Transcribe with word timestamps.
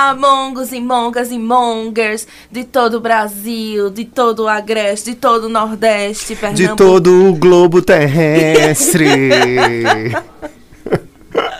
Olá, 0.00 0.14
mongos 0.14 0.72
e 0.72 0.80
mongas 0.80 1.30
e 1.30 1.38
mongers 1.38 2.26
de 2.50 2.64
todo 2.64 2.94
o 2.94 3.00
Brasil, 3.00 3.90
de 3.90 4.06
todo 4.06 4.44
o 4.44 4.48
Agreste, 4.48 5.10
de 5.10 5.16
todo 5.16 5.44
o 5.44 5.48
Nordeste, 5.50 6.34
de 6.34 6.40
Pernambuco. 6.40 6.76
todo 6.76 7.28
o 7.28 7.34
globo 7.34 7.82
terrestre. 7.82 9.28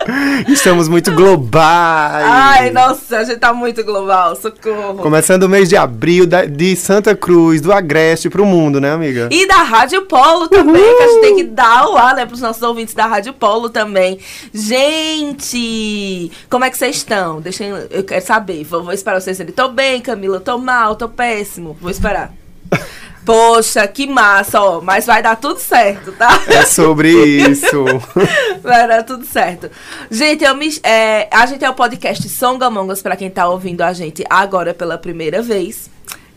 Estamos 0.48 0.88
muito 0.88 1.12
globais. 1.12 2.24
Ai, 2.26 2.70
nossa, 2.70 3.18
a 3.18 3.24
gente 3.24 3.38
tá 3.38 3.52
muito 3.52 3.84
global, 3.84 4.34
socorro. 4.36 4.98
Começando 4.98 5.42
o 5.44 5.48
mês 5.48 5.68
de 5.68 5.76
abril 5.76 6.26
da- 6.26 6.44
de 6.46 6.74
Santa 6.76 7.14
Cruz, 7.14 7.60
do 7.60 7.72
Agreste 7.72 8.30
pro 8.30 8.44
mundo, 8.46 8.80
né, 8.80 8.92
amiga? 8.92 9.28
E 9.30 9.46
da 9.46 9.56
Rádio 9.62 10.02
Polo 10.06 10.48
também, 10.48 10.82
que 10.96 11.02
a 11.02 11.06
gente 11.08 11.20
tem 11.20 11.36
que 11.36 11.44
dar 11.44 11.86
o 11.88 11.96
ar, 11.96 12.14
né, 12.14 12.24
pros 12.26 12.40
nossos 12.40 12.62
ouvintes 12.62 12.94
da 12.94 13.06
Rádio 13.06 13.32
Polo 13.34 13.68
também. 13.68 14.18
Gente, 14.54 16.30
como 16.48 16.64
é 16.64 16.70
que 16.70 16.78
vocês 16.78 16.96
estão? 16.96 17.40
Deixem, 17.40 17.68
eu 17.90 18.02
quero 18.04 18.24
saber. 18.24 18.64
Vou, 18.64 18.82
vou 18.82 18.92
esperar 18.92 19.20
vocês 19.20 19.36
dizerem, 19.36 19.52
tô 19.54 19.68
bem, 19.68 20.00
Camila, 20.00 20.40
tô 20.40 20.56
mal, 20.58 20.96
tô 20.96 21.08
péssimo. 21.08 21.76
Vou 21.80 21.90
esperar. 21.90 22.32
Poxa, 23.24 23.86
que 23.86 24.06
massa, 24.06 24.60
ó, 24.60 24.80
mas 24.80 25.06
vai 25.06 25.22
dar 25.22 25.36
tudo 25.36 25.58
certo, 25.58 26.12
tá? 26.12 26.40
É 26.48 26.64
sobre 26.64 27.10
isso. 27.10 27.84
Vai 28.62 28.88
dar 28.88 29.02
tudo 29.02 29.24
certo. 29.26 29.70
Gente, 30.10 30.42
eu 30.42 30.54
me, 30.54 30.68
é, 30.82 31.28
a 31.30 31.44
gente 31.46 31.64
é 31.64 31.70
o 31.70 31.74
podcast 31.74 32.26
Songamongas, 32.28 33.02
pra 33.02 33.16
quem 33.16 33.30
tá 33.30 33.46
ouvindo 33.46 33.82
a 33.82 33.92
gente 33.92 34.24
agora 34.28 34.72
pela 34.72 34.96
primeira 34.96 35.42
vez. 35.42 35.90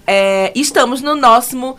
É, 0.05 0.51
estamos 0.55 1.01
no 1.01 1.15
nosso 1.15 1.75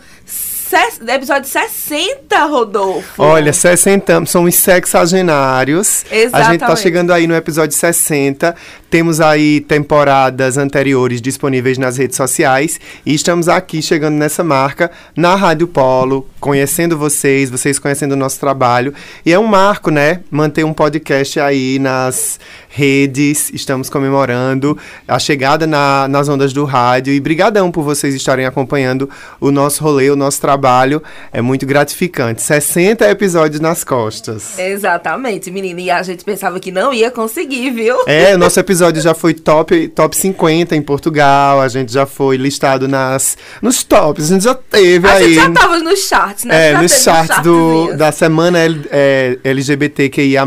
episódio 1.07 1.47
60, 1.47 2.45
Rodolfo. 2.45 3.21
Olha, 3.21 3.53
60, 3.53 4.25
somos 4.25 4.55
sexagenários. 4.55 6.03
A 6.09 6.15
gente 6.15 6.31
tá 6.31 6.39
Exatamente. 6.39 6.81
chegando 6.81 7.13
aí 7.13 7.27
no 7.27 7.35
episódio 7.35 7.77
60. 7.77 8.55
Temos 8.95 9.19
aí 9.19 9.59
temporadas 9.59 10.57
anteriores 10.57 11.21
disponíveis 11.21 11.77
nas 11.77 11.97
redes 11.97 12.15
sociais. 12.15 12.79
E 13.05 13.13
estamos 13.13 13.49
aqui 13.49 13.81
chegando 13.81 14.15
nessa 14.15 14.41
marca 14.41 14.89
na 15.17 15.35
Rádio 15.35 15.67
Polo, 15.67 16.25
conhecendo 16.39 16.97
vocês, 16.97 17.49
vocês 17.49 17.77
conhecendo 17.77 18.13
o 18.13 18.15
nosso 18.15 18.39
trabalho. 18.39 18.93
E 19.25 19.33
é 19.33 19.37
um 19.37 19.43
marco, 19.47 19.91
né? 19.91 20.21
Manter 20.31 20.63
um 20.63 20.71
podcast 20.71 21.37
aí 21.41 21.77
nas 21.77 22.39
redes. 22.69 23.51
Estamos 23.53 23.89
comemorando 23.89 24.77
a 25.05 25.19
chegada 25.19 25.67
na- 25.67 26.07
nas 26.07 26.29
ondas 26.29 26.53
do 26.53 26.63
rádio. 26.63 27.13
E 27.13 27.19
brigadão 27.19 27.69
por 27.71 27.83
vocês 27.83 28.15
estarem 28.15 28.45
acompanhando 28.45 29.09
o 29.41 29.51
nosso 29.51 29.83
rolê, 29.83 30.09
o 30.09 30.15
nosso 30.15 30.39
trabalho. 30.39 31.03
É 31.33 31.41
muito 31.41 31.65
gratificante. 31.65 32.41
60 32.41 33.09
episódios 33.11 33.59
nas 33.59 33.83
costas. 33.83 34.57
Exatamente, 34.57 35.51
menina. 35.51 35.81
E 35.81 35.91
a 35.91 36.01
gente 36.01 36.23
pensava 36.23 36.61
que 36.61 36.71
não 36.71 36.93
ia 36.93 37.11
conseguir, 37.11 37.71
viu? 37.71 37.97
É, 38.07 38.33
o 38.33 38.37
nosso 38.37 38.57
episódio 38.57 38.84
já 39.01 39.13
foi 39.13 39.33
top, 39.33 39.87
top 39.89 40.15
50 40.15 40.75
em 40.75 40.81
Portugal, 40.81 41.61
a 41.61 41.67
gente 41.67 41.91
já 41.91 42.05
foi 42.05 42.37
listado 42.37 42.87
nas, 42.87 43.37
nos 43.61 43.83
tops, 43.83 44.25
a 44.25 44.33
gente 44.33 44.43
já 44.43 44.55
teve 44.55 45.07
A 45.07 45.13
aí. 45.13 45.33
gente 45.33 45.35
já 45.35 45.51
tava 45.51 45.79
nos 45.79 45.99
charts, 46.07 46.45
né? 46.45 46.71
É, 46.71 46.81
nos 46.81 46.91
teve 46.91 47.03
charts 47.03 47.43
do, 47.43 47.95
da 47.95 48.11
semana 48.11 48.59
é, 48.91 49.37
LGBTQIA+, 49.43 50.45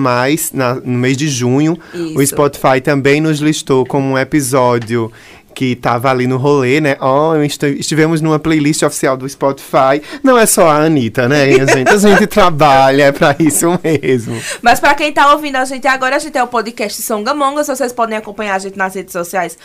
na, 0.52 0.74
no 0.74 0.98
mês 0.98 1.16
de 1.16 1.28
junho. 1.28 1.78
O 1.94 2.22
Isso. 2.22 2.34
Spotify 2.34 2.80
também 2.82 3.20
nos 3.20 3.40
listou 3.40 3.84
como 3.86 4.12
um 4.12 4.18
episódio 4.18 5.10
que 5.58 5.74
tava 5.74 6.08
ali 6.08 6.28
no 6.28 6.36
rolê, 6.36 6.80
né? 6.80 6.96
Ó, 7.00 7.34
esti- 7.38 7.80
estivemos 7.80 8.20
numa 8.20 8.38
playlist 8.38 8.80
oficial 8.84 9.16
do 9.16 9.28
Spotify. 9.28 10.00
Não 10.22 10.38
é 10.38 10.46
só 10.46 10.68
a 10.68 10.76
Anitta, 10.84 11.28
né, 11.28 11.50
gente? 11.66 11.88
A 11.90 11.96
gente 11.98 12.28
trabalha 12.28 13.12
pra 13.12 13.34
isso 13.40 13.66
mesmo. 13.82 14.40
Mas 14.62 14.78
pra 14.78 14.94
quem 14.94 15.12
tá 15.12 15.32
ouvindo 15.32 15.56
a 15.56 15.64
gente 15.64 15.84
agora, 15.88 16.14
a 16.14 16.18
gente 16.20 16.38
é 16.38 16.42
o 16.44 16.46
podcast 16.46 17.02
Songamongas. 17.02 17.66
Vocês 17.66 17.92
podem 17.92 18.16
acompanhar 18.16 18.54
a 18.54 18.58
gente 18.60 18.78
nas 18.78 18.94
redes 18.94 19.12
sociais. 19.12 19.58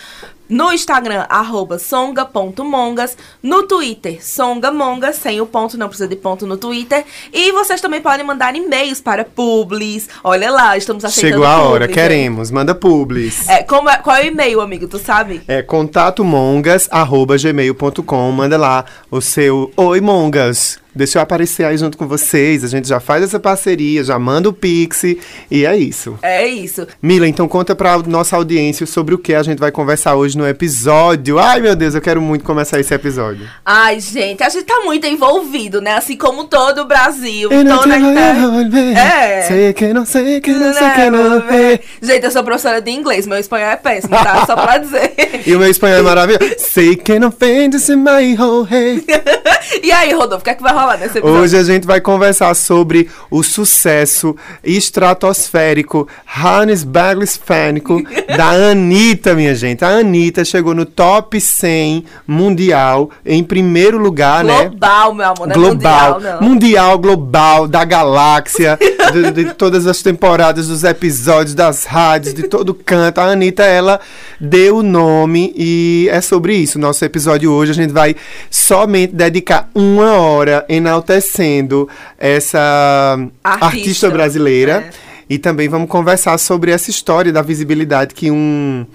No 0.49 0.71
Instagram, 0.71 1.25
arroba 1.29 1.79
songa.mongas. 1.79 3.17
No 3.41 3.63
Twitter, 3.63 4.23
songamongas, 4.23 5.15
sem 5.15 5.39
o 5.41 5.45
ponto, 5.45 5.77
não 5.77 5.87
precisa 5.87 6.07
de 6.07 6.15
ponto 6.15 6.45
no 6.45 6.57
Twitter. 6.57 7.03
E 7.31 7.51
vocês 7.53 7.81
também 7.81 8.01
podem 8.01 8.25
mandar 8.25 8.55
e-mails 8.55 9.01
para 9.01 9.23
publis. 9.25 10.07
Olha 10.23 10.51
lá, 10.51 10.77
estamos 10.77 11.03
aceitando 11.05 11.33
Chegou 11.43 11.47
a 11.47 11.57
hora, 11.61 11.85
publis, 11.85 11.87
né? 11.87 11.93
queremos. 11.93 12.51
Manda 12.51 12.75
publis. 12.75 13.47
É, 13.49 13.63
como 13.63 13.89
é- 13.89 13.97
qual 13.97 14.17
é 14.17 14.23
o 14.23 14.27
e-mail, 14.27 14.61
amigo? 14.61 14.87
Tu 14.87 14.99
sabe? 14.99 15.41
É 15.47 15.61
contatomongas.gmail.com. 15.63 18.31
Manda 18.31 18.57
lá 18.57 18.85
o 19.09 19.21
seu 19.21 19.71
Oi 19.77 20.01
Mongas. 20.01 20.82
Deixa 20.95 21.17
eu 21.17 21.23
aparecer 21.23 21.65
aí 21.65 21.77
junto 21.77 21.97
com 21.97 22.07
vocês. 22.07 22.63
A 22.63 22.67
gente 22.67 22.87
já 22.87 22.99
faz 22.99 23.23
essa 23.23 23.39
parceria, 23.39 24.03
já 24.03 24.19
manda 24.19 24.49
o 24.49 24.53
Pix 24.53 25.03
e 25.49 25.65
é 25.65 25.75
isso. 25.75 26.17
É 26.21 26.45
isso. 26.45 26.87
Mila, 27.01 27.27
então 27.27 27.47
conta 27.47 27.75
pra 27.75 27.97
nossa 27.99 28.35
audiência 28.35 28.85
sobre 28.85 29.15
o 29.15 29.17
que 29.17 29.33
a 29.33 29.41
gente 29.41 29.59
vai 29.59 29.71
conversar 29.71 30.15
hoje 30.15 30.37
no 30.37 30.47
episódio. 30.47 31.39
Ai, 31.39 31.59
meu 31.61 31.75
Deus, 31.75 31.95
eu 31.95 32.01
quero 32.01 32.21
muito 32.21 32.45
começar 32.45 32.79
esse 32.79 32.93
episódio. 32.93 33.49
Ai, 33.65 33.99
gente, 33.99 34.43
a 34.43 34.49
gente 34.49 34.65
tá 34.65 34.81
muito 34.83 35.07
envolvido, 35.07 35.81
né? 35.81 35.95
Assim 35.95 36.15
como 36.15 36.45
todo 36.45 36.81
o 36.81 36.85
Brasil. 36.85 37.51
Eu 37.51 37.63
não 37.63 37.79
toda 37.79 37.95
te. 37.95 38.97
É. 38.97 39.41
Sei 39.43 39.73
que 39.73 39.93
não 39.93 40.05
sei 40.05 40.39
que 40.41 40.51
não 40.51 40.73
sei 40.73 40.89
que 40.91 41.09
não 41.09 41.41
vê. 41.41 41.81
Gente, 42.01 42.23
eu 42.23 42.31
sou 42.31 42.43
professora 42.43 42.81
de 42.81 42.91
inglês, 42.91 43.25
meu 43.25 43.37
espanhol 43.37 43.69
é 43.69 43.75
péssimo, 43.75 44.15
tá? 44.15 44.45
Só 44.45 44.55
pra 44.55 44.77
dizer. 44.77 45.13
E 45.45 45.53
o 45.55 45.59
meu 45.59 45.69
espanhol 45.69 45.99
é 45.99 46.01
maravilhoso. 46.01 46.55
Sei 46.57 46.95
que 46.95 47.19
não 47.19 47.29
vende 47.29 47.77
se 47.77 47.97
my 47.97 48.37
whole 48.39 48.65
hey. 48.71 49.03
e 49.83 49.91
aí, 49.91 50.13
Rodolfo, 50.13 50.41
o 50.41 50.43
que 50.43 50.51
é 50.51 50.55
que 50.55 50.63
vai 50.63 50.71
rolar 50.71 50.82
nesse 50.91 51.17
episódio? 51.17 51.41
Hoje 51.41 51.57
a 51.57 51.63
gente 51.63 51.87
vai 51.87 52.01
conversar 52.01 52.53
sobre 52.55 53.09
o 53.31 53.41
sucesso 53.41 54.35
estratosférico, 54.63 56.07
Hannes 56.25 56.83
Berlisfênico 56.83 58.01
da 58.35 58.49
Anitta, 58.71 59.33
minha 59.33 59.55
gente. 59.55 59.83
A 59.83 59.89
Anitta 59.89 60.43
chegou 60.43 60.73
no 60.73 60.85
top 60.85 61.39
100 61.39 62.05
mundial 62.27 63.09
em 63.25 63.43
primeiro 63.43 63.97
lugar, 63.97 64.43
né? 64.43 64.69
Global, 64.69 65.13
meu 65.13 65.25
amor, 65.25 65.47
não 65.47 65.51
é 65.51 65.55
global, 65.55 66.13
mundial, 66.13 66.19
não. 66.19 66.47
mundial, 66.47 66.99
global, 66.99 67.67
da 67.67 67.83
galáxia, 67.83 68.77
de, 69.11 69.31
de 69.31 69.53
todas 69.53 69.85
as 69.87 70.01
temporadas, 70.01 70.67
dos 70.67 70.83
episódios, 70.83 71.53
das 71.53 71.85
rádios, 71.85 72.33
de 72.33 72.43
todo 72.43 72.73
canto. 72.73 73.19
A 73.19 73.25
Anitta, 73.25 73.63
ela 73.63 73.99
deu 74.39 74.77
o 74.77 74.83
nome 74.83 75.53
e 75.55 76.07
é 76.11 76.21
sobre 76.21 76.55
isso. 76.55 76.79
Nosso 76.79 77.03
episódio 77.03 77.51
hoje 77.51 77.71
a 77.71 77.75
gente 77.75 77.91
vai 77.91 78.15
somente 78.49 79.13
dedicar 79.13 79.69
uma 79.73 80.13
hora 80.13 80.65
enaltecendo 80.69 81.87
essa 82.17 83.17
artista, 83.43 83.65
Artista, 83.65 84.09
brasileira. 84.09 84.85
é. 85.09 85.13
E 85.29 85.37
também 85.39 85.69
vamos 85.69 85.89
conversar 85.89 86.37
sobre 86.37 86.69
essa 86.69 86.89
história 86.91 87.31
da 87.31 87.41
visibilidade 87.41 88.13
que 88.13 88.29
um 88.29 88.85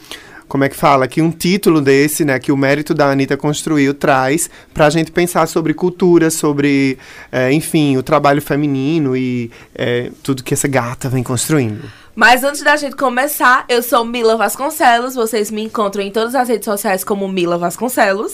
como 0.49 0.65
é 0.65 0.69
que 0.69 0.77
fala? 0.77 1.07
Que 1.07 1.21
um 1.21 1.31
título 1.31 1.81
desse, 1.81 2.25
né, 2.25 2.39
que 2.39 2.51
o 2.51 2.57
mérito 2.57 2.95
da 2.95 3.11
Anitta 3.11 3.37
construiu, 3.37 3.93
traz 3.95 4.49
pra 4.73 4.91
gente 4.91 5.13
pensar 5.13 5.47
sobre 5.47 5.75
cultura, 5.75 6.31
sobre, 6.31 6.99
eh, 7.31 7.53
enfim, 7.53 7.97
o 7.97 8.03
trabalho 8.03 8.41
feminino 8.41 9.17
e 9.17 9.51
eh, 9.75 10.11
tudo 10.23 10.43
que 10.43 10.55
essa 10.55 10.67
gata 10.67 11.09
vem 11.09 11.23
construindo. 11.23 11.85
Mas 12.19 12.43
antes 12.43 12.63
da 12.63 12.75
gente 12.77 12.97
começar, 12.97 13.65
eu 13.69 13.81
sou 13.81 14.05
Mila 14.05 14.37
Vasconcelos. 14.37 15.15
Vocês 15.15 15.53
me 15.53 15.63
encontram 15.63 16.03
em 16.03 16.11
todas 16.11 16.35
as 16.35 16.49
redes 16.49 16.65
sociais 16.65 17.05
como 17.05 17.29
Mila 17.29 17.57
Vasconcelos. 17.57 18.33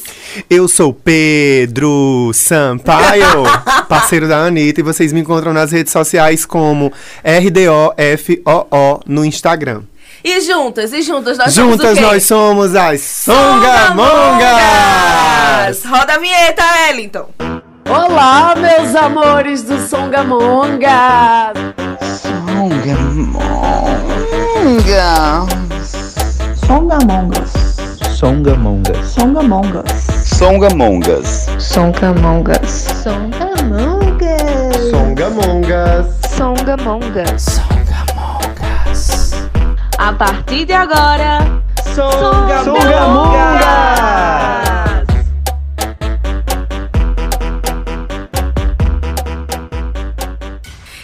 Eu 0.48 0.66
sou 0.66 0.94
Pedro 0.94 2.30
Sampaio, 2.32 3.42
parceiro 3.86 4.26
da 4.26 4.38
Anitta, 4.38 4.80
e 4.80 4.82
vocês 4.82 5.12
me 5.12 5.20
encontram 5.20 5.52
nas 5.52 5.70
redes 5.70 5.92
sociais 5.92 6.46
como 6.46 6.90
RDOFOO 7.22 9.02
no 9.06 9.22
Instagram. 9.22 9.82
E 10.26 10.40
juntas, 10.40 10.90
e 10.94 11.02
juntas 11.02 11.36
nós 11.36 11.52
somos 11.52 11.72
Juntas 11.72 11.98
quê? 11.98 12.00
nós 12.00 12.24
somos 12.24 12.74
as 12.74 12.98
Songamongas! 13.02 13.94
Roda 15.84 16.14
a 16.14 16.18
vinheta, 16.18 16.62
Ellington! 16.88 17.28
Olá, 17.86 18.54
meus 18.56 18.96
amores 18.96 19.64
do 19.64 19.78
Songamonga! 19.86 21.52
Songamongas. 26.66 27.52
Songamongas. 28.16 29.08
Songamongas. 29.14 29.84
Songamongas. 30.24 31.52
Songamongas. 31.52 32.70
Songamongas! 34.90 36.06
Songamongas. 36.34 37.73
A 40.04 40.12
partir 40.12 40.66
de 40.66 40.72
agora, 40.74 41.38
Songamongas! 41.94 42.84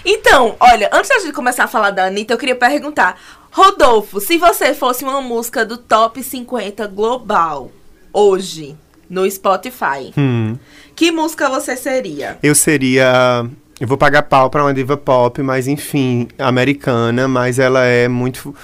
Então, 0.04 0.56
olha, 0.58 0.88
antes 0.92 1.08
da 1.10 1.18
gente 1.20 1.32
começar 1.32 1.64
a 1.64 1.68
falar 1.68 1.90
da 1.90 2.06
Anitta, 2.06 2.32
eu 2.34 2.38
queria 2.38 2.54
perguntar. 2.56 3.18
Rodolfo, 3.50 4.20
se 4.20 4.38
você 4.38 4.74
fosse 4.74 5.04
uma 5.04 5.20
música 5.20 5.64
do 5.64 5.76
top 5.76 6.22
50 6.22 6.86
global 6.86 7.70
hoje 8.12 8.76
no 9.08 9.28
Spotify, 9.30 10.12
Hum. 10.16 10.56
que 10.94 11.10
música 11.10 11.48
você 11.48 11.76
seria? 11.76 12.38
Eu 12.42 12.54
seria. 12.54 13.44
Eu 13.80 13.86
vou 13.88 13.96
pagar 13.96 14.22
pau 14.22 14.50
pra 14.50 14.62
uma 14.62 14.74
diva 14.74 14.96
pop, 14.96 15.42
mas 15.42 15.66
enfim, 15.66 16.28
americana, 16.38 17.26
mas 17.26 17.58
ela 17.58 17.84
é 17.84 18.08
muito 18.08 18.54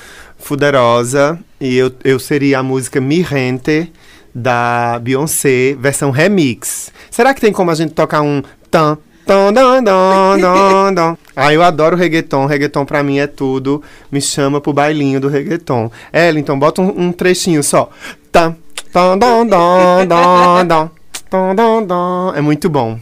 fuderosa. 0.46 1.38
E 1.60 1.76
eu, 1.76 1.92
eu 2.04 2.18
seria 2.18 2.60
a 2.60 2.62
música 2.62 3.00
Mi 3.00 3.20
Rente 3.20 3.92
da 4.34 4.98
Beyoncé, 5.02 5.74
versão 5.78 6.10
remix. 6.10 6.92
Será 7.10 7.34
que 7.34 7.40
tem 7.40 7.52
como 7.52 7.70
a 7.70 7.74
gente 7.74 7.94
tocar 7.94 8.20
um 8.22 8.42
tan, 8.70 8.98
tan, 9.26 9.52
dan, 9.52 9.82
dan, 9.82 10.38
dan, 10.38 10.94
dan? 10.94 11.18
Ah, 11.34 11.52
eu 11.52 11.62
adoro 11.62 11.96
reggaeton. 11.96 12.46
Reggaeton 12.46 12.84
pra 12.86 13.02
mim 13.02 13.18
é 13.18 13.26
tudo. 13.26 13.82
Me 14.10 14.20
chama 14.20 14.60
pro 14.60 14.72
bailinho 14.72 15.20
do 15.20 15.28
reggaeton. 15.28 15.90
Ela, 16.12 16.38
então 16.38 16.58
bota 16.58 16.80
um, 16.80 17.08
um 17.08 17.12
trechinho 17.12 17.62
só. 17.62 17.90
Tan, 18.32 18.56
tan, 18.92 19.18
dan, 19.18 19.46
dan, 19.46 20.08
dan, 20.08 20.66
dan, 20.66 20.90
tan, 21.28 21.54
dan, 21.54 21.86
dan. 21.86 22.32
É 22.34 22.40
muito 22.40 22.70
bom. 22.70 22.98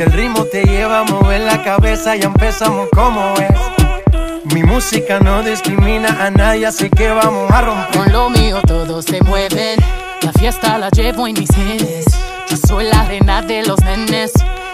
Si 0.00 0.04
el 0.04 0.12
ritmo 0.12 0.46
te 0.46 0.62
lleva 0.62 1.00
a 1.00 1.04
mover 1.04 1.42
la 1.42 1.62
cabeza, 1.62 2.16
ya 2.16 2.28
empezamos 2.28 2.88
como 2.88 3.34
es. 3.34 4.54
Mi 4.54 4.62
música 4.62 5.20
no 5.20 5.42
discrimina 5.42 6.24
a 6.24 6.30
nadie, 6.30 6.64
así 6.64 6.88
que 6.88 7.10
vamos 7.10 7.50
a 7.50 7.60
romper. 7.60 8.00
Con 8.00 8.10
lo 8.10 8.30
mío 8.30 8.62
todos 8.66 9.04
se 9.04 9.20
mueven. 9.20 9.78
La 10.22 10.32
fiesta 10.32 10.78
la 10.78 10.88
llevo 10.88 11.26
en 11.26 11.38
mis 11.38 11.50
genes. 11.54 12.06
Yo 12.48 12.56
soy 12.56 12.86
la 12.86 13.04
reina 13.04 13.42
de 13.42 13.62
los 13.66 13.78
nenes. 13.82 14.32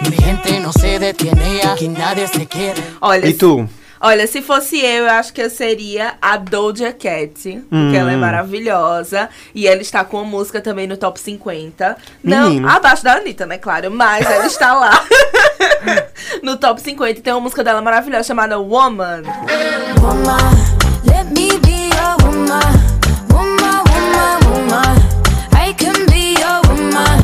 Mi 0.08 0.16
gente 0.16 0.60
no 0.60 0.72
se 0.72 1.00
detiene 1.00 1.56
y 1.56 1.66
aquí 1.66 1.88
nadie 1.88 2.28
se 2.28 2.46
quiere. 2.46 2.80
Olha, 3.00 3.26
E 3.26 3.34
tu? 3.34 3.68
Olha, 4.00 4.26
se 4.26 4.42
fosse 4.42 4.78
eu, 4.78 5.04
eu 5.04 5.10
acho 5.10 5.32
que 5.32 5.40
eu 5.40 5.50
seria 5.50 6.14
a 6.20 6.36
Doja 6.36 6.92
Cat, 6.92 7.64
porque 7.68 7.96
ela 7.96 8.12
é 8.12 8.16
maravilhosa. 8.16 9.28
E 9.54 9.66
ela 9.66 9.80
está 9.80 10.04
com 10.04 10.18
a 10.18 10.24
música 10.24 10.60
também 10.60 10.86
no 10.86 10.96
top 10.96 11.18
50. 11.18 11.96
Não, 12.22 12.50
Menino. 12.50 12.68
abaixo 12.68 13.02
da 13.04 13.14
Anitta, 13.14 13.46
né, 13.46 13.58
claro, 13.58 13.90
mas 13.90 14.26
ela 14.26 14.46
está 14.46 14.74
lá. 14.74 15.04
no 16.42 16.56
top 16.56 16.80
50 16.80 17.18
e 17.18 17.22
tem 17.22 17.32
uma 17.32 17.40
música 17.40 17.64
dela 17.64 17.80
maravilhosa 17.80 18.24
chamada 18.24 18.58
Woman. 18.58 19.22
Woman, 20.00 20.36
let 21.04 21.26
me 21.26 21.58
be 21.60 21.90
woman. 22.22 22.46
Woman, 22.46 22.85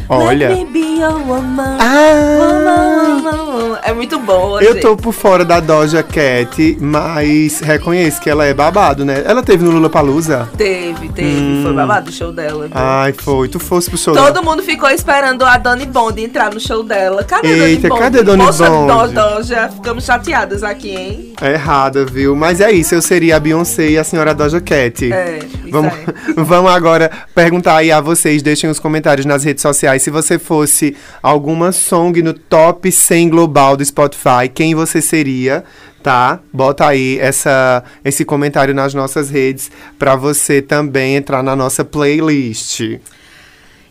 Olha. 0.08 0.48
Let 0.48 0.58
me 0.58 0.64
be 0.66 1.00
your 1.00 1.18
woman. 1.26 1.78
Ah! 1.80 2.38
Woman, 2.38 3.22
woman, 3.22 3.52
woman. 3.52 3.78
É 3.84 3.92
muito 3.92 4.18
boa, 4.20 4.62
Eu 4.62 4.72
gente. 4.74 4.82
tô 4.82 4.96
por 4.96 5.12
fora 5.12 5.44
da 5.44 5.58
Doja 5.60 6.02
Cat, 6.02 6.76
mas 6.80 7.60
reconheço 7.60 8.20
que 8.20 8.30
ela 8.30 8.44
é 8.44 8.54
babado, 8.54 9.04
né? 9.04 9.22
Ela 9.26 9.42
teve 9.42 9.64
no 9.64 9.70
Lula 9.72 9.90
Palusa. 9.90 10.48
Teve, 10.56 11.08
teve. 11.08 11.62
Foi 11.62 11.72
babado 11.72 12.10
o 12.10 12.12
show 12.12 12.32
dela. 12.32 12.66
viu? 12.68 12.70
Ai, 12.74 13.12
foi. 13.12 13.48
Tu 13.48 13.58
fosse 13.58 13.88
pro 13.90 13.98
show 13.98 14.14
Todo 14.14 14.42
mundo 14.42 14.62
ficou 14.62 14.88
esperando 14.90 15.44
a 15.44 15.56
Dani 15.58 15.86
Bond 15.86 16.22
entrar 16.22 16.52
no 16.54 16.60
show 16.60 16.82
dela. 16.82 17.24
Cadê 17.24 17.48
Eita, 17.48 17.82
Dani 17.82 17.88
Bond? 17.88 18.00
cadê 18.00 18.22
Dani 18.22 18.44
Poxa, 18.44 18.70
Bond? 18.70 19.14
Doja, 19.14 19.68
ficamos 19.68 20.04
chateadas 20.04 20.62
aqui, 20.62 20.90
hein? 20.90 21.32
É 21.40 21.52
errada, 21.54 22.04
viu? 22.04 22.36
Mas 22.36 22.60
é 22.60 22.70
isso, 22.70 22.94
eu 22.94 23.02
seria 23.02 23.36
a 23.36 23.40
Beyoncé 23.40 23.88
e 23.90 23.98
a 23.98 24.04
senhora 24.04 24.34
Doja 24.34 24.60
Cat. 24.60 25.12
É, 25.12 25.38
isso 25.38 25.58
Vamos, 25.70 25.92
aí. 25.92 26.04
vamos 26.36 26.70
agora 26.70 27.10
perguntar 27.34 27.76
aí 27.76 27.90
a 27.90 28.00
vocês, 28.00 28.42
deixem 28.42 28.70
os 28.70 28.78
comentários 28.78 29.26
nas 29.26 29.42
redes 29.44 29.62
sociais. 29.62 29.91
Se 29.98 30.10
você 30.10 30.38
fosse 30.38 30.96
alguma 31.22 31.72
song 31.72 32.22
no 32.22 32.34
top 32.34 32.90
100 32.90 33.28
global 33.28 33.76
do 33.76 33.84
Spotify, 33.84 34.48
quem 34.52 34.74
você 34.74 35.00
seria, 35.00 35.64
tá? 36.02 36.40
Bota 36.52 36.86
aí 36.86 37.18
essa, 37.18 37.84
esse 38.04 38.24
comentário 38.24 38.74
nas 38.74 38.94
nossas 38.94 39.30
redes 39.30 39.70
pra 39.98 40.16
você 40.16 40.60
também 40.60 41.16
entrar 41.16 41.42
na 41.42 41.56
nossa 41.56 41.84
playlist. 41.84 43.00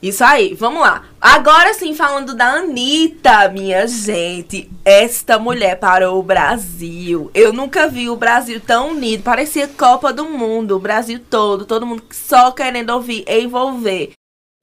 Isso 0.01 0.24
aí, 0.24 0.56
vamos 0.56 0.81
lá. 0.81 1.03
Agora 1.21 1.75
sim, 1.75 1.94
falando 1.94 2.33
da 2.33 2.53
Anitta, 2.53 3.48
minha 3.50 3.86
gente. 3.86 4.68
Esta 4.83 5.38
mulher 5.38 5.75
parou 5.75 6.19
o 6.19 6.24
Brasil. 6.24 7.30
Eu 7.36 7.53
nunca 7.53 7.88
vi 7.88 8.09
o 8.09 8.15
Brasil 8.15 8.59
tão 8.59 8.94
unido. 8.94 9.21
Parecia 9.21 9.68
Copa 9.68 10.12
do 10.12 10.25
Mundo. 10.25 10.75
O 10.75 10.80
Brasil 10.80 11.19
todo, 11.30 11.65
todo 11.65 11.86
mundo 11.86 12.01
só 12.09 12.51
querendo 12.51 12.89
ouvir 12.89 13.24
envolver. 13.27 14.13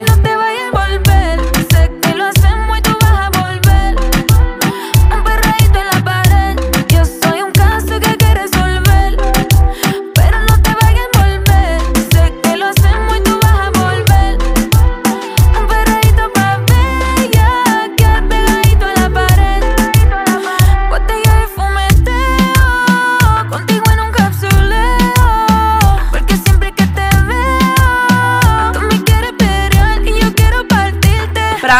No 0.00 0.37
te 0.70 1.57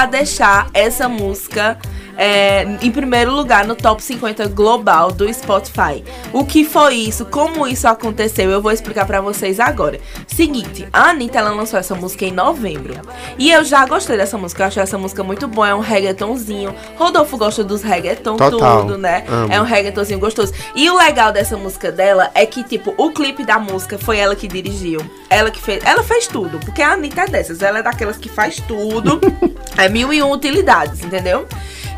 deixar 0.08 0.69
essa 0.75 1.08
música 1.08 1.78
é, 2.19 2.67
em 2.82 2.91
primeiro 2.91 3.32
lugar 3.32 3.65
no 3.65 3.76
top 3.76 4.03
50 4.03 4.49
global 4.49 5.12
do 5.12 5.32
Spotify. 5.32 6.05
O 6.32 6.44
que 6.44 6.65
foi 6.65 6.97
isso? 6.97 7.25
Como 7.25 7.65
isso 7.65 7.87
aconteceu? 7.87 8.50
Eu 8.50 8.61
vou 8.61 8.73
explicar 8.73 9.06
pra 9.06 9.20
vocês 9.20 9.61
agora. 9.61 10.00
Seguinte, 10.26 10.88
a 10.93 11.11
Anitta 11.11 11.38
ela 11.38 11.50
lançou 11.50 11.79
essa 11.79 11.94
música 11.94 12.25
em 12.25 12.32
novembro. 12.32 12.94
E 13.38 13.53
eu 13.53 13.65
já 13.65 13.87
gostei 13.87 14.17
dessa 14.17 14.37
música. 14.37 14.65
Eu 14.65 14.67
achei 14.67 14.82
essa 14.82 14.99
música 14.99 15.23
muito 15.23 15.47
boa. 15.47 15.69
É 15.69 15.75
um 15.75 15.81
reggaetonzinho. 15.81 16.75
Rodolfo 16.97 17.39
gosta 17.39 17.63
dos 17.63 17.82
reggaeton 17.82 18.37
Total. 18.37 18.81
tudo, 18.81 18.98
né? 18.98 19.25
Amo. 19.29 19.53
É 19.53 19.60
um 19.60 19.65
reggaetonzinho 19.65 20.19
gostoso. 20.19 20.53
E 20.75 20.91
o 20.91 20.96
legal 20.96 21.31
dessa 21.31 21.56
música 21.56 21.93
dela 21.93 22.32
é 22.34 22.44
que, 22.44 22.65
tipo, 22.65 22.93
o 22.96 23.13
clipe 23.13 23.44
da 23.44 23.60
música 23.60 23.96
foi 23.96 24.19
ela 24.19 24.34
que 24.34 24.48
dirigiu. 24.48 25.01
Ela 25.31 25.53
que 25.53 25.60
fez. 25.60 25.84
Ela 25.84 26.03
fez 26.03 26.27
tudo. 26.27 26.58
Porque 26.58 26.82
a 26.82 26.94
Anitta 26.94 27.22
é 27.22 27.27
dessas. 27.29 27.63
Ela 27.63 27.79
é 27.79 27.82
daquelas 27.82 28.17
que 28.17 28.29
faz 28.29 28.56
tudo. 28.56 29.20
é 29.79 29.89
mil 29.89 30.13
e 30.13 30.20
um 30.20 30.32
utilidades, 30.32 31.05
entendeu? 31.05 31.46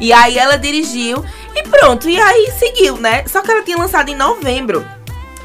E 0.00 0.12
aí 0.12 0.38
ela 0.38 0.56
dirigiu 0.56 1.24
e 1.54 1.62
pronto. 1.64 2.08
E 2.08 2.18
aí 2.18 2.50
seguiu, 2.52 2.96
né? 2.96 3.24
Só 3.26 3.42
que 3.42 3.50
ela 3.50 3.62
tinha 3.62 3.76
lançado 3.76 4.08
em 4.08 4.16
novembro. 4.16 4.84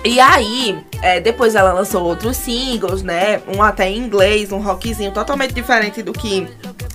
E 0.04 0.20
aí, 0.20 0.78
é, 1.02 1.20
depois 1.20 1.56
ela 1.56 1.74
lançou 1.74 2.04
outros 2.04 2.38
singles, 2.38 3.02
né? 3.02 3.42
Um 3.48 3.64
até 3.64 3.90
em 3.90 3.98
inglês, 3.98 4.52
um 4.52 4.60
rockzinho 4.60 5.12
totalmente 5.12 5.52
diferente 5.52 6.04
do 6.04 6.14
que 6.14 6.48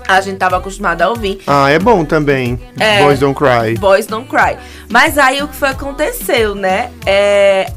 a 0.07 0.21
gente 0.21 0.39
tava 0.39 0.59
acostumado 0.59 1.03
a 1.03 1.09
ouvir. 1.09 1.41
Ah, 1.45 1.69
é 1.69 1.79
bom 1.79 2.05
também. 2.05 2.59
É. 2.79 3.03
Boys 3.03 3.19
Don't 3.19 3.37
Cry. 3.37 3.75
Boys 3.79 4.07
Don't 4.07 4.29
Cry. 4.29 4.57
Mas 4.89 5.19
aí 5.19 5.43
o 5.43 5.49
que 5.49 5.57
foi 5.57 5.71
aconteceu, 5.71 6.55
né? 6.55 6.93
É. 7.05 7.73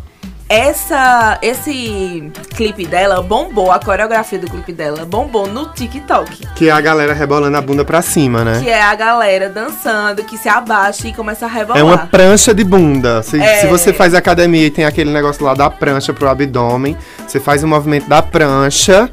Essa, 0.53 1.39
esse 1.41 2.31
clipe 2.55 2.85
dela 2.85 3.23
bombou, 3.23 3.71
a 3.71 3.79
coreografia 3.79 4.37
do 4.37 4.45
clipe 4.47 4.71
dela 4.71 5.03
bombou 5.03 5.47
no 5.47 5.65
TikTok. 5.69 6.45
Que 6.53 6.69
é 6.69 6.71
a 6.71 6.79
galera 6.79 7.11
rebolando 7.11 7.57
a 7.57 7.61
bunda 7.61 7.83
pra 7.83 8.03
cima, 8.03 8.43
né? 8.45 8.59
Que 8.63 8.69
é 8.69 8.79
a 8.79 8.93
galera 8.93 9.49
dançando, 9.49 10.23
que 10.23 10.37
se 10.37 10.47
abaixa 10.47 11.07
e 11.07 11.13
começa 11.13 11.47
a 11.47 11.49
rebolar. 11.49 11.79
É 11.79 11.83
uma 11.83 11.97
prancha 11.97 12.53
de 12.53 12.63
bunda. 12.63 13.23
Se, 13.23 13.41
É. 13.41 13.61
se 13.61 13.65
você 13.67 13.91
faz 13.91 14.13
academia 14.13 14.67
e 14.67 14.69
tem 14.69 14.85
aquele 14.85 15.09
negócio 15.11 15.43
lá 15.43 15.55
da 15.55 15.71
prancha 15.71 16.13
pro 16.13 16.29
abdômen, 16.29 16.95
você 17.27 17.39
faz 17.39 17.63
o 17.63 17.67
movimento 17.67 18.07
da 18.07 18.21
prancha, 18.21 19.09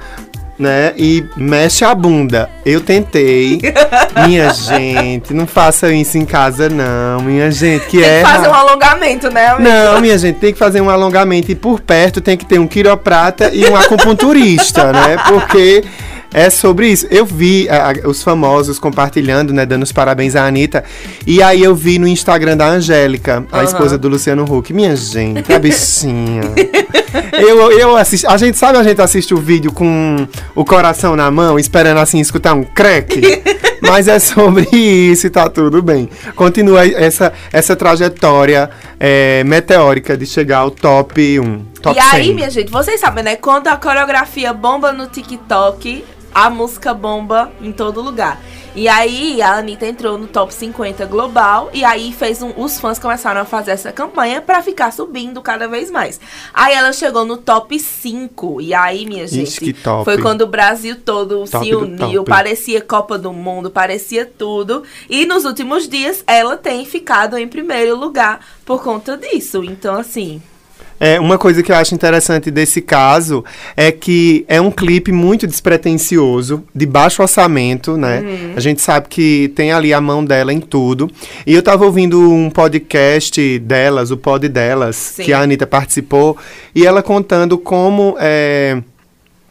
né? 0.61 0.93
E 0.97 1.25
mexe 1.37 1.85
a 1.85 1.95
bunda. 1.95 2.49
Eu 2.65 2.81
tentei. 2.81 3.61
minha 4.27 4.53
gente, 4.53 5.33
não 5.33 5.47
faça 5.47 5.93
isso 5.93 6.19
em 6.19 6.25
casa, 6.25 6.69
não. 6.69 7.23
Minha 7.23 7.51
gente, 7.51 7.87
que 7.87 7.99
Tem 7.99 8.09
é. 8.09 8.23
que 8.23 8.29
fazer 8.31 8.49
um 8.49 8.55
alongamento, 8.55 9.31
né, 9.31 9.47
amigo? 9.49 9.69
Não, 9.69 10.01
minha 10.01 10.19
gente, 10.19 10.39
tem 10.39 10.53
que 10.53 10.59
fazer 10.59 10.81
um 10.81 10.91
alongamento 10.91 11.51
e 11.51 11.55
por 11.55 11.81
perto 11.81 12.21
tem 12.21 12.37
que 12.37 12.45
ter 12.45 12.59
um 12.59 12.67
quiroprata 12.67 13.51
e 13.53 13.67
um 13.67 13.75
acupunturista, 13.75 14.93
né? 14.93 15.17
Porque 15.27 15.83
é 16.33 16.49
sobre 16.51 16.89
isso. 16.89 17.07
Eu 17.11 17.25
vi 17.27 17.69
a- 17.69 17.91
a- 17.91 18.09
os 18.09 18.23
famosos 18.23 18.79
compartilhando, 18.79 19.53
né, 19.53 19.65
dando 19.67 19.83
os 19.83 19.93
parabéns 19.93 20.37
à 20.37 20.47
Anitta. 20.47 20.85
E 21.27 21.43
aí 21.43 21.63
eu 21.63 21.75
vi 21.75 21.99
no 21.99 22.07
Instagram 22.07 22.57
da 22.57 22.67
Angélica, 22.69 23.45
a 23.51 23.57
Aham. 23.59 23.65
esposa 23.65 23.99
do 23.99 24.09
Luciano 24.09 24.45
Huck. 24.45 24.73
Minha 24.73 24.95
gente, 24.97 25.53
a 25.53 25.59
bichinha. 25.59 26.43
eu, 27.33 27.73
eu 27.73 27.97
assisti, 27.97 28.27
a 28.27 28.37
gente 28.37 28.57
sabe, 28.59 28.79
a 28.79 28.83
gente 28.83 29.01
assiste 29.01 29.35
o 29.35 29.39
vídeo 29.39 29.73
com 29.73 30.27
o 30.55 30.65
coração 30.65 31.17
na 31.17 31.31
mão, 31.31 31.59
esperando 31.59 31.99
assim 31.99 32.21
escutar 32.21 32.55
um 32.55 32.63
crack. 32.65 33.21
Mas 33.83 34.07
é 34.09 34.19
sobre 34.19 34.69
isso 34.77 35.27
e 35.27 35.31
tá 35.31 35.49
tudo 35.49 35.81
bem. 35.83 36.09
Continua 36.37 36.87
essa, 36.87 37.33
essa 37.51 37.75
trajetória 37.75 38.69
é, 39.01 39.43
meteórica 39.45 40.17
de 40.19 40.27
chegar 40.27 40.59
ao 40.59 40.71
top 40.71 41.41
1. 41.41 41.65
Top 41.81 41.97
e 41.97 41.99
aí, 41.99 42.25
100. 42.27 42.35
minha 42.35 42.51
gente, 42.51 42.71
vocês 42.71 43.01
sabem, 43.01 43.25
né? 43.25 43.37
Quando 43.37 43.69
a 43.69 43.77
coreografia 43.77 44.53
bomba 44.53 44.93
no 44.93 45.07
TikTok, 45.07 46.05
a 46.35 46.49
música 46.51 46.95
bomba 46.95 47.51
em 47.61 47.73
todo 47.73 48.01
lugar. 48.01 48.41
E 48.75 48.87
aí, 48.87 49.43
a 49.43 49.55
Anitta 49.57 49.85
entrou 49.85 50.17
no 50.17 50.29
top 50.29 50.55
50 50.55 51.05
global. 51.07 51.71
E 51.75 51.85
aí, 51.85 52.13
fez 52.13 52.41
um, 52.41 52.53
os 52.57 52.79
fãs 52.79 53.01
começaram 53.01 53.41
a 53.41 53.45
fazer 53.45 53.73
essa 53.73 53.91
campanha 53.91 54.41
pra 54.41 54.63
ficar 54.63 54.93
subindo 54.93 55.43
cada 55.43 55.67
vez 55.67 55.91
mais. 55.91 56.21
Aí, 56.55 56.75
ela 56.75 56.93
chegou 56.93 57.25
no 57.25 57.37
top 57.37 57.77
5. 57.79 58.61
E 58.61 58.73
aí, 58.73 59.07
minha 59.07 59.27
gente, 59.27 59.59
que 59.59 59.73
top. 59.73 60.05
foi 60.05 60.19
quando 60.19 60.43
o 60.43 60.47
Brasil 60.47 60.97
todo 61.05 61.45
Top 61.47 61.65
se 61.65 61.75
uniu. 61.75 62.23
Parecia 62.23 62.81
Copa 62.81 63.19
do 63.19 63.33
Mundo, 63.33 63.71
parecia 63.71 64.25
tudo. 64.25 64.85
E 65.09 65.27
nos 65.27 65.45
últimos 65.45 65.89
dias, 65.89 66.23
ela 66.25 66.57
tem 66.57 66.85
ficado 66.85 67.37
em 67.37 67.49
primeiro 67.49 67.97
lugar 67.97 68.47
por 68.65 68.83
conta 68.85 69.17
disso. 69.17 69.65
Então, 69.65 69.97
assim. 69.97 70.41
É, 71.01 71.19
uma 71.19 71.39
coisa 71.39 71.63
que 71.63 71.73
eu 71.73 71.77
acho 71.77 71.95
interessante 71.95 72.51
desse 72.51 72.83
caso 72.83 73.43
é 73.75 73.91
que 73.91 74.45
é 74.47 74.61
um 74.61 74.71
clipe 74.71 75.11
muito 75.11 75.47
despretensioso, 75.47 76.63
de 76.75 76.85
baixo 76.85 77.23
orçamento, 77.23 77.97
né? 77.97 78.21
Uhum. 78.21 78.53
A 78.55 78.61
gente 78.61 78.83
sabe 78.83 79.09
que 79.09 79.51
tem 79.57 79.73
ali 79.73 79.95
a 79.95 80.01
mão 80.01 80.23
dela 80.23 80.53
em 80.53 80.61
tudo. 80.61 81.11
E 81.47 81.55
eu 81.55 81.63
tava 81.63 81.87
ouvindo 81.87 82.21
um 82.31 82.51
podcast 82.51 83.59
delas, 83.61 84.11
o 84.11 84.17
pod 84.19 84.47
delas, 84.47 84.97
Sim. 84.97 85.25
que 85.25 85.33
a 85.33 85.41
Anitta 85.41 85.67
participou, 85.67 86.37
e 86.75 86.87
ela 86.87 87.03
contando 87.03 87.57
como. 87.57 88.17
É, 88.21 88.83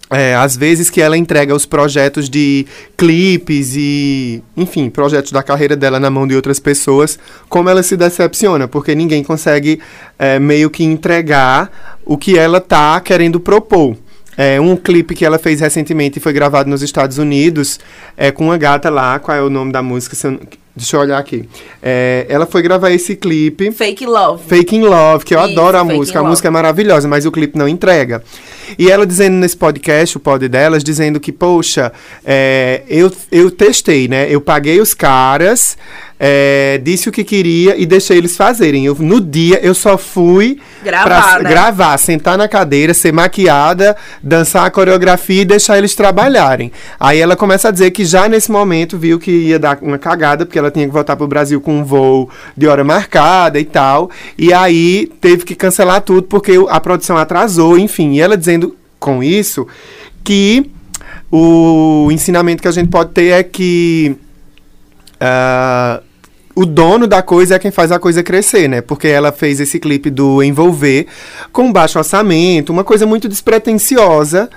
é, 0.09 0.35
às 0.35 0.57
vezes 0.57 0.89
que 0.89 1.01
ela 1.01 1.15
entrega 1.15 1.53
os 1.53 1.65
projetos 1.65 2.29
de 2.29 2.65
clipes 2.97 3.75
e, 3.75 4.43
enfim, 4.57 4.89
projetos 4.89 5.31
da 5.31 5.43
carreira 5.43 5.75
dela 5.75 5.99
na 5.99 6.09
mão 6.09 6.27
de 6.27 6.35
outras 6.35 6.59
pessoas, 6.59 7.19
como 7.47 7.69
ela 7.69 7.83
se 7.83 7.95
decepciona, 7.95 8.67
porque 8.67 8.95
ninguém 8.95 9.23
consegue 9.23 9.79
é, 10.17 10.39
meio 10.39 10.69
que 10.69 10.83
entregar 10.83 11.99
o 12.03 12.17
que 12.17 12.37
ela 12.37 12.59
tá 12.59 12.99
querendo 12.99 13.39
propor. 13.39 13.95
É, 14.35 14.59
um 14.59 14.75
clipe 14.75 15.13
que 15.13 15.25
ela 15.25 15.37
fez 15.37 15.59
recentemente 15.59 16.17
e 16.17 16.21
foi 16.21 16.31
gravado 16.31 16.69
nos 16.69 16.81
Estados 16.81 17.17
Unidos, 17.17 17.77
é 18.15 18.31
com 18.31 18.45
uma 18.45 18.57
gata 18.57 18.89
lá, 18.89 19.19
qual 19.19 19.37
é 19.37 19.41
o 19.41 19.49
nome 19.49 19.71
da 19.71 19.83
música? 19.83 20.15
Deixa 20.79 20.95
eu 20.95 21.01
olhar 21.01 21.17
aqui. 21.17 21.47
É, 21.83 22.25
ela 22.29 22.45
foi 22.45 22.61
gravar 22.61 22.89
esse 22.89 23.13
clipe. 23.13 23.69
Fake 23.69 24.05
Love. 24.05 24.43
Fake 24.47 24.73
in 24.77 24.83
Love, 24.83 25.25
que 25.25 25.35
eu 25.35 25.39
Isso, 25.39 25.51
adoro 25.51 25.77
a 25.77 25.83
música. 25.83 26.19
A 26.21 26.23
música 26.23 26.47
é 26.47 26.51
maravilhosa, 26.51 27.05
mas 27.05 27.25
o 27.25 27.31
clipe 27.31 27.57
não 27.57 27.67
entrega. 27.67 28.23
E 28.77 28.89
ela 28.89 29.05
dizendo 29.05 29.33
nesse 29.35 29.57
podcast, 29.57 30.15
o 30.15 30.21
pod 30.21 30.47
delas, 30.47 30.81
dizendo 30.81 31.19
que, 31.19 31.33
poxa, 31.33 31.91
é, 32.23 32.83
eu, 32.87 33.11
eu 33.29 33.51
testei, 33.51 34.07
né? 34.07 34.27
Eu 34.33 34.39
paguei 34.39 34.79
os 34.79 34.93
caras, 34.93 35.77
é, 36.19 36.77
disse 36.83 37.07
o 37.07 37.11
que 37.13 37.23
queria 37.23 37.77
e 37.77 37.85
deixei 37.85 38.17
eles 38.17 38.35
fazerem. 38.35 38.85
Eu, 38.85 38.93
no 38.95 39.21
dia, 39.21 39.59
eu 39.63 39.73
só 39.73 39.97
fui 39.97 40.59
Gravar, 40.83 41.05
pra 41.35 41.43
né? 41.43 41.49
gravar, 41.49 41.97
sentar 41.97 42.37
na 42.37 42.47
cadeira, 42.47 42.93
ser 42.93 43.13
maquiada, 43.13 43.95
dançar 44.21 44.65
a 44.65 44.69
coreografia 44.71 45.43
e 45.43 45.45
deixar 45.45 45.77
eles 45.77 45.95
trabalharem. 45.95 46.71
Aí 46.99 47.19
ela 47.19 47.35
começa 47.37 47.69
a 47.69 47.71
dizer 47.71 47.91
que 47.91 48.03
já 48.03 48.27
nesse 48.27 48.51
momento 48.51 48.97
viu 48.97 49.17
que 49.17 49.31
ia 49.31 49.57
dar 49.57 49.77
uma 49.81 49.97
cagada, 49.97 50.45
porque 50.45 50.59
ela 50.59 50.69
tinha 50.69 50.85
que 50.85 50.91
voltar 50.93 51.15
pro 51.15 51.25
Brasil 51.27 51.61
com 51.61 51.79
um 51.79 51.83
voo 51.85 52.29
de 52.57 52.67
hora 52.67 52.83
marcada 52.83 53.57
e 53.59 53.63
tal. 53.65 54.09
E 54.37 54.51
aí 54.51 55.09
teve 55.21 55.45
que 55.45 55.55
cancelar 55.55 56.01
tudo 56.01 56.23
porque 56.23 56.57
o- 56.57 56.67
a 56.67 56.79
produção 56.81 57.15
atrasou, 57.17 57.77
enfim. 57.77 58.13
E 58.15 58.19
ela 58.19 58.35
dizendo 58.35 58.75
com 58.99 59.23
isso 59.23 59.65
que 60.23 60.69
o 61.31 62.09
ensinamento 62.11 62.61
que 62.61 62.67
a 62.67 62.71
gente 62.71 62.89
pode 62.89 63.11
ter 63.11 63.27
é 63.29 63.43
que 63.43 64.17
ah, 65.19 66.01
o 66.55 66.65
dono 66.65 67.07
da 67.07 67.21
coisa 67.21 67.55
é 67.55 67.59
quem 67.59 67.71
faz 67.71 67.91
a 67.91 67.99
coisa 67.99 68.23
crescer, 68.23 68.67
né? 68.67 68.81
Porque 68.81 69.07
ela 69.07 69.31
fez 69.31 69.59
esse 69.59 69.79
clipe 69.79 70.09
do 70.09 70.43
Envolver 70.43 71.07
com 71.51 71.71
baixo 71.71 71.97
orçamento, 71.97 72.71
uma 72.71 72.83
coisa 72.83 73.05
muito 73.05 73.29
despretensiosa. 73.29 74.49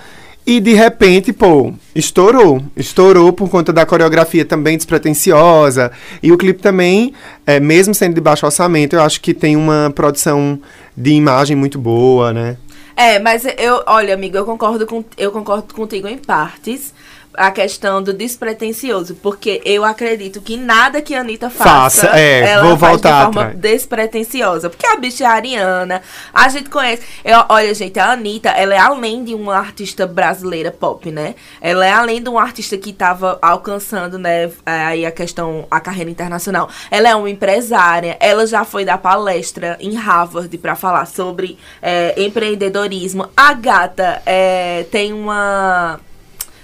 E 0.44 0.58
de 0.58 0.74
repente, 0.74 1.32
pô, 1.32 1.72
estourou. 1.94 2.60
Estourou 2.76 3.32
por 3.32 3.48
conta 3.48 3.72
da 3.72 3.86
coreografia 3.86 4.44
também 4.44 4.76
despretensiosa. 4.76 5.92
E 6.20 6.32
o 6.32 6.36
clipe 6.36 6.60
também, 6.60 7.14
é, 7.46 7.60
mesmo 7.60 7.94
sendo 7.94 8.14
de 8.14 8.20
baixo 8.20 8.44
orçamento, 8.44 8.96
eu 8.96 9.02
acho 9.02 9.20
que 9.20 9.32
tem 9.32 9.54
uma 9.54 9.92
produção 9.94 10.58
de 10.96 11.12
imagem 11.12 11.56
muito 11.56 11.78
boa, 11.78 12.32
né? 12.32 12.56
É, 12.96 13.18
mas 13.18 13.44
eu, 13.56 13.82
olha, 13.86 14.14
amigo, 14.14 14.36
eu 14.36 14.44
concordo 14.44 14.84
com, 14.86 15.04
eu 15.16 15.30
concordo 15.30 15.72
contigo 15.72 16.08
em 16.08 16.18
partes. 16.18 16.92
A 17.34 17.50
questão 17.50 18.02
do 18.02 18.12
despretensioso, 18.12 19.14
porque 19.16 19.62
eu 19.64 19.84
acredito 19.84 20.40
que 20.40 20.56
nada 20.56 21.00
que 21.00 21.14
a 21.14 21.20
Anitta 21.20 21.48
faça, 21.48 22.02
Faça, 22.02 22.18
é, 22.18 22.40
ela 22.50 22.64
vou 22.64 22.76
faz 22.76 22.92
voltar 22.92 23.10
de 23.18 23.24
forma 23.24 23.40
atrás. 23.42 23.58
despretensiosa. 23.58 24.68
Porque 24.70 24.86
a 24.86 24.96
bicha 24.96 25.24
é 25.24 25.26
ariana, 25.26 26.02
a 26.32 26.48
gente 26.48 26.68
conhece. 26.68 27.02
Eu, 27.24 27.44
olha, 27.48 27.72
gente, 27.74 27.98
a 27.98 28.12
Anitta, 28.12 28.50
ela 28.50 28.74
é 28.74 28.78
além 28.78 29.24
de 29.24 29.34
uma 29.34 29.56
artista 29.56 30.06
brasileira 30.06 30.70
pop, 30.70 31.10
né? 31.10 31.34
Ela 31.60 31.86
é 31.86 31.92
além 31.92 32.22
de 32.22 32.28
uma 32.28 32.42
artista 32.42 32.76
que 32.76 32.92
tava 32.92 33.38
alcançando, 33.40 34.18
né, 34.18 34.50
aí 34.66 35.06
a 35.06 35.10
questão, 35.10 35.66
a 35.70 35.80
carreira 35.80 36.10
internacional. 36.10 36.68
Ela 36.90 37.08
é 37.08 37.14
uma 37.14 37.30
empresária, 37.30 38.16
ela 38.20 38.46
já 38.46 38.64
foi 38.64 38.84
dar 38.84 38.98
palestra 38.98 39.76
em 39.80 39.94
Harvard 39.94 40.56
pra 40.58 40.74
falar 40.74 41.06
sobre 41.06 41.58
é, 41.80 42.14
empreendedorismo. 42.22 43.28
A 43.36 43.54
gata 43.54 44.20
é, 44.26 44.84
tem 44.90 45.12
uma. 45.12 45.98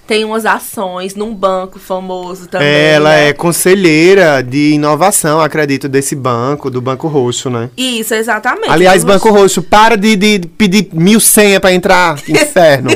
Tem 0.09 0.25
umas 0.25 0.47
ações 0.47 1.15
num 1.15 1.35
banco 1.35 1.79
famoso 1.79 2.49
também. 2.49 2.67
ela 2.67 3.11
né? 3.11 3.29
é 3.29 3.33
conselheira 3.35 4.43
de 4.43 4.73
inovação, 4.73 5.39
acredito, 5.39 5.87
desse 5.87 6.17
banco, 6.17 6.71
do 6.71 6.81
Banco 6.81 7.07
Roxo, 7.09 7.51
né? 7.51 7.69
Isso, 7.77 8.15
exatamente. 8.15 8.71
Aliás, 8.71 9.05
Banco 9.05 9.29
Roxo, 9.29 9.63
para 9.63 9.99
de, 9.99 10.17
de 10.17 10.49
pedir 10.57 10.89
mil 10.95 11.21
senha 11.21 11.61
pra 11.61 11.75
entrar, 11.75 12.19
inferno. 12.27 12.89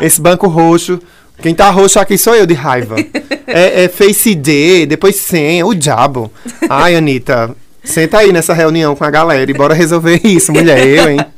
Esse 0.00 0.20
Banco 0.20 0.46
Roxo, 0.46 1.00
quem 1.42 1.56
tá 1.56 1.70
roxo 1.70 1.98
aqui 1.98 2.16
sou 2.16 2.36
eu 2.36 2.46
de 2.46 2.54
raiva. 2.54 2.94
É, 3.50 3.84
é 3.84 3.88
Face 3.88 4.32
ID, 4.32 4.86
depois 4.86 5.16
senha, 5.16 5.64
o 5.64 5.74
diabo. 5.74 6.30
Ai, 6.68 6.94
Anitta, 6.94 7.56
senta 7.90 8.18
aí 8.18 8.32
nessa 8.32 8.52
reunião 8.54 8.94
com 8.94 9.04
a 9.04 9.10
galera 9.10 9.50
e 9.50 9.54
bora 9.54 9.74
resolver 9.74 10.20
isso, 10.24 10.52
mulher, 10.52 10.86
eu, 10.86 11.10
hein? 11.10 11.18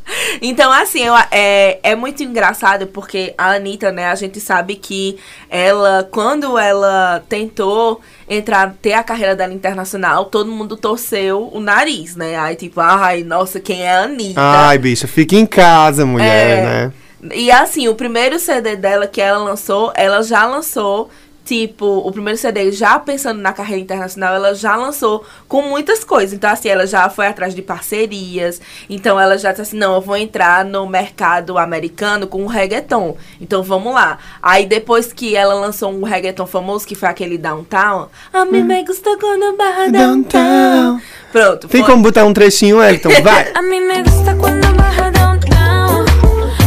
Então, 0.43 0.73
assim, 0.73 1.05
eu, 1.05 1.15
é, 1.31 1.79
é 1.83 1.95
muito 1.95 2.23
engraçado 2.23 2.87
porque 2.87 3.35
a 3.37 3.53
Anitta, 3.53 3.93
né, 3.93 4.07
a 4.07 4.15
gente 4.15 4.41
sabe 4.41 4.75
que 4.75 5.19
ela, 5.51 6.09
quando 6.11 6.59
ela 6.59 7.23
tentou 7.29 8.01
entrar, 8.29 8.75
ter 8.81 8.95
a 8.95 9.03
carreira 9.03 9.37
dela 9.37 9.53
internacional, 9.53 10.25
todo 10.25 10.51
mundo 10.51 10.77
torceu 10.77 11.51
o 11.53 11.61
nariz, 11.61 12.17
né? 12.17 12.39
Aí, 12.39 12.57
tipo, 12.57 12.81
ai, 12.81 13.23
nossa, 13.23 13.61
quem 13.61 13.83
é 13.83 13.93
a 13.93 14.03
Anitta? 14.05 14.41
Ai, 14.41 14.79
bicha, 14.79 15.07
fica 15.07 15.37
em 15.37 15.47
casa, 15.47 16.07
mulher, 16.07 16.59
É. 16.59 16.63
né? 16.65 16.93
E 17.35 17.51
assim, 17.51 17.87
o 17.89 17.95
primeiro 17.95 18.39
CD 18.39 18.77
dela 18.77 19.07
que 19.07 19.21
ela 19.21 19.39
lançou, 19.45 19.93
ela 19.95 20.23
já 20.23 20.47
lançou, 20.47 21.11
tipo, 21.51 21.85
o 21.85 22.13
primeiro 22.13 22.39
CD 22.39 22.71
já 22.71 22.97
pensando 23.01 23.41
na 23.41 23.53
carreira 23.53 23.83
internacional, 23.83 24.37
ela 24.37 24.55
já 24.55 24.77
lançou 24.77 25.25
com 25.49 25.63
muitas 25.63 26.05
coisas. 26.05 26.33
Então, 26.33 26.49
assim, 26.49 26.69
ela 26.69 26.87
já 26.87 27.11
foi 27.11 27.27
atrás 27.27 27.57
de 27.57 27.61
parcerias. 27.61 28.61
Então, 28.89 29.19
ela 29.19 29.37
já 29.37 29.51
disse 29.51 29.63
assim: 29.63 29.77
não, 29.77 29.95
eu 29.97 30.01
vou 30.01 30.17
entrar 30.17 30.65
no 30.65 30.87
mercado 30.87 31.59
americano 31.59 32.29
com 32.29 32.41
um 32.45 32.47
reggaeton. 32.47 33.17
Então, 33.41 33.65
vamos 33.65 33.93
lá. 33.93 34.19
Aí, 34.41 34.65
depois 34.65 35.13
que 35.13 35.35
ela 35.35 35.55
lançou 35.55 35.91
um 35.93 36.05
reggaeton 36.05 36.47
famoso, 36.47 36.87
que 36.87 36.95
foi 36.95 37.09
aquele 37.09 37.37
Downtown, 37.37 38.09
a 38.33 38.45
mim 38.45 38.63
me 38.63 38.85
gusta 38.85 39.17
quando 39.19 39.57
barra 39.57 39.89
Downtown. 39.89 41.01
Pronto. 41.33 41.67
Tem 41.67 41.83
foi- 41.83 41.91
como 41.91 42.05
botar 42.05 42.25
um 42.25 42.33
trechinho, 42.33 42.81
Elton? 42.81 43.11
Vai! 43.23 43.51
A 43.55 43.63
me 43.63 43.81
gusta 44.05 44.37
cuando 44.37 44.73
baja 44.75 45.11
downtown. 45.11 46.05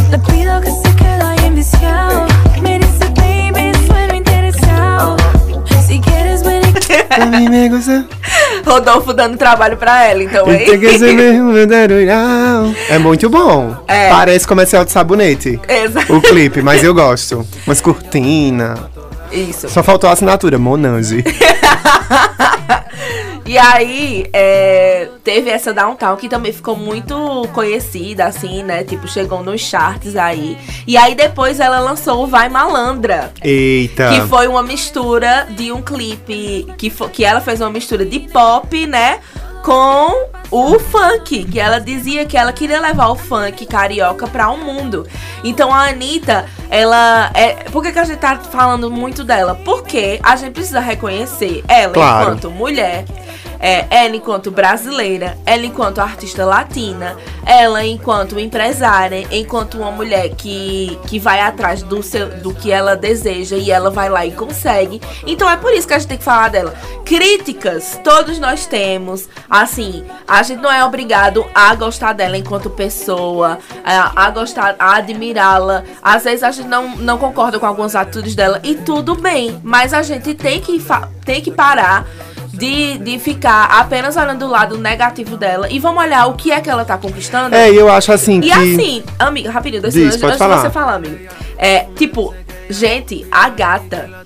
Le 0.09 0.17
pido 0.19 0.61
que 0.61 0.71
se 0.71 1.02
Pra 7.15 7.25
mim 7.25 7.49
me 7.49 7.69
gusta. 7.69 8.05
Rodolfo 8.65 9.13
dando 9.13 9.37
trabalho 9.37 9.77
pra 9.77 10.05
ela, 10.05 10.23
então, 10.23 10.51
hein? 10.51 10.65
É 12.89 12.97
muito 12.97 13.29
bom. 13.29 13.75
É. 13.87 14.09
Parece 14.09 14.47
comercial 14.47 14.85
de 14.85 14.91
sabonete. 14.91 15.59
Exato. 15.67 16.15
O 16.15 16.21
clipe, 16.21 16.61
mas 16.61 16.83
eu 16.83 16.93
gosto. 16.93 17.45
Umas 17.65 17.81
cortinas. 17.81 18.79
Isso. 19.31 19.67
Só 19.69 19.81
faltou 19.81 20.09
a 20.09 20.13
assinatura, 20.13 20.57
Monange. 20.59 21.23
E 23.45 23.57
aí, 23.57 24.25
é, 24.31 25.09
teve 25.23 25.49
essa 25.49 25.73
Downtown 25.73 26.15
que 26.15 26.29
também 26.29 26.53
ficou 26.53 26.77
muito 26.77 27.47
conhecida, 27.53 28.25
assim, 28.25 28.63
né? 28.63 28.83
Tipo, 28.83 29.07
chegou 29.07 29.43
nos 29.43 29.59
charts 29.61 30.15
aí. 30.15 30.57
E 30.87 30.95
aí 30.95 31.13
depois 31.13 31.59
ela 31.59 31.79
lançou 31.79 32.23
o 32.23 32.27
Vai 32.27 32.47
Malandra. 32.47 33.33
Eita. 33.43 34.09
Que 34.09 34.21
foi 34.27 34.47
uma 34.47 34.63
mistura 34.63 35.45
de 35.49 35.71
um 35.71 35.81
clipe. 35.81 36.65
Que, 36.77 36.89
que 36.89 37.25
ela 37.25 37.41
fez 37.41 37.59
uma 37.59 37.69
mistura 37.69 38.05
de 38.05 38.19
pop, 38.19 38.87
né? 38.87 39.19
Com 39.61 40.29
o 40.49 40.79
funk. 40.79 41.43
Que 41.43 41.59
ela 41.59 41.79
dizia 41.79 42.25
que 42.25 42.37
ela 42.37 42.53
queria 42.53 42.79
levar 42.79 43.09
o 43.09 43.15
funk 43.15 43.65
carioca 43.65 44.25
para 44.25 44.49
o 44.49 44.57
mundo. 44.57 45.05
Então 45.43 45.73
a 45.73 45.89
Anitta, 45.89 46.45
ela. 46.69 47.29
É, 47.33 47.55
por 47.71 47.83
que, 47.83 47.91
que 47.91 47.99
a 47.99 48.05
gente 48.05 48.19
tá 48.19 48.37
falando 48.37 48.89
muito 48.89 49.23
dela? 49.23 49.59
Porque 49.65 50.19
a 50.23 50.35
gente 50.37 50.53
precisa 50.53 50.79
reconhecer 50.79 51.61
ela 51.67 51.93
Claro. 51.93 52.23
enquanto 52.23 52.49
mulher. 52.49 53.03
É, 53.65 53.85
ela 53.89 54.13
enquanto 54.13 54.51
brasileira, 54.51 55.37
ela 55.45 55.65
enquanto 55.65 55.99
artista 55.99 56.45
latina, 56.45 57.15
ela 57.45 57.85
enquanto 57.85 58.37
empresária, 58.37 59.25
enquanto 59.31 59.77
uma 59.77 59.89
mulher 59.89 60.35
que, 60.35 60.99
que 61.07 61.17
vai 61.17 61.39
atrás 61.39 61.81
do, 61.81 62.03
seu, 62.03 62.27
do 62.41 62.53
que 62.53 62.69
ela 62.69 62.97
deseja 62.97 63.55
e 63.55 63.71
ela 63.71 63.89
vai 63.89 64.09
lá 64.09 64.25
e 64.25 64.33
consegue. 64.33 64.99
Então 65.25 65.49
é 65.49 65.55
por 65.55 65.71
isso 65.71 65.87
que 65.87 65.93
a 65.93 65.97
gente 65.97 66.09
tem 66.09 66.17
que 66.17 66.25
falar 66.25 66.49
dela. 66.49 66.73
Críticas, 67.05 68.01
todos 68.03 68.37
nós 68.37 68.65
temos. 68.65 69.29
Assim, 69.49 70.03
a 70.27 70.43
gente 70.43 70.61
não 70.61 70.69
é 70.69 70.83
obrigado 70.83 71.45
a 71.55 71.73
gostar 71.73 72.11
dela 72.11 72.37
enquanto 72.37 72.69
pessoa, 72.69 73.59
a, 73.85 74.25
a 74.25 74.29
gostar, 74.29 74.75
a 74.77 74.97
admirá-la. 74.97 75.85
Às 76.01 76.25
vezes 76.25 76.43
a 76.43 76.51
gente 76.51 76.67
não, 76.67 76.97
não 76.97 77.17
concorda 77.17 77.57
com 77.57 77.65
algumas 77.65 77.95
atitudes 77.95 78.35
dela 78.35 78.59
e 78.61 78.75
tudo 78.75 79.15
bem, 79.15 79.57
mas 79.63 79.93
a 79.93 80.01
gente 80.01 80.33
tem 80.33 80.59
que, 80.59 80.83
tem 81.23 81.39
que 81.39 81.49
parar 81.49 82.05
de, 82.53 82.97
de 82.99 83.17
ficar 83.19 83.65
apenas 83.65 84.15
olhando 84.15 84.45
o 84.45 84.49
lado 84.49 84.77
negativo 84.77 85.35
dela 85.35 85.67
e 85.69 85.79
vamos 85.79 86.03
olhar 86.03 86.27
o 86.27 86.35
que 86.35 86.51
é 86.51 86.61
que 86.61 86.69
ela 86.69 86.85
tá 86.85 86.97
conquistando. 86.97 87.55
É, 87.55 87.69
eu 87.69 87.89
acho 87.89 88.11
assim 88.11 88.37
E 88.37 88.41
que. 88.43 88.51
assim, 88.51 89.03
amiga, 89.17 89.49
rapidinho, 89.51 89.81
dois 89.81 89.93
Diz, 89.93 90.11
pode 90.17 90.25
antes 90.25 90.37
falar. 90.37 90.59
você 90.61 90.69
falar, 90.69 90.93
amigo. 90.93 91.17
É, 91.57 91.85
tipo, 91.95 92.33
gente, 92.69 93.25
a 93.31 93.49
gata. 93.49 94.22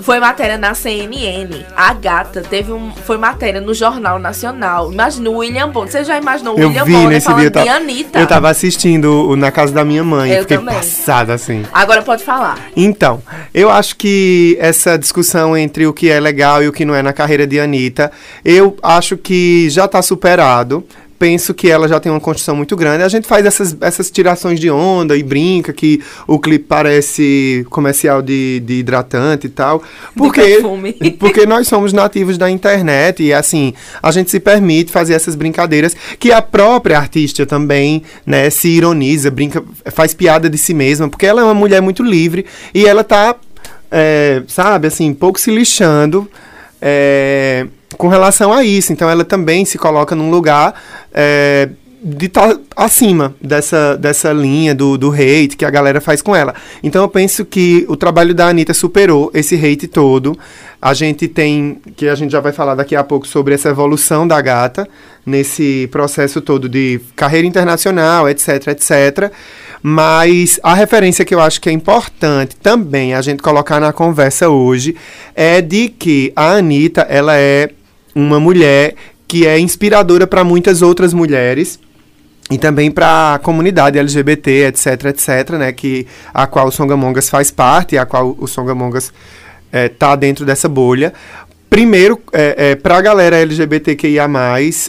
Foi 0.00 0.18
matéria 0.18 0.56
na 0.56 0.74
CNN. 0.74 1.64
A 1.76 1.92
gata 1.92 2.42
teve 2.42 2.72
um. 2.72 2.92
Foi 2.92 3.18
matéria 3.18 3.60
no 3.60 3.74
Jornal 3.74 4.18
Nacional. 4.18 4.92
Imagina 4.92 5.30
o 5.30 5.36
William 5.38 5.68
Bonner. 5.68 5.90
Você 5.90 6.04
já 6.04 6.18
imaginou 6.18 6.56
o 6.56 6.60
Eu 6.60 6.68
William 6.68 6.84
vi 6.84 6.92
Bonner 6.92 7.08
nesse 7.08 7.26
falando 7.26 7.40
dia. 7.40 7.46
Eu 7.46 7.50
de 7.50 7.68
tava, 7.68 7.76
Anitta? 7.76 8.20
eu 8.20 8.26
tava 8.26 8.48
assistindo 8.48 9.28
o 9.28 9.36
na 9.36 9.50
casa 9.50 9.72
da 9.72 9.84
minha 9.84 10.02
mãe. 10.02 10.32
Eu 10.32 10.42
fiquei 10.42 10.58
também. 10.58 10.74
passada, 10.74 11.34
assim. 11.34 11.64
Agora 11.72 12.02
pode 12.02 12.24
falar. 12.24 12.58
Então, 12.76 13.22
eu 13.52 13.70
acho 13.70 13.96
que 13.96 14.56
essa 14.60 14.96
discussão 14.96 15.56
entre 15.56 15.86
o 15.86 15.92
que 15.92 16.10
é 16.10 16.18
legal 16.18 16.62
e 16.62 16.68
o 16.68 16.72
que 16.72 16.84
não 16.84 16.94
é 16.94 17.02
na 17.02 17.12
carreira 17.12 17.46
de 17.46 17.60
Anitta, 17.60 18.10
eu 18.44 18.76
acho 18.82 19.16
que 19.16 19.68
já 19.70 19.86
tá 19.86 20.00
superado. 20.00 20.84
Penso 21.22 21.54
que 21.54 21.70
ela 21.70 21.86
já 21.86 22.00
tem 22.00 22.10
uma 22.10 22.18
construção 22.18 22.56
muito 22.56 22.74
grande. 22.74 23.04
A 23.04 23.08
gente 23.08 23.28
faz 23.28 23.46
essas, 23.46 23.76
essas 23.80 24.10
tirações 24.10 24.58
de 24.58 24.68
onda 24.68 25.16
e 25.16 25.22
brinca 25.22 25.72
que 25.72 26.02
o 26.26 26.36
clipe 26.36 26.64
parece 26.64 27.64
comercial 27.70 28.20
de, 28.20 28.58
de 28.58 28.80
hidratante 28.80 29.46
e 29.46 29.50
tal. 29.50 29.84
Porque, 30.16 30.60
porque 31.20 31.46
nós 31.46 31.68
somos 31.68 31.92
nativos 31.92 32.36
da 32.36 32.50
internet 32.50 33.22
e 33.22 33.32
assim, 33.32 33.72
a 34.02 34.10
gente 34.10 34.32
se 34.32 34.40
permite 34.40 34.90
fazer 34.90 35.14
essas 35.14 35.36
brincadeiras 35.36 35.96
que 36.18 36.32
a 36.32 36.42
própria 36.42 36.98
artista 36.98 37.46
também, 37.46 38.02
né, 38.26 38.50
se 38.50 38.70
ironiza, 38.70 39.30
brinca, 39.30 39.62
faz 39.92 40.14
piada 40.14 40.50
de 40.50 40.58
si 40.58 40.74
mesma, 40.74 41.08
porque 41.08 41.24
ela 41.24 41.40
é 41.40 41.44
uma 41.44 41.54
mulher 41.54 41.80
muito 41.80 42.02
livre 42.02 42.46
e 42.74 42.84
ela 42.84 43.04
tá, 43.04 43.36
é, 43.92 44.42
sabe, 44.48 44.88
assim, 44.88 45.14
pouco 45.14 45.38
se 45.38 45.52
lixando 45.52 46.28
é, 46.80 47.68
com 47.96 48.08
relação 48.08 48.52
a 48.52 48.64
isso. 48.64 48.92
Então 48.92 49.08
ela 49.08 49.24
também 49.24 49.64
se 49.64 49.78
coloca 49.78 50.14
num 50.14 50.30
lugar 50.30 50.74
é, 51.12 51.68
de 52.04 52.26
estar 52.26 52.58
acima 52.74 53.32
dessa, 53.40 53.96
dessa 53.96 54.32
linha 54.32 54.74
do, 54.74 54.98
do 54.98 55.12
hate 55.12 55.56
que 55.56 55.64
a 55.64 55.70
galera 55.70 56.00
faz 56.00 56.20
com 56.20 56.34
ela. 56.34 56.52
Então 56.82 57.02
eu 57.02 57.08
penso 57.08 57.44
que 57.44 57.86
o 57.88 57.96
trabalho 57.96 58.34
da 58.34 58.48
Anitta 58.48 58.74
superou 58.74 59.30
esse 59.32 59.54
hate 59.54 59.86
todo. 59.86 60.36
A 60.80 60.94
gente 60.94 61.28
tem, 61.28 61.80
que 61.96 62.08
a 62.08 62.14
gente 62.16 62.32
já 62.32 62.40
vai 62.40 62.50
falar 62.50 62.74
daqui 62.74 62.96
a 62.96 63.04
pouco 63.04 63.26
sobre 63.28 63.54
essa 63.54 63.68
evolução 63.68 64.26
da 64.26 64.40
gata 64.40 64.88
nesse 65.24 65.88
processo 65.92 66.40
todo 66.40 66.68
de 66.68 67.00
carreira 67.14 67.46
internacional, 67.46 68.28
etc, 68.28 68.66
etc. 68.68 69.32
Mas 69.80 70.58
a 70.60 70.74
referência 70.74 71.24
que 71.24 71.32
eu 71.32 71.40
acho 71.40 71.60
que 71.60 71.68
é 71.68 71.72
importante 71.72 72.56
também 72.56 73.14
a 73.14 73.22
gente 73.22 73.40
colocar 73.40 73.78
na 73.78 73.92
conversa 73.92 74.48
hoje 74.48 74.96
é 75.36 75.60
de 75.60 75.88
que 75.88 76.32
a 76.34 76.54
Anitta, 76.54 77.02
ela 77.02 77.36
é 77.36 77.70
uma 78.14 78.38
mulher 78.38 78.94
que 79.26 79.46
é 79.46 79.58
inspiradora 79.58 80.26
para 80.26 80.44
muitas 80.44 80.82
outras 80.82 81.14
mulheres 81.14 81.78
e 82.50 82.58
também 82.58 82.90
para 82.90 83.34
a 83.34 83.38
comunidade 83.38 83.98
LGBT, 83.98 84.66
etc, 84.66 85.06
etc, 85.06 85.50
né, 85.52 85.72
que 85.72 86.06
a 86.34 86.46
qual 86.46 86.68
o 86.68 86.72
Songamongas 86.72 87.30
faz 87.30 87.50
parte, 87.50 87.96
a 87.96 88.04
qual 88.04 88.36
o 88.38 88.46
Songamongas 88.46 89.12
é, 89.72 89.88
tá 89.88 90.14
dentro 90.14 90.44
dessa 90.44 90.68
bolha. 90.68 91.14
Primeiro, 91.72 92.20
é, 92.34 92.72
é, 92.72 92.74
para 92.74 92.98
a 92.98 93.00
galera 93.00 93.34
LGBTQIA+, 93.34 94.28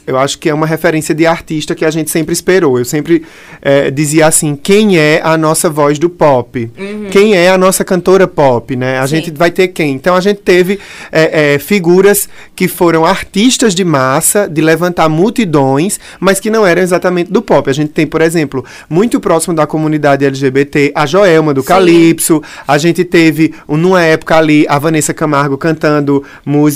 eu 0.05 0.17
acho 0.17 0.37
que 0.37 0.49
é 0.49 0.53
uma 0.53 0.65
referência 0.65 1.15
de 1.15 1.25
artista 1.25 1.73
que 1.73 1.85
a 1.85 1.89
gente 1.89 2.11
sempre 2.11 2.33
esperou. 2.33 2.77
Eu 2.77 2.83
sempre 2.83 3.23
é, 3.61 3.89
dizia 3.89 4.27
assim, 4.27 4.53
quem 4.53 4.97
é 4.97 5.21
a 5.23 5.37
nossa 5.37 5.69
voz 5.69 5.97
do 5.97 6.09
pop? 6.09 6.69
Quem 7.09 7.37
é 7.37 7.49
a 7.49 7.57
nossa 7.57 7.85
cantora 7.85 8.27
pop, 8.27 8.75
né? 8.75 8.99
A 8.99 9.07
Sim. 9.07 9.15
gente 9.15 9.31
vai 9.31 9.49
ter 9.49 9.69
quem? 9.69 9.93
Então 9.93 10.13
a 10.13 10.19
gente 10.19 10.41
teve 10.41 10.77
é, 11.09 11.53
é, 11.53 11.57
figuras 11.57 12.27
que 12.53 12.67
foram 12.67 13.05
artistas 13.05 13.73
de 13.73 13.85
massa, 13.85 14.45
de 14.45 14.61
levantar 14.61 15.07
multidões, 15.07 16.01
mas 16.19 16.41
que 16.41 16.49
não 16.49 16.67
eram 16.67 16.81
exatamente 16.81 17.31
do 17.31 17.41
pop. 17.41 17.69
A 17.69 17.73
gente 17.73 17.93
tem, 17.93 18.05
por 18.05 18.21
exemplo, 18.21 18.65
muito 18.89 19.21
próximo 19.21 19.55
da 19.55 19.65
comunidade 19.65 20.25
LGBT, 20.25 20.91
a 20.93 21.05
Joelma 21.05 21.53
do 21.53 21.61
Sim. 21.61 21.67
Calypso. 21.67 22.43
A 22.67 22.77
gente 22.77 23.05
teve, 23.05 23.53
um, 23.69 23.77
numa 23.77 24.03
época 24.03 24.35
ali, 24.35 24.65
a 24.67 24.77
Vanessa 24.77 25.13
Camargo 25.13 25.57
cantando 25.57 26.21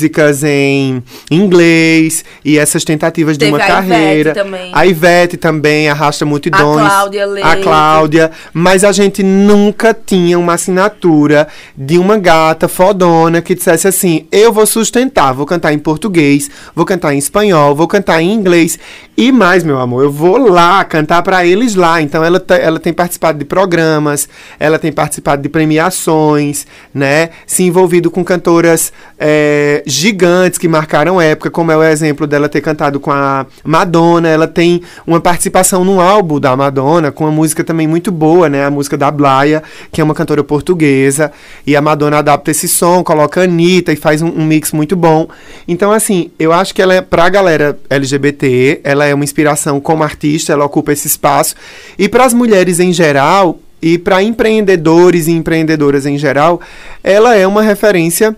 músicas 0.02 0.44
em 0.44 1.02
inglês 1.32 2.24
e 2.46 2.58
essas 2.58 2.84
tentativas 2.84 3.36
de 3.38 3.46
Teve 3.46 3.52
uma 3.58 3.64
a 3.64 3.68
Ivete 3.68 3.90
carreira. 3.90 4.34
também. 4.34 4.72
A 4.74 4.86
Ivete 4.86 5.38
também 5.38 5.90
arrasta 5.90 6.24
multidões. 6.26 6.86
A 6.86 6.90
Cláudia 6.90 7.26
Leite. 7.26 7.48
A 7.50 7.56
Cláudia. 7.58 8.32
Mas 8.54 8.84
a 8.84 8.92
gente 8.92 9.24
nunca 9.24 9.94
tinha 10.06 10.38
uma 10.38 10.54
assinatura 10.54 11.48
de 11.76 11.98
uma 11.98 12.18
gata 12.18 12.68
fodona 12.68 13.42
que 13.42 13.56
dissesse 13.56 13.88
assim: 13.88 14.28
eu 14.32 14.54
vou 14.54 14.66
sustentar, 14.68 15.34
vou 15.34 15.46
cantar 15.48 15.74
em 15.74 15.80
português, 15.80 16.50
vou 16.76 16.86
cantar 16.86 17.14
em 17.16 17.18
espanhol, 17.18 17.74
vou 17.76 17.88
cantar 17.88 18.22
em 18.22 18.32
inglês. 18.32 18.78
E 19.18 19.32
mais, 19.32 19.64
meu 19.64 19.80
amor, 19.80 20.04
eu 20.04 20.12
vou 20.12 20.38
lá 20.38 20.84
cantar 20.86 21.24
pra 21.24 21.44
eles 21.44 21.74
lá. 21.74 22.00
Então 22.02 22.24
ela, 22.24 22.40
te- 22.40 22.54
ela 22.54 22.80
tem 22.80 22.94
participado 22.94 23.40
de 23.40 23.46
programas, 23.46 24.30
ela 24.60 24.78
tem 24.78 24.92
participado 24.92 25.42
de 25.42 25.50
premiações, 25.50 26.68
né? 26.94 27.30
Se 27.48 27.64
envolvido 27.64 28.12
com 28.12 28.24
cantoras 28.24 28.94
é, 29.20 29.82
gigantes 29.88 30.60
que 30.60 30.68
marcaram 30.68 31.22
época, 31.22 31.50
como 31.50 31.72
é 31.72 31.78
o 31.78 31.84
exemplo 31.84 32.28
dela 32.28 32.50
ter 32.50 32.60
cantado 32.60 33.00
com 33.00 33.12
a 33.12 33.46
Madonna. 33.64 34.28
Ela 34.28 34.48
tem 34.48 34.82
uma 35.06 35.22
participação 35.22 35.86
no 35.86 36.02
álbum 36.02 36.40
da 36.40 36.56
Madonna, 36.56 37.12
com 37.12 37.24
uma 37.24 37.32
música 37.32 37.64
também 37.64 37.88
muito 37.88 38.12
boa, 38.12 38.50
né? 38.50 38.66
A 38.66 38.70
música 38.70 38.98
da 38.98 39.10
Blaia, 39.10 39.64
que 39.92 40.02
é 40.02 40.04
uma 40.04 40.14
cantora 40.14 40.44
portuguesa. 40.44 41.32
E 41.66 41.76
a 41.76 41.82
Madonna 41.82 42.18
adapta 42.18 42.52
esse 42.52 42.68
som, 42.68 43.04
coloca 43.04 43.42
a 43.42 43.44
Anitta 43.46 43.94
e 43.94 43.96
faz 43.96 44.22
um, 44.22 44.28
um 44.28 44.46
mix 44.46 44.74
muito 44.74 44.96
bom. 44.96 45.28
Então, 45.68 45.92
assim, 45.92 46.32
eu 46.38 46.52
acho 46.52 46.76
que 46.76 46.82
ela 46.82 46.94
é, 46.94 47.02
pra 47.02 47.30
galera 47.30 47.80
LGBT, 47.90 48.82
ela 48.84 49.06
é 49.06 49.14
uma 49.14 49.24
inspiração 49.24 49.80
como 49.80 50.04
artista, 50.04 50.52
ela 50.52 50.66
ocupa 50.66 50.92
esse 50.92 51.08
espaço. 51.08 51.56
E 51.98 52.10
para 52.10 52.26
as 52.26 52.34
mulheres 52.34 52.80
em 52.80 52.92
geral, 52.92 53.60
e 53.82 53.98
para 53.98 54.24
empreendedores 54.24 55.28
e 55.28 55.32
empreendedoras 55.32 56.06
em 56.06 56.18
geral, 56.18 56.60
ela 57.04 57.36
é 57.36 57.46
uma 57.46 57.62
referência 57.62 58.36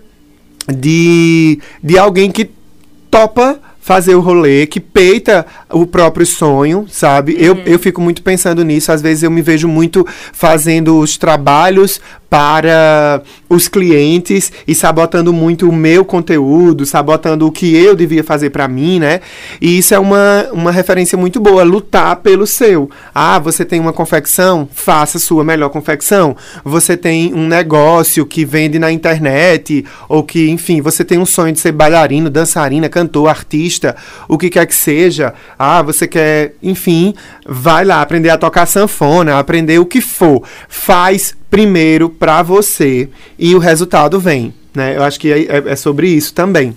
de, 0.68 1.60
de 1.82 1.98
alguém 1.98 2.30
que 2.30 2.50
topa 3.10 3.60
fazer 3.80 4.14
o 4.14 4.20
rolê, 4.20 4.66
que 4.66 4.78
peita 4.78 5.46
o 5.70 5.86
próprio 5.86 6.24
sonho, 6.24 6.86
sabe? 6.88 7.34
Eu, 7.38 7.56
eu 7.66 7.78
fico 7.78 8.00
muito 8.00 8.22
pensando 8.22 8.62
nisso. 8.64 8.92
Às 8.92 9.02
vezes 9.02 9.22
eu 9.22 9.30
me 9.30 9.42
vejo 9.42 9.66
muito 9.66 10.06
fazendo 10.32 10.98
os 10.98 11.16
trabalhos 11.16 12.00
para 12.30 13.22
os 13.48 13.66
clientes 13.66 14.52
e 14.66 14.72
sabotando 14.72 15.32
muito 15.32 15.68
o 15.68 15.72
meu 15.72 16.04
conteúdo, 16.04 16.86
sabotando 16.86 17.44
o 17.44 17.50
que 17.50 17.74
eu 17.74 17.96
devia 17.96 18.22
fazer 18.22 18.50
para 18.50 18.68
mim, 18.68 19.00
né? 19.00 19.20
E 19.60 19.78
isso 19.78 19.92
é 19.92 19.98
uma, 19.98 20.46
uma 20.52 20.70
referência 20.70 21.18
muito 21.18 21.40
boa, 21.40 21.64
lutar 21.64 22.14
pelo 22.16 22.46
seu. 22.46 22.88
Ah, 23.12 23.40
você 23.40 23.64
tem 23.64 23.80
uma 23.80 23.92
confecção? 23.92 24.68
Faça 24.72 25.18
sua 25.18 25.42
melhor 25.42 25.70
confecção. 25.70 26.36
Você 26.64 26.96
tem 26.96 27.34
um 27.34 27.48
negócio 27.48 28.24
que 28.24 28.44
vende 28.44 28.78
na 28.78 28.92
internet, 28.92 29.84
ou 30.08 30.22
que, 30.22 30.48
enfim, 30.48 30.80
você 30.80 31.04
tem 31.04 31.18
um 31.18 31.26
sonho 31.26 31.52
de 31.52 31.58
ser 31.58 31.72
bailarino, 31.72 32.30
dançarina, 32.30 32.88
cantor, 32.88 33.28
artista, 33.28 33.96
o 34.28 34.38
que 34.38 34.48
quer 34.48 34.66
que 34.66 34.74
seja. 34.74 35.34
Ah, 35.58 35.82
você 35.82 36.06
quer, 36.06 36.54
enfim, 36.62 37.12
vai 37.44 37.84
lá 37.84 38.00
aprender 38.00 38.30
a 38.30 38.38
tocar 38.38 38.66
sanfona, 38.66 39.36
aprender 39.36 39.80
o 39.80 39.86
que 39.86 40.00
for. 40.00 40.44
Faz 40.68 41.39
primeiro 41.50 42.08
pra 42.08 42.42
você 42.42 43.08
e 43.38 43.54
o 43.54 43.58
resultado 43.58 44.18
vem, 44.20 44.54
né? 44.74 44.96
Eu 44.96 45.02
acho 45.02 45.18
que 45.18 45.32
é, 45.32 45.40
é- 45.42 45.62
é 45.72 45.76
sobre 45.76 46.08
isso 46.08 46.32
também. 46.32 46.76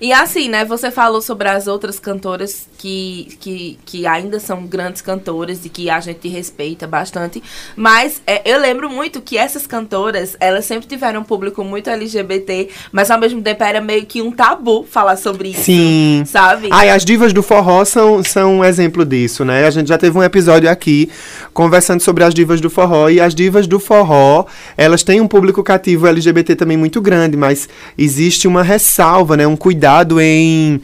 E 0.00 0.12
assim, 0.12 0.48
né, 0.48 0.64
você 0.64 0.90
falou 0.90 1.20
sobre 1.20 1.48
as 1.48 1.66
outras 1.66 1.98
cantoras 2.00 2.66
que, 2.82 3.28
que, 3.38 3.78
que 3.86 4.06
ainda 4.08 4.40
são 4.40 4.66
grandes 4.66 5.00
cantoras 5.00 5.64
e 5.64 5.68
que 5.68 5.88
a 5.88 6.00
gente 6.00 6.26
respeita 6.26 6.84
bastante. 6.84 7.40
Mas 7.76 8.20
é, 8.26 8.42
eu 8.44 8.60
lembro 8.60 8.90
muito 8.90 9.20
que 9.20 9.38
essas 9.38 9.68
cantoras, 9.68 10.36
elas 10.40 10.64
sempre 10.64 10.88
tiveram 10.88 11.20
um 11.20 11.22
público 11.24 11.62
muito 11.62 11.88
LGBT, 11.88 12.70
mas 12.90 13.08
ao 13.08 13.20
mesmo 13.20 13.40
tempo 13.40 13.62
era 13.62 13.80
meio 13.80 14.04
que 14.04 14.20
um 14.20 14.32
tabu 14.32 14.82
falar 14.82 15.14
sobre 15.14 15.50
isso. 15.50 15.62
Sim. 15.62 16.24
Sabe? 16.26 16.70
Ai, 16.72 16.90
as 16.90 17.04
divas 17.04 17.32
do 17.32 17.40
forró 17.40 17.84
são, 17.84 18.24
são 18.24 18.58
um 18.58 18.64
exemplo 18.64 19.04
disso, 19.04 19.44
né? 19.44 19.64
A 19.64 19.70
gente 19.70 19.86
já 19.86 19.96
teve 19.96 20.18
um 20.18 20.22
episódio 20.22 20.68
aqui 20.68 21.08
conversando 21.54 22.00
sobre 22.00 22.24
as 22.24 22.34
divas 22.34 22.60
do 22.60 22.68
forró. 22.68 23.08
E 23.08 23.20
as 23.20 23.32
divas 23.32 23.68
do 23.68 23.78
forró, 23.78 24.44
elas 24.76 25.04
têm 25.04 25.20
um 25.20 25.28
público 25.28 25.62
cativo 25.62 26.08
LGBT 26.08 26.56
também 26.56 26.76
muito 26.76 27.00
grande, 27.00 27.36
mas 27.36 27.68
existe 27.96 28.48
uma 28.48 28.64
ressalva, 28.64 29.36
né? 29.36 29.46
Um 29.46 29.56
cuidado 29.56 30.20
em 30.20 30.80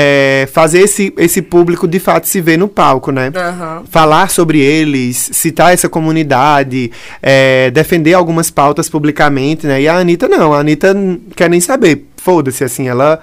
é, 0.00 0.46
fazer 0.52 0.78
esse, 0.78 1.12
esse 1.18 1.42
público 1.42 1.88
de 1.88 1.98
fato 1.98 2.28
se 2.28 2.40
ver 2.40 2.56
no 2.56 2.68
palco, 2.68 3.10
né? 3.10 3.32
Aham. 3.34 3.82
Falar 3.90 4.30
sobre 4.30 4.60
eles, 4.60 5.30
citar 5.32 5.74
essa 5.74 5.88
comunidade, 5.88 6.92
é, 7.20 7.68
defender 7.72 8.14
algumas 8.14 8.48
pautas 8.48 8.88
publicamente, 8.88 9.66
né? 9.66 9.82
E 9.82 9.88
a 9.88 9.96
Anitta 9.96 10.28
não, 10.28 10.54
a 10.54 10.60
Anitta 10.60 10.94
quer 11.34 11.50
nem 11.50 11.60
saber. 11.60 12.06
Foda-se, 12.16 12.62
assim, 12.62 12.86
ela 12.86 13.18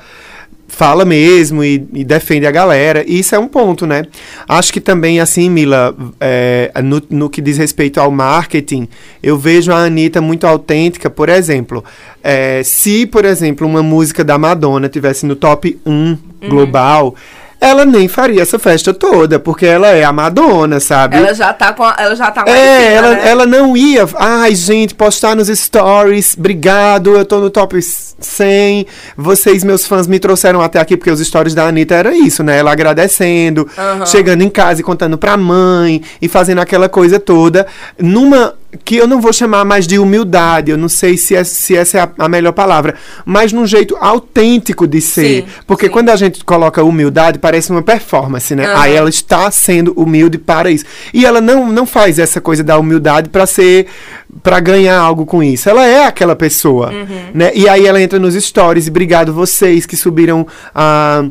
fala 0.67 1.05
mesmo 1.05 1.63
e, 1.63 1.87
e 1.93 2.03
defende 2.03 2.45
a 2.45 2.51
galera. 2.51 3.03
E 3.07 3.19
isso 3.19 3.35
é 3.35 3.39
um 3.39 3.47
ponto, 3.47 3.85
né? 3.85 4.05
Acho 4.47 4.73
que 4.73 4.81
também, 4.81 5.19
assim, 5.19 5.49
Mila, 5.49 5.95
é, 6.19 6.71
no, 6.83 7.01
no 7.09 7.29
que 7.29 7.41
diz 7.41 7.57
respeito 7.57 7.99
ao 7.99 8.11
marketing, 8.11 8.87
eu 9.21 9.37
vejo 9.37 9.71
a 9.71 9.77
Anitta 9.85 10.21
muito 10.21 10.45
autêntica. 10.45 11.09
Por 11.09 11.29
exemplo, 11.29 11.83
é, 12.23 12.61
se, 12.63 13.05
por 13.05 13.25
exemplo, 13.25 13.67
uma 13.67 13.83
música 13.83 14.23
da 14.23 14.37
Madonna 14.37 14.89
tivesse 14.89 15.25
no 15.25 15.35
top 15.35 15.79
1 15.85 16.17
global, 16.49 17.15
ela 17.59 17.85
nem 17.85 18.07
faria 18.07 18.41
essa 18.41 18.59
festa 18.59 18.93
toda, 18.93 19.39
porque 19.39 19.65
ela 19.65 19.87
é 19.89 20.03
a 20.03 20.11
Madonna, 20.11 20.79
sabe? 20.79 21.17
Ela 21.17 21.33
já 21.33 21.51
tá 21.53 21.73
com. 21.73 21.83
a- 21.83 21.95
Ela 21.97 22.15
já 22.15 22.29
tá 22.31 22.43
em 22.47 22.51
É, 22.51 22.79
cima, 22.79 22.91
ela, 22.91 23.09
né? 23.15 23.21
ela 23.29 23.45
não 23.45 23.75
ia. 23.77 24.07
Ai, 24.15 24.53
gente, 24.55 24.93
postar 24.93 25.35
nos 25.35 25.47
stories. 25.47 26.35
Obrigado, 26.37 27.15
eu 27.15 27.25
tô 27.25 27.39
no 27.39 27.49
top 27.49 27.79
100. 27.81 28.85
Vocês, 29.17 29.63
meus 29.63 29.85
fãs, 29.87 30.07
me 30.07 30.19
trouxeram 30.19 30.61
até 30.61 30.79
aqui, 30.79 30.95
porque 30.97 31.11
os 31.11 31.19
stories 31.19 31.53
da 31.55 31.67
Anitta 31.67 31.95
era 31.95 32.13
isso, 32.15 32.43
né? 32.43 32.57
Ela 32.59 32.71
agradecendo, 32.71 33.67
Aham. 33.77 34.05
chegando 34.05 34.41
em 34.41 34.49
casa 34.49 34.81
e 34.81 34.83
contando 34.83 35.17
pra 35.17 35.35
mãe 35.37 36.01
e 36.21 36.27
fazendo 36.27 36.59
aquela 36.61 36.89
coisa 36.89 37.19
toda. 37.19 37.65
Numa. 37.99 38.53
Que 38.83 38.97
eu 38.97 39.07
não 39.07 39.21
vou 39.21 39.31
chamar 39.31 39.63
mais 39.65 39.87
de 39.87 39.97
humildade, 39.97 40.71
eu 40.71 40.77
não 40.77 40.89
sei 40.89 41.17
se, 41.17 41.35
é- 41.35 41.43
se 41.43 41.75
essa 41.75 41.97
é 41.97 42.01
a, 42.01 42.09
a 42.17 42.29
melhor 42.29 42.51
palavra, 42.51 42.95
mas 43.25 43.53
num 43.53 43.65
jeito 43.65 43.95
autêntico 43.99 44.87
de 44.87 45.01
ser. 45.01 45.43
Sim, 45.43 45.47
porque 45.65 45.85
sim. 45.85 45.91
quando 45.91 46.09
a 46.09 46.15
gente 46.15 46.43
coloca 46.43 46.83
humildade, 46.83 47.39
parece 47.39 47.71
uma 47.71 47.81
performance, 47.81 48.53
né? 48.55 48.65
Aham. 48.65 48.81
Aí 48.81 48.93
ela 48.93 49.09
está 49.09 49.49
sendo 49.51 49.93
humilde 49.95 50.37
para 50.37 50.69
isso. 50.69 50.85
E 51.13 51.25
ela 51.25 51.39
não, 51.39 51.71
não 51.71 51.85
faz 51.85 52.19
essa 52.19 52.41
coisa 52.41 52.63
da 52.63 52.77
humildade 52.77 53.29
para 53.29 53.45
ser 53.45 53.87
para 54.43 54.59
ganhar 54.59 54.97
algo 54.97 55.25
com 55.25 55.41
isso. 55.41 55.69
Ela 55.69 55.85
é 55.85 56.05
aquela 56.05 56.35
pessoa, 56.35 56.91
né? 57.33 57.51
E 57.55 57.69
aí 57.69 57.85
ela 57.85 58.01
entra 58.01 58.19
nos 58.19 58.35
stories 58.35 58.87
e 58.87 58.89
obrigado 58.89 59.33
vocês 59.33 59.85
que 59.85 59.95
subiram 59.95 60.45
a 60.73 61.25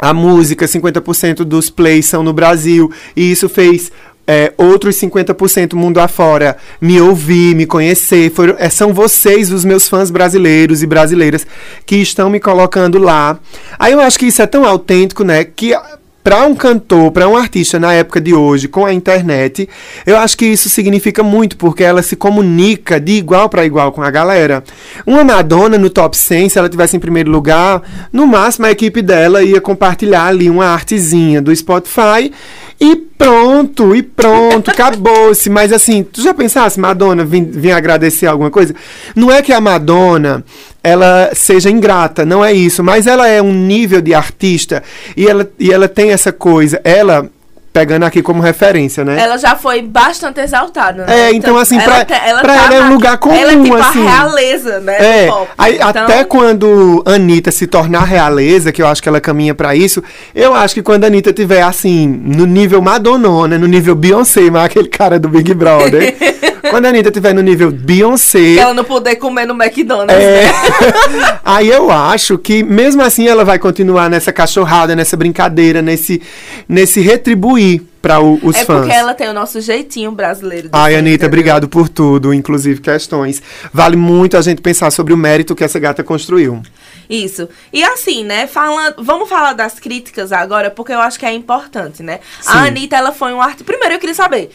a 0.00 0.14
música, 0.14 0.64
50% 0.64 1.44
dos 1.44 1.68
plays 1.68 2.06
são 2.06 2.22
no 2.22 2.32
Brasil, 2.32 2.90
e 3.14 3.30
isso 3.30 3.50
fez 3.50 3.92
é, 4.26 4.52
outros 4.56 4.96
50% 4.96 5.74
mundo 5.74 5.98
afora 5.98 6.56
me 6.80 7.00
ouvir, 7.00 7.54
me 7.54 7.66
conhecer. 7.66 8.30
Foram, 8.30 8.54
é, 8.58 8.68
são 8.68 8.92
vocês, 8.92 9.50
os 9.50 9.64
meus 9.64 9.88
fãs 9.88 10.10
brasileiros 10.10 10.82
e 10.82 10.86
brasileiras, 10.86 11.46
que 11.84 11.96
estão 11.96 12.30
me 12.30 12.38
colocando 12.38 12.98
lá. 12.98 13.38
Aí 13.78 13.92
eu 13.92 14.00
acho 14.00 14.18
que 14.18 14.26
isso 14.26 14.40
é 14.40 14.46
tão 14.46 14.64
autêntico, 14.64 15.24
né? 15.24 15.44
Que 15.44 15.74
para 16.22 16.44
um 16.44 16.54
cantor, 16.54 17.10
para 17.10 17.26
um 17.28 17.36
artista 17.36 17.78
na 17.78 17.94
época 17.94 18.20
de 18.20 18.34
hoje, 18.34 18.68
com 18.68 18.84
a 18.84 18.92
internet, 18.92 19.68
eu 20.04 20.18
acho 20.18 20.36
que 20.36 20.44
isso 20.44 20.68
significa 20.68 21.22
muito, 21.22 21.56
porque 21.56 21.82
ela 21.82 22.02
se 22.02 22.14
comunica 22.14 23.00
de 23.00 23.12
igual 23.12 23.48
para 23.48 23.64
igual 23.64 23.90
com 23.90 24.02
a 24.02 24.10
galera. 24.10 24.62
Uma 25.06 25.24
Madonna 25.24 25.78
no 25.78 25.88
top 25.88 26.16
100, 26.16 26.50
se 26.50 26.58
ela 26.58 26.68
tivesse 26.68 26.96
em 26.96 27.00
primeiro 27.00 27.30
lugar, 27.30 27.82
no 28.12 28.26
máximo 28.26 28.66
a 28.66 28.70
equipe 28.70 29.00
dela 29.00 29.42
ia 29.42 29.60
compartilhar 29.60 30.26
ali 30.26 30.50
uma 30.50 30.66
artezinha 30.66 31.40
do 31.40 31.54
Spotify 31.56 32.30
e 32.78 33.09
pronto, 33.20 33.94
e 33.94 34.02
pronto, 34.02 34.70
acabou-se. 34.70 35.50
Mas 35.50 35.72
assim, 35.72 36.02
tu 36.02 36.22
já 36.22 36.32
pensasse, 36.32 36.80
Madonna 36.80 37.22
vir, 37.22 37.70
agradecer 37.72 38.26
alguma 38.26 38.50
coisa? 38.50 38.74
Não 39.14 39.30
é 39.30 39.42
que 39.42 39.52
a 39.52 39.60
Madonna 39.60 40.42
ela 40.82 41.30
seja 41.34 41.68
ingrata, 41.68 42.24
não 42.24 42.42
é 42.42 42.54
isso, 42.54 42.82
mas 42.82 43.06
ela 43.06 43.28
é 43.28 43.42
um 43.42 43.52
nível 43.52 44.00
de 44.00 44.14
artista 44.14 44.82
e 45.14 45.28
ela, 45.28 45.50
e 45.58 45.70
ela 45.70 45.86
tem 45.86 46.10
essa 46.10 46.32
coisa, 46.32 46.80
ela 46.82 47.30
pegando 47.72 48.04
aqui 48.04 48.20
como 48.20 48.42
referência, 48.42 49.04
né? 49.04 49.20
Ela 49.20 49.36
já 49.38 49.54
foi 49.54 49.80
bastante 49.80 50.40
exaltada, 50.40 51.04
né? 51.06 51.28
É, 51.28 51.32
então, 51.32 51.56
assim, 51.56 51.78
pra- 51.78 52.04
te- 52.04 52.12
ela 52.14 52.40
pra 52.40 52.56
ela 52.56 52.74
é 52.74 52.82
um 52.82 52.92
lugar 52.92 53.16
comum, 53.18 53.34
Ela 53.34 53.52
é 53.52 53.62
tipo 53.62 53.74
assim. 53.76 54.06
a 54.06 54.10
realeza, 54.10 54.80
né? 54.80 54.96
É, 54.98 55.30
aí, 55.56 55.76
Então, 55.76 55.88
até 55.88 56.24
quando 56.24 57.02
Anitta 57.06 57.50
se 57.52 57.66
tornar 57.68 58.02
realeza, 58.04 58.72
que 58.72 58.82
eu 58.82 58.88
acho 58.88 59.00
que 59.00 59.08
ela 59.08 59.20
caminha 59.20 59.54
pra 59.54 59.76
isso, 59.76 60.02
eu 60.34 60.52
acho 60.52 60.74
que 60.74 60.82
quando 60.82 61.04
a 61.04 61.06
Anitta 61.06 61.32
tiver 61.32 61.62
assim, 61.62 62.08
no 62.08 62.44
nível 62.44 62.82
Madonnona, 62.82 63.56
no 63.56 63.68
nível 63.68 63.94
Beyoncé, 63.94 64.50
mas 64.50 64.64
aquele 64.64 64.88
cara 64.88 65.18
do 65.20 65.28
Big 65.28 65.54
Brother, 65.54 66.14
quando 66.70 66.86
a 66.86 66.88
Anitta 66.88 67.10
tiver 67.12 67.32
no 67.32 67.40
nível 67.40 67.70
Beyoncé, 67.70 68.56
ela 68.56 68.74
não 68.74 68.82
poder 68.84 69.14
comer 69.16 69.46
no 69.46 69.54
McDonald's. 69.54 70.12
é, 70.16 70.42
né? 70.46 71.38
aí 71.44 71.68
eu 71.68 71.88
acho 71.90 72.36
que 72.36 72.64
mesmo 72.64 73.00
assim 73.02 73.28
ela 73.28 73.44
vai 73.44 73.60
continuar 73.60 74.10
nessa 74.10 74.32
cachorrada, 74.32 74.96
nessa 74.96 75.16
brincadeira, 75.16 75.80
nesse, 75.80 76.20
nesse 76.68 77.00
retribuir 77.00 77.59
para 78.00 78.20
os 78.20 78.56
É 78.56 78.64
fãs. 78.64 78.80
porque 78.80 78.92
ela 78.92 79.12
tem 79.14 79.28
o 79.28 79.32
nosso 79.32 79.60
jeitinho 79.60 80.10
brasileiro. 80.12 80.70
Ai, 80.72 80.94
Anitta, 80.94 81.08
entendeu? 81.26 81.28
obrigado 81.28 81.68
por 81.68 81.88
tudo, 81.88 82.32
inclusive 82.32 82.80
questões. 82.80 83.42
Vale 83.72 83.96
muito 83.96 84.36
a 84.36 84.42
gente 84.42 84.62
pensar 84.62 84.90
sobre 84.90 85.12
o 85.12 85.16
mérito 85.16 85.54
que 85.54 85.62
essa 85.64 85.78
gata 85.78 86.02
construiu. 86.02 86.62
Isso. 87.08 87.48
E 87.72 87.82
assim, 87.84 88.24
né, 88.24 88.46
falando, 88.46 88.94
vamos 88.98 89.28
falar 89.28 89.52
das 89.52 89.78
críticas 89.78 90.32
agora, 90.32 90.70
porque 90.70 90.92
eu 90.92 91.00
acho 91.00 91.18
que 91.18 91.26
é 91.26 91.32
importante, 91.32 92.02
né? 92.02 92.20
Sim. 92.40 92.50
A 92.52 92.62
Anitta, 92.64 92.96
ela 92.96 93.12
foi 93.12 93.32
um 93.32 93.40
artista. 93.42 93.64
Primeiro, 93.64 93.94
eu 93.94 93.98
queria 93.98 94.14
saber. 94.14 94.50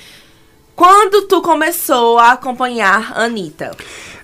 Quando 0.76 1.22
tu 1.24 1.42
começou 1.42 2.20
a 2.20 2.34
acompanhar 2.34 3.14
a 3.16 3.24
Anitta? 3.24 3.72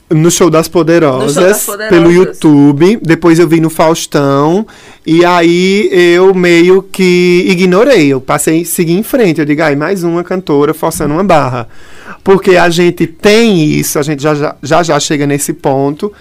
No 0.10 0.30
Show 0.30 0.50
das 0.50 0.68
Poderosas, 0.68 1.34
Show 1.34 1.44
das 1.44 1.66
Poderosas. 1.66 1.98
pelo 1.98 2.12
YouTube. 2.12 3.00
Depois 3.02 3.40
eu 3.40 3.48
vi 3.48 3.62
no 3.62 3.70
Faustão. 3.70 4.68
E 5.08 5.24
aí 5.24 5.90
eu 5.92 6.34
meio 6.34 6.84
que 6.84 7.46
ignorei. 7.48 8.08
Eu 8.12 8.20
passei, 8.20 8.66
segui 8.66 8.92
em 8.92 9.04
frente. 9.04 9.40
Eu 9.40 9.46
digo, 9.46 9.62
ai, 9.62 9.78
mais 9.78 10.04
uma 10.04 10.22
cantora 10.24 10.74
forçando 10.74 11.14
uma 11.14 11.24
barra. 11.24 11.70
Porque 12.22 12.58
a 12.58 12.70
gente 12.70 13.08
tem 13.08 13.64
isso, 13.64 13.98
a 13.98 14.02
gente 14.02 14.22
já, 14.22 14.56
já, 14.62 14.84
já 14.84 15.00
chega 15.00 15.26
nesse 15.26 15.54
ponto. 15.54 16.12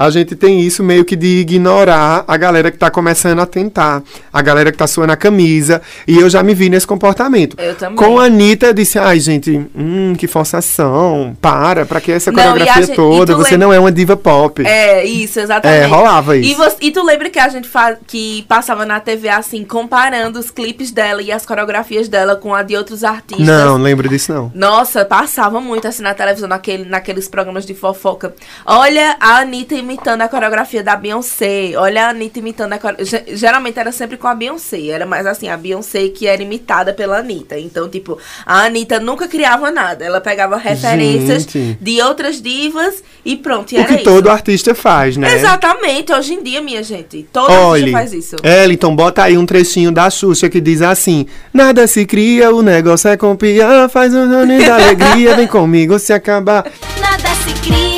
A 0.00 0.08
gente 0.08 0.34
tem 0.34 0.60
isso 0.60 0.82
meio 0.82 1.04
que 1.04 1.14
de 1.14 1.40
ignorar 1.40 2.24
a 2.26 2.36
galera 2.38 2.70
que 2.70 2.78
tá 2.78 2.90
começando 2.90 3.38
a 3.40 3.44
tentar. 3.44 4.02
A 4.32 4.40
galera 4.40 4.72
que 4.72 4.78
tá 4.78 4.86
suando 4.86 5.12
a 5.12 5.16
camisa. 5.16 5.82
E 6.08 6.16
eu 6.18 6.30
já 6.30 6.42
me 6.42 6.54
vi 6.54 6.70
nesse 6.70 6.86
comportamento. 6.86 7.54
Eu 7.60 7.74
também. 7.74 7.96
Com 7.96 8.18
a 8.18 8.24
Anitta, 8.24 8.68
eu 8.68 8.72
disse, 8.72 8.98
ai, 8.98 9.20
gente, 9.20 9.50
hum, 9.76 10.14
que 10.16 10.26
forçação. 10.26 11.36
Para, 11.38 11.84
pra 11.84 12.00
que 12.00 12.12
essa 12.12 12.32
Não, 12.32 12.38
e 12.40 12.46
coreografia 12.46 12.82
gente- 12.82 12.92
e 12.92 12.96
toda? 12.96 13.34
Você 13.36 13.50
lembra- 13.52 13.66
não 13.66 13.72
é 13.74 13.78
uma 13.78 13.92
diva 13.92 14.16
pop. 14.16 14.64
É, 14.66 15.04
isso, 15.04 15.38
exatamente. 15.38 15.82
É, 15.82 15.86
rolava 15.86 16.34
isso. 16.36 16.50
E, 16.50 16.54
você- 16.54 16.76
e 16.80 16.90
tu 16.90 17.02
lembra 17.04 17.28
que 17.28 17.38
a 17.38 17.48
gente 17.50 17.68
fa 17.68 17.94
que 18.06 18.42
passava 18.48 18.86
na 18.86 19.00
TV 19.00 19.28
assim, 19.28 19.64
comparando 19.64 20.38
os 20.38 20.50
clipes 20.50 20.90
dela 20.90 21.20
e 21.20 21.30
as 21.30 21.44
coreografias 21.44 22.08
dela 22.08 22.36
com 22.36 22.54
a 22.54 22.62
de 22.62 22.74
outros 22.74 23.04
artistas? 23.04 23.46
Não, 23.46 23.76
não 23.78 23.84
lembro 23.84 24.08
disso 24.08 24.32
não. 24.32 24.50
Nossa, 24.54 25.04
passava 25.04 25.60
muito 25.60 25.86
assim 25.86 26.02
na 26.02 26.14
televisão, 26.14 26.48
naquele, 26.48 26.84
naqueles 26.86 27.28
programas 27.28 27.66
de 27.66 27.74
fofoca. 27.74 28.34
Olha 28.64 29.16
a 29.20 29.38
Anitta 29.40 29.74
imitando 29.90 30.22
a 30.22 30.28
coreografia 30.28 30.82
da 30.82 30.94
Beyoncé. 30.94 31.72
Olha 31.76 32.06
a 32.06 32.10
Anitta 32.10 32.38
imitando 32.38 32.72
a 32.74 32.78
coreografia. 32.78 33.24
Geralmente 33.34 33.78
era 33.78 33.90
sempre 33.90 34.16
com 34.16 34.28
a 34.28 34.34
Beyoncé. 34.34 34.88
Era 34.88 35.04
mais 35.04 35.26
assim, 35.26 35.48
a 35.48 35.56
Beyoncé 35.56 36.08
que 36.08 36.26
era 36.26 36.40
imitada 36.42 36.92
pela 36.92 37.18
Anitta. 37.18 37.58
Então, 37.58 37.88
tipo, 37.88 38.16
a 38.46 38.64
Anitta 38.64 39.00
nunca 39.00 39.26
criava 39.26 39.70
nada. 39.70 40.04
Ela 40.04 40.20
pegava 40.20 40.56
referências 40.56 41.42
Gente. 41.42 41.78
de 41.80 42.00
outras 42.00 42.40
divas 42.40 43.02
e 43.24 43.36
pronto. 43.36 43.72
E 43.72 43.76
O 43.76 43.80
era 43.80 43.88
que 43.88 43.94
isso. 43.94 44.04
todo 44.04 44.30
artista 44.30 44.74
faz, 44.74 45.16
né? 45.16 45.34
Exatamente, 45.34 46.12
hoje 46.12 46.34
em 46.34 46.42
dia, 46.42 46.60
minha 46.60 46.82
gente. 46.82 47.26
Todo 47.32 47.50
Olha, 47.50 47.82
artista 47.82 47.98
faz 47.98 48.12
isso. 48.12 48.36
Eliton, 48.42 48.94
bota 48.94 49.24
aí 49.24 49.36
um 49.36 49.44
trechinho 49.46 49.90
da 49.90 50.08
Xuxa 50.08 50.48
que 50.48 50.60
diz 50.60 50.82
assim: 50.82 51.26
Nada 51.52 51.86
se 51.86 52.06
cria, 52.06 52.54
o 52.54 52.62
negócio 52.62 53.08
é 53.08 53.16
copiar, 53.16 53.88
faz 53.88 54.14
um 54.14 54.26
nome 54.26 54.64
da 54.64 54.74
alegria, 54.76 55.34
vem 55.34 55.46
comigo 55.46 55.98
se 55.98 56.12
acabar. 56.12 56.64
Nada 57.00 57.28
se 57.34 57.52
cria, 57.60 57.89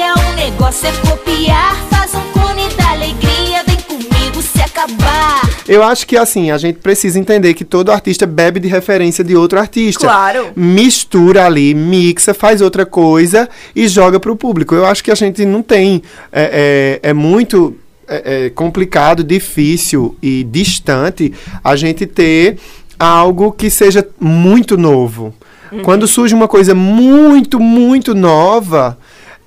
negócio 0.43 0.89
é 0.89 0.93
copiar. 1.09 1.77
Faz 1.89 2.13
um 2.15 2.33
cone 2.33 2.69
da 2.75 2.91
alegria, 2.91 3.63
vem 3.65 3.77
comigo 3.77 4.43
se 4.43 4.61
acabar. 4.61 5.41
Eu 5.69 5.85
acho 5.85 6.05
que 6.05 6.17
assim, 6.17 6.51
a 6.51 6.59
gente 6.59 6.81
precisa 6.81 7.17
entender 7.17 7.55
que 7.55 7.65
todo 7.65 7.93
artista 7.93 8.27
bebe 8.27 8.59
de 8.59 8.67
referência 8.67 9.23
de 9.23 9.37
outro 9.37 9.61
artista. 9.61 10.01
Claro. 10.01 10.51
Mistura 10.57 11.47
ali, 11.47 11.73
mixa, 11.75 12.35
faz 12.35 12.61
outra 12.61 12.85
coisa 12.85 13.49
e 13.75 13.87
joga 13.87 14.19
pro 14.19 14.35
público. 14.35 14.75
Eu 14.75 14.85
acho 14.85 15.05
que 15.05 15.13
a 15.13 15.15
gente 15.15 15.45
não 15.47 15.63
tem. 15.63 16.03
É, 16.33 16.99
é, 17.03 17.11
é 17.11 17.13
muito 17.13 17.77
é, 18.09 18.47
é 18.47 18.51
complicado, 18.51 19.23
difícil 19.23 20.17
e 20.21 20.43
distante 20.43 21.33
a 21.63 21.77
gente 21.77 22.05
ter 22.05 22.59
algo 22.99 23.53
que 23.53 23.71
seja 23.71 24.05
muito 24.19 24.77
novo. 24.77 25.33
Quando 25.81 26.07
surge 26.07 26.35
uma 26.35 26.47
coisa 26.47 26.75
muito, 26.75 27.59
muito 27.59 28.15
nova, 28.15 28.99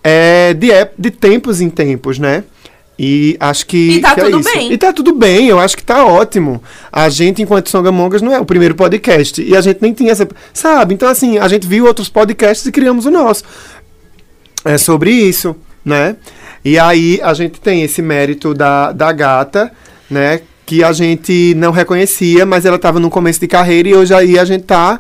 é 0.08 0.54
de, 0.54 0.68
de 1.00 1.10
tempos 1.10 1.62
em 1.62 1.70
tempos, 1.70 2.20
né? 2.20 2.44
E 2.98 3.36
acho 3.40 3.66
que. 3.66 3.98
E 3.98 4.02
tá 4.02 4.14
que 4.14 4.22
é 4.22 4.24
tudo 4.26 4.40
isso. 4.40 4.54
bem. 4.54 4.72
E 4.72 4.78
tá 4.78 4.94
tudo 4.94 5.14
bem, 5.16 5.48
eu 5.48 5.60
acho 5.60 5.76
que 5.76 5.84
tá 5.84 6.06
ótimo. 6.06 6.62
A 6.92 7.10
gente, 7.10 7.42
enquanto 7.42 7.70
Songamongas, 7.70 8.22
não 8.22 8.32
é 8.32 8.40
o 8.40 8.46
primeiro 8.46 8.76
podcast. 8.76 9.42
E 9.42 9.56
a 9.56 9.62
gente 9.62 9.82
nem 9.82 9.94
tinha 9.94 10.12
essa. 10.12 10.28
Sabe? 10.54 10.94
Então, 10.94 11.10
assim, 11.10 11.40
a 11.40 11.48
gente 11.48 11.68
viu 11.68 11.88
outros 11.88 12.08
podcasts 12.08 12.68
e 12.68 12.72
criamos 12.72 13.08
o 13.08 13.12
nosso. 13.12 13.44
É 14.64 14.78
sobre 14.78 15.10
isso, 15.10 15.56
né? 15.84 16.16
E 16.64 16.78
aí 16.78 17.20
a 17.24 17.34
gente 17.34 17.60
tem 17.60 17.82
esse 17.82 18.02
mérito 18.02 18.54
da, 18.54 18.92
da 18.92 19.12
gata, 19.12 19.72
né? 20.10 20.42
Que 20.68 20.84
a 20.84 20.94
gente 20.94 21.54
não 21.56 21.72
reconhecia, 21.72 22.46
mas 22.46 22.64
ela 22.64 22.76
estava 22.76 23.00
no 23.00 23.10
começo 23.10 23.40
de 23.40 23.48
carreira 23.48 23.90
e 23.90 23.96
hoje 23.96 24.14
aí 24.14 24.38
a 24.38 24.46
gente 24.46 24.66
tá, 24.66 25.00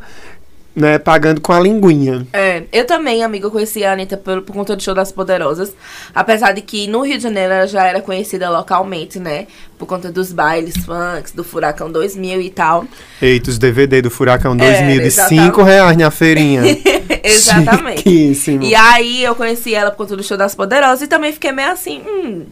né, 0.75 0.99
pagando 0.99 1.39
com 1.39 1.53
a 1.53 1.59
linguinha. 1.59 2.27
É, 2.33 2.63
eu 2.71 2.85
também, 2.85 3.23
amiga, 3.23 3.49
conheci 3.49 3.83
a 3.83 3.93
Anitta 3.93 4.17
por, 4.17 4.41
por 4.41 4.53
conta 4.53 4.75
do 4.75 4.83
show 4.83 4.93
das 4.93 5.11
Poderosas. 5.11 5.73
Apesar 6.13 6.51
de 6.51 6.61
que 6.61 6.88
no 6.88 7.01
Rio 7.01 7.17
de 7.17 7.23
Janeiro 7.23 7.53
ela 7.53 7.67
já 7.67 7.85
era 7.85 8.01
conhecida 8.01 8.49
localmente, 8.49 9.17
né? 9.19 9.47
Por 9.77 9.85
conta 9.85 10.11
dos 10.11 10.33
bailes 10.33 10.75
funks, 10.77 11.31
do 11.31 11.43
Furacão 11.43 11.91
2000 11.91 12.41
e 12.41 12.49
tal. 12.49 12.85
Eita, 13.21 13.49
os 13.49 13.57
DVD 13.57 14.01
do 14.01 14.11
Furacão 14.11 14.53
É, 14.53 14.57
2000 14.57 14.99
de 14.99 15.07
exatamente. 15.07 15.45
5 15.45 15.63
reais 15.63 15.97
na 15.97 16.11
feirinha. 16.11 16.61
Exatamente. 17.23 18.03
Chiquíssimo. 18.03 18.63
E 18.63 18.75
aí 18.75 19.23
eu 19.23 19.33
conheci 19.33 19.73
ela 19.73 19.89
por 19.89 19.97
conta 19.97 20.15
do 20.15 20.23
show 20.23 20.38
das 20.38 20.53
Poderosas 20.53 21.01
e 21.01 21.07
também 21.07 21.33
fiquei 21.33 21.51
meio 21.51 21.71
assim, 21.71 22.01
hum. 22.05 22.45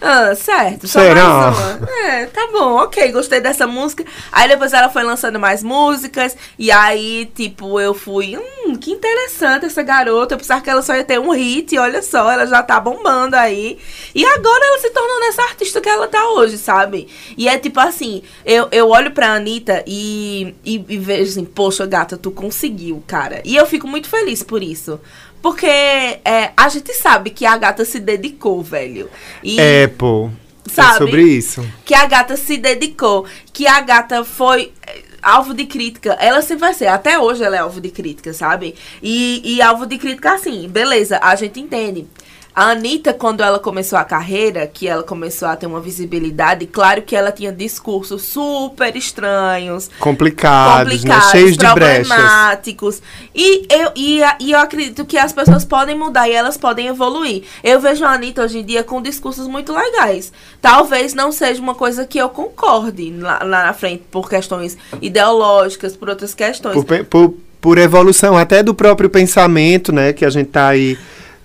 Ah, 0.00 0.34
certo, 0.34 0.86
só 0.86 1.00
Será? 1.00 1.24
mais 1.24 1.58
uma. 1.58 1.88
É, 2.06 2.26
tá 2.26 2.48
bom, 2.52 2.76
ok, 2.82 3.10
gostei 3.12 3.40
dessa 3.40 3.66
música. 3.66 4.04
Aí 4.30 4.46
depois 4.48 4.72
ela 4.72 4.90
foi 4.90 5.02
lançando 5.02 5.38
mais 5.38 5.62
músicas. 5.62 6.36
E 6.58 6.70
aí, 6.70 7.30
tipo, 7.34 7.80
eu 7.80 7.94
fui, 7.94 8.36
hum, 8.36 8.76
que 8.76 8.92
interessante 8.92 9.64
essa 9.66 9.82
garota. 9.82 10.34
Eu 10.34 10.38
pensava 10.38 10.60
que 10.60 10.68
ela 10.68 10.82
só 10.82 10.94
ia 10.94 11.04
ter 11.04 11.18
um 11.18 11.30
hit, 11.30 11.74
e 11.74 11.78
olha 11.78 12.02
só, 12.02 12.30
ela 12.30 12.46
já 12.46 12.62
tá 12.62 12.78
bombando 12.78 13.36
aí. 13.36 13.78
E 14.14 14.24
agora 14.24 14.64
ela 14.66 14.78
se 14.78 14.90
tornou 14.90 15.20
nessa 15.20 15.42
artista 15.42 15.80
que 15.80 15.88
ela 15.88 16.06
tá 16.06 16.28
hoje, 16.30 16.58
sabe? 16.58 17.08
E 17.36 17.48
é 17.48 17.58
tipo 17.58 17.80
assim, 17.80 18.22
eu, 18.44 18.68
eu 18.70 18.88
olho 18.90 19.10
pra 19.12 19.34
Anitta 19.34 19.82
e, 19.86 20.54
e, 20.64 20.84
e 20.88 20.98
vejo 20.98 21.30
assim, 21.30 21.44
poxa, 21.44 21.86
gata, 21.86 22.18
tu 22.18 22.30
conseguiu, 22.30 23.02
cara. 23.06 23.40
E 23.44 23.56
eu 23.56 23.66
fico 23.66 23.88
muito 23.88 24.08
feliz 24.08 24.42
por 24.42 24.62
isso. 24.62 25.00
Porque 25.46 25.64
é, 25.64 26.50
a 26.56 26.68
gente 26.68 26.92
sabe 26.94 27.30
que 27.30 27.46
a 27.46 27.56
gata 27.56 27.84
se 27.84 28.00
dedicou, 28.00 28.64
velho. 28.64 29.08
E 29.44 29.60
É, 29.60 29.86
pô. 29.86 30.28
É 30.68 30.72
Sabe? 30.72 30.98
sobre 30.98 31.22
isso. 31.22 31.64
que 31.84 31.94
a 31.94 32.04
gata 32.04 32.36
se 32.36 32.56
dedicou, 32.56 33.24
que 33.52 33.64
a 33.64 33.80
gata 33.80 34.24
foi 34.24 34.72
eh, 34.84 35.02
alvo 35.22 35.54
de 35.54 35.64
crítica. 35.64 36.14
Ela 36.14 36.42
sempre 36.42 36.62
vai 36.62 36.74
ser, 36.74 36.88
até 36.88 37.16
hoje 37.16 37.44
ela 37.44 37.54
é 37.54 37.60
alvo 37.60 37.80
de 37.80 37.90
crítica, 37.90 38.32
sabe? 38.32 38.74
E, 39.00 39.40
e 39.44 39.62
alvo 39.62 39.86
de 39.86 39.98
crítica 39.98 40.34
assim, 40.34 40.68
beleza, 40.68 41.20
a 41.22 41.36
gente 41.36 41.60
entende. 41.60 42.08
A 42.56 42.70
Anitta, 42.70 43.12
quando 43.12 43.42
ela 43.42 43.58
começou 43.58 43.98
a 43.98 44.04
carreira, 44.04 44.66
que 44.66 44.88
ela 44.88 45.02
começou 45.02 45.46
a 45.46 45.54
ter 45.54 45.66
uma 45.66 45.78
visibilidade, 45.78 46.66
claro 46.66 47.02
que 47.02 47.14
ela 47.14 47.30
tinha 47.30 47.52
discursos 47.52 48.22
super 48.22 48.96
estranhos, 48.96 49.90
Complicados, 50.00 50.90
complicados, 50.94 51.26
né? 51.26 51.30
Cheios 51.32 51.54
de 51.54 51.74
brechas. 51.74 52.08
problemáticos. 52.08 53.02
E 53.34 53.66
eu, 53.70 53.90
e, 53.94 54.20
e 54.40 54.52
eu 54.52 54.58
acredito 54.58 55.04
que 55.04 55.18
as 55.18 55.34
pessoas 55.34 55.66
podem 55.66 55.98
mudar 55.98 56.30
e 56.30 56.32
elas 56.32 56.56
podem 56.56 56.86
evoluir. 56.86 57.42
Eu 57.62 57.78
vejo 57.78 58.02
a 58.06 58.12
Anitta 58.14 58.42
hoje 58.42 58.60
em 58.60 58.64
dia 58.64 58.82
com 58.82 59.02
discursos 59.02 59.46
muito 59.46 59.74
legais. 59.74 60.32
Talvez 60.62 61.12
não 61.12 61.30
seja 61.32 61.60
uma 61.60 61.74
coisa 61.74 62.06
que 62.06 62.16
eu 62.16 62.30
concorde 62.30 63.10
lá, 63.18 63.38
lá 63.44 63.66
na 63.66 63.74
frente 63.74 64.04
por 64.10 64.30
questões 64.30 64.78
ideológicas, 65.02 65.94
por 65.94 66.08
outras 66.08 66.32
questões. 66.32 66.82
Por, 66.82 67.04
por, 67.04 67.34
por 67.60 67.76
evolução 67.76 68.34
até 68.34 68.62
do 68.62 68.72
próprio 68.72 69.10
pensamento, 69.10 69.92
né? 69.92 70.14
Que 70.14 70.24
a 70.24 70.30
gente 70.30 70.48
tá 70.48 70.68
aí 70.68 70.96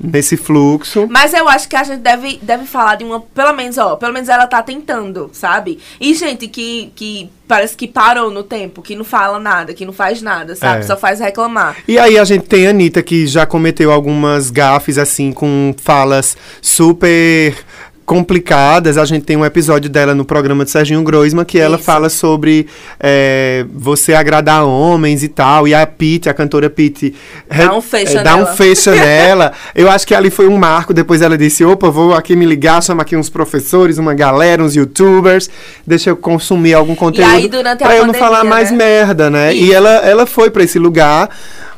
nesse 0.04 0.36
fluxo. 0.36 1.08
Mas 1.10 1.34
eu 1.34 1.48
acho 1.48 1.68
que 1.68 1.76
a 1.76 1.84
gente 1.84 2.00
deve, 2.00 2.40
deve 2.42 2.66
falar 2.66 2.96
de 2.96 3.04
uma. 3.04 3.20
Pelo 3.20 3.54
menos, 3.54 3.78
ó, 3.78 3.96
pelo 3.96 4.14
menos 4.14 4.30
ela 4.30 4.48
tá 4.48 4.62
tentando, 4.64 5.30
sabe? 5.34 5.80
E 6.00 6.14
gente 6.14 6.48
que, 6.48 6.92
que 6.96 7.30
parece 7.48 7.76
que 7.76 7.88
parou 7.88 8.32
no 8.32 8.44
tempo, 8.44 8.82
que 8.82 8.96
não 8.96 9.04
fala 9.04 9.40
nada, 9.40 9.74
que 9.74 9.86
não 9.86 9.94
faz 9.94 10.22
nada, 10.22 10.56
sabe? 10.56 10.80
É. 10.80 10.84
Só 10.84 10.98
faz 10.98 11.20
reclamar. 11.20 11.78
E 11.88 12.00
aí 12.00 12.18
a 12.18 12.24
gente 12.24 12.46
tem 12.46 12.68
a 12.68 12.70
Anitta 12.70 13.04
que 13.04 13.28
já 13.28 13.46
cometeu 13.46 13.92
algumas 13.92 14.50
gafes, 14.50 14.98
assim, 14.98 15.32
com 15.32 15.76
falas 15.78 16.38
super 16.62 17.56
complicadas. 18.12 18.98
A 18.98 19.06
gente 19.06 19.24
tem 19.24 19.38
um 19.38 19.46
episódio 19.46 19.90
dela 19.90 20.14
no 20.14 20.26
programa 20.26 20.66
de 20.66 20.72
Serginho 20.72 21.02
Groisman 21.02 21.46
que 21.46 21.58
ela 21.58 21.78
Isso. 21.78 21.86
fala 21.86 22.10
sobre 22.10 22.68
é, 23.00 23.66
você 23.74 24.14
agradar 24.14 24.66
homens 24.66 25.24
e 25.24 25.30
tal. 25.30 25.66
E 25.66 25.74
a 25.74 25.88
Pete, 25.88 26.28
a 26.28 26.34
cantora 26.34 26.70
Pete, 26.70 27.16
Dá 27.50 27.74
um 27.74 27.82
fecha 27.82 28.20
é, 28.20 28.24
dá 28.24 28.36
um 28.36 28.40
nela. 28.40 28.54
fecha 28.54 28.92
nela. 28.94 29.54
Eu 29.74 29.90
acho 29.90 30.06
que 30.06 30.14
ali 30.14 30.30
foi 30.30 30.50
um 30.50 30.58
marco. 30.58 30.94
Depois 30.94 31.22
ela 31.22 31.38
disse: 31.38 31.64
opa, 31.64 31.90
vou 31.90 32.14
aqui 32.14 32.36
me 32.36 32.46
ligar, 32.46 32.84
chama 32.84 33.04
aqui 33.04 33.16
uns 33.16 33.30
professores, 33.30 33.98
uma 33.98 34.14
galera, 34.14 34.62
uns 34.62 34.76
youtubers. 34.76 35.50
Deixa 35.88 36.10
eu 36.10 36.18
consumir 36.18 36.74
algum 36.74 36.96
conteúdo. 36.96 37.32
aí, 37.32 37.48
durante 37.48 37.82
a 37.82 37.88
pra 37.88 37.96
eu 37.96 38.06
não 38.06 38.14
pandemia, 38.14 38.28
falar 38.28 38.44
mais 38.44 38.72
né? 38.72 38.78
merda, 38.78 39.30
né? 39.30 39.56
E 39.56 39.68
Isso. 39.68 39.74
ela, 39.74 39.90
ela 39.90 40.26
foi 40.26 40.50
pra 40.50 40.64
esse 40.64 40.78
lugar 40.78 41.30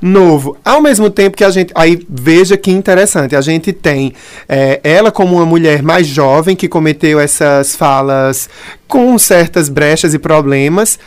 novo. 0.03 0.57
Ao 0.65 0.81
mesmo 0.81 1.09
tempo 1.09 1.37
que 1.37 1.45
a 1.45 1.49
gente. 1.49 1.71
Aí 1.73 2.05
veja 2.09 2.57
que 2.57 2.69
interessante. 2.69 3.37
A 3.37 3.41
gente 3.41 3.71
tem 3.71 4.13
é, 4.49 4.81
ela 4.83 5.11
como 5.11 5.37
uma 5.37 5.45
mulher 5.45 5.81
mais 5.81 6.05
jovem 6.05 6.57
que 6.57 6.67
cometeu 6.67 7.19
essas 7.19 7.73
falas 7.73 8.49
com 8.85 9.17
certas 9.17 9.69
brechas 9.69 10.13
e 10.13 10.19
problemas. 10.19 10.99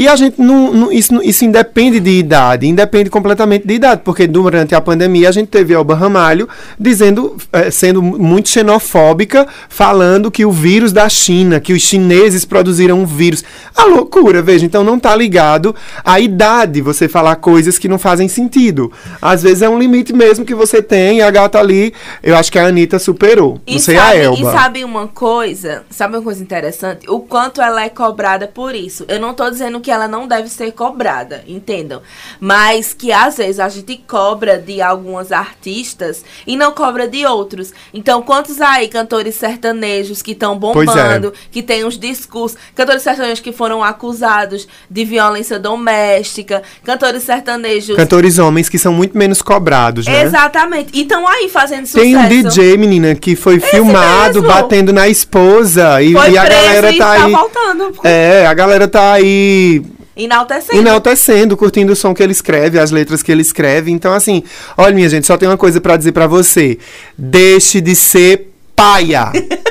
E 0.00 0.08
a 0.08 0.16
gente 0.16 0.40
não, 0.40 0.72
não- 0.72 0.90
isso, 0.90 1.20
isso 1.22 1.44
independe 1.44 2.00
de 2.00 2.08
idade, 2.18 2.66
independe 2.66 3.10
completamente 3.10 3.66
de 3.66 3.74
idade, 3.74 4.00
porque 4.02 4.26
durante 4.26 4.74
a 4.74 4.80
pandemia 4.80 5.28
a 5.28 5.32
gente 5.32 5.48
teve 5.48 5.74
Elba 5.74 5.94
Ramalho 5.94 6.48
dizendo, 6.78 7.36
eh, 7.52 7.70
sendo 7.70 8.00
muito 8.00 8.48
xenofóbica, 8.48 9.46
falando 9.68 10.30
que 10.30 10.46
o 10.46 10.50
vírus 10.50 10.90
da 10.90 11.06
China, 11.06 11.60
que 11.60 11.74
os 11.74 11.82
chineses 11.82 12.46
produziram 12.46 13.00
um 13.00 13.04
vírus. 13.04 13.44
A 13.76 13.84
loucura, 13.84 14.40
veja, 14.40 14.64
então 14.64 14.82
não 14.82 14.98
tá 14.98 15.14
ligado 15.14 15.76
à 16.02 16.18
idade 16.18 16.80
você 16.80 17.06
falar 17.06 17.36
coisas 17.36 17.76
que 17.76 17.86
não 17.86 17.98
fazem 17.98 18.26
sentido. 18.26 18.90
Às 19.20 19.42
vezes 19.42 19.60
é 19.60 19.68
um 19.68 19.78
limite 19.78 20.14
mesmo 20.14 20.46
que 20.46 20.54
você 20.54 20.80
tem, 20.80 21.18
e 21.18 21.22
a 21.22 21.30
gata 21.30 21.58
ali, 21.58 21.92
eu 22.22 22.34
acho 22.34 22.50
que 22.50 22.58
a 22.58 22.64
Anitta 22.64 22.98
superou. 22.98 23.60
E 23.66 23.74
não 23.74 23.78
sei 23.80 23.96
sabe, 23.96 24.10
a 24.12 24.22
Elba. 24.22 24.48
E 24.48 24.52
sabe 24.52 24.82
uma 24.82 25.08
coisa? 25.08 25.82
Sabe 25.90 26.16
uma 26.16 26.22
coisa 26.22 26.42
interessante? 26.42 27.06
O 27.06 27.20
quanto 27.20 27.60
ela 27.60 27.84
é 27.84 27.90
cobrada 27.90 28.48
por 28.48 28.74
isso. 28.74 29.04
Eu 29.06 29.20
não 29.20 29.34
tô 29.34 29.50
dizendo 29.50 29.78
que 29.78 29.89
ela 29.90 30.08
não 30.08 30.26
deve 30.26 30.48
ser 30.48 30.72
cobrada, 30.72 31.44
entendam? 31.46 32.00
Mas 32.38 32.94
que 32.94 33.12
às 33.12 33.36
vezes 33.36 33.60
a 33.60 33.68
gente 33.68 33.96
cobra 34.06 34.58
de 34.58 34.80
algumas 34.80 35.30
artistas 35.30 36.24
e 36.46 36.56
não 36.56 36.72
cobra 36.72 37.06
de 37.06 37.26
outros. 37.26 37.72
Então, 37.92 38.22
quantos 38.22 38.60
aí 38.60 38.88
cantores 38.88 39.34
sertanejos 39.34 40.22
que 40.22 40.32
estão 40.32 40.54
é. 40.54 40.56
bombando, 40.56 41.32
que 41.50 41.62
tem 41.62 41.84
uns 41.84 41.98
discursos, 41.98 42.58
cantores 42.74 43.02
sertanejos 43.02 43.40
que 43.40 43.52
foram 43.52 43.84
acusados 43.84 44.66
de 44.90 45.04
violência 45.04 45.58
doméstica, 45.58 46.62
cantores 46.82 47.22
sertanejos. 47.22 47.96
Cantores 47.96 48.38
homens 48.38 48.68
que 48.68 48.78
são 48.78 48.92
muito 48.92 49.16
menos 49.16 49.42
cobrados, 49.42 50.06
né? 50.06 50.22
Exatamente. 50.22 50.90
E 50.94 51.02
estão 51.02 51.28
aí 51.28 51.48
fazendo 51.48 51.86
sucesso. 51.86 52.04
Tem 52.04 52.16
um 52.16 52.28
DJ, 52.28 52.76
menina, 52.76 53.14
que 53.14 53.36
foi 53.36 53.60
filmado 53.60 54.40
mesmo. 54.42 54.48
batendo 54.48 54.92
na 54.92 55.08
esposa. 55.08 56.00
E, 56.02 56.12
e 56.12 56.16
a 56.16 56.44
galera 56.44 56.92
tá 56.96 57.10
tá 57.16 57.24
aí. 57.24 57.32
voltando. 57.32 57.92
É, 58.04 58.46
a 58.46 58.54
galera 58.54 58.88
tá 58.88 59.12
aí 59.12 59.79
Enaltecendo. 60.24 60.78
enaltecendo, 60.78 61.56
curtindo 61.56 61.92
o 61.92 61.96
som 61.96 62.14
que 62.14 62.22
ele 62.22 62.32
escreve, 62.32 62.78
as 62.78 62.90
letras 62.90 63.22
que 63.22 63.32
ele 63.32 63.42
escreve. 63.42 63.90
Então, 63.90 64.12
assim, 64.12 64.42
olha, 64.76 64.94
minha 64.94 65.08
gente, 65.08 65.26
só 65.26 65.36
tem 65.36 65.48
uma 65.48 65.56
coisa 65.56 65.80
pra 65.80 65.96
dizer 65.96 66.12
pra 66.12 66.26
você: 66.26 66.78
deixe 67.16 67.80
de 67.80 67.94
ser 67.94 68.52
paia. 68.76 69.32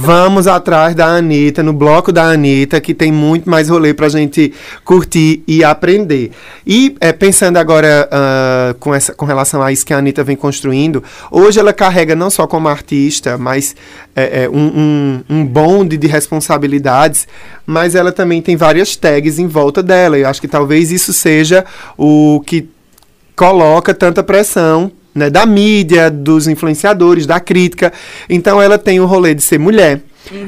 Vamos 0.00 0.46
atrás 0.46 0.94
da 0.94 1.06
Anitta, 1.06 1.60
no 1.60 1.72
bloco 1.72 2.12
da 2.12 2.30
Anitta, 2.30 2.80
que 2.80 2.94
tem 2.94 3.10
muito 3.10 3.50
mais 3.50 3.68
rolê 3.68 3.92
pra 3.92 4.08
gente 4.08 4.54
curtir 4.84 5.42
e 5.44 5.64
aprender. 5.64 6.30
E 6.64 6.94
é, 7.00 7.12
pensando 7.12 7.56
agora 7.56 8.08
ah, 8.08 8.76
com, 8.78 8.94
essa, 8.94 9.12
com 9.12 9.26
relação 9.26 9.60
a 9.60 9.72
isso 9.72 9.84
que 9.84 9.92
a 9.92 9.98
Anitta 9.98 10.22
vem 10.22 10.36
construindo, 10.36 11.02
hoje 11.32 11.58
ela 11.58 11.72
carrega 11.72 12.14
não 12.14 12.30
só 12.30 12.46
como 12.46 12.68
artista, 12.68 13.36
mas 13.36 13.74
é, 14.14 14.44
é, 14.44 14.48
um, 14.48 14.54
um, 14.68 15.24
um 15.28 15.44
bonde 15.44 15.96
de 15.96 16.06
responsabilidades, 16.06 17.26
mas 17.66 17.96
ela 17.96 18.12
também 18.12 18.40
tem 18.40 18.56
várias 18.56 18.94
tags 18.94 19.40
em 19.40 19.48
volta 19.48 19.82
dela. 19.82 20.16
Eu 20.16 20.28
acho 20.28 20.40
que 20.40 20.46
talvez 20.46 20.92
isso 20.92 21.12
seja 21.12 21.64
o 21.96 22.40
que 22.46 22.68
coloca 23.34 23.92
tanta 23.92 24.22
pressão 24.22 24.92
né, 25.18 25.28
da 25.28 25.44
mídia, 25.44 26.10
dos 26.10 26.48
influenciadores, 26.48 27.26
da 27.26 27.40
crítica. 27.40 27.92
Então 28.28 28.62
ela 28.62 28.78
tem 28.78 29.00
o 29.00 29.06
rolê 29.06 29.34
de 29.34 29.42
ser 29.42 29.58
mulher, 29.58 30.00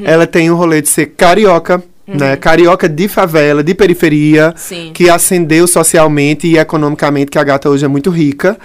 ela 0.03 0.25
tem 0.25 0.49
o 0.49 0.55
rolê 0.55 0.81
de 0.81 0.89
ser 0.89 1.07
carioca, 1.07 1.83
né, 2.07 2.35
carioca 2.35 2.89
de 2.89 3.07
favela, 3.07 3.63
de 3.63 3.73
periferia, 3.73 4.53
Sim. 4.57 4.91
que 4.93 5.09
ascendeu 5.09 5.67
socialmente 5.67 6.47
e 6.47 6.57
economicamente, 6.57 7.31
que 7.31 7.37
a 7.37 7.43
gata 7.43 7.69
hoje 7.69 7.85
é 7.85 7.87
muito 7.87 8.09
rica. 8.09 8.57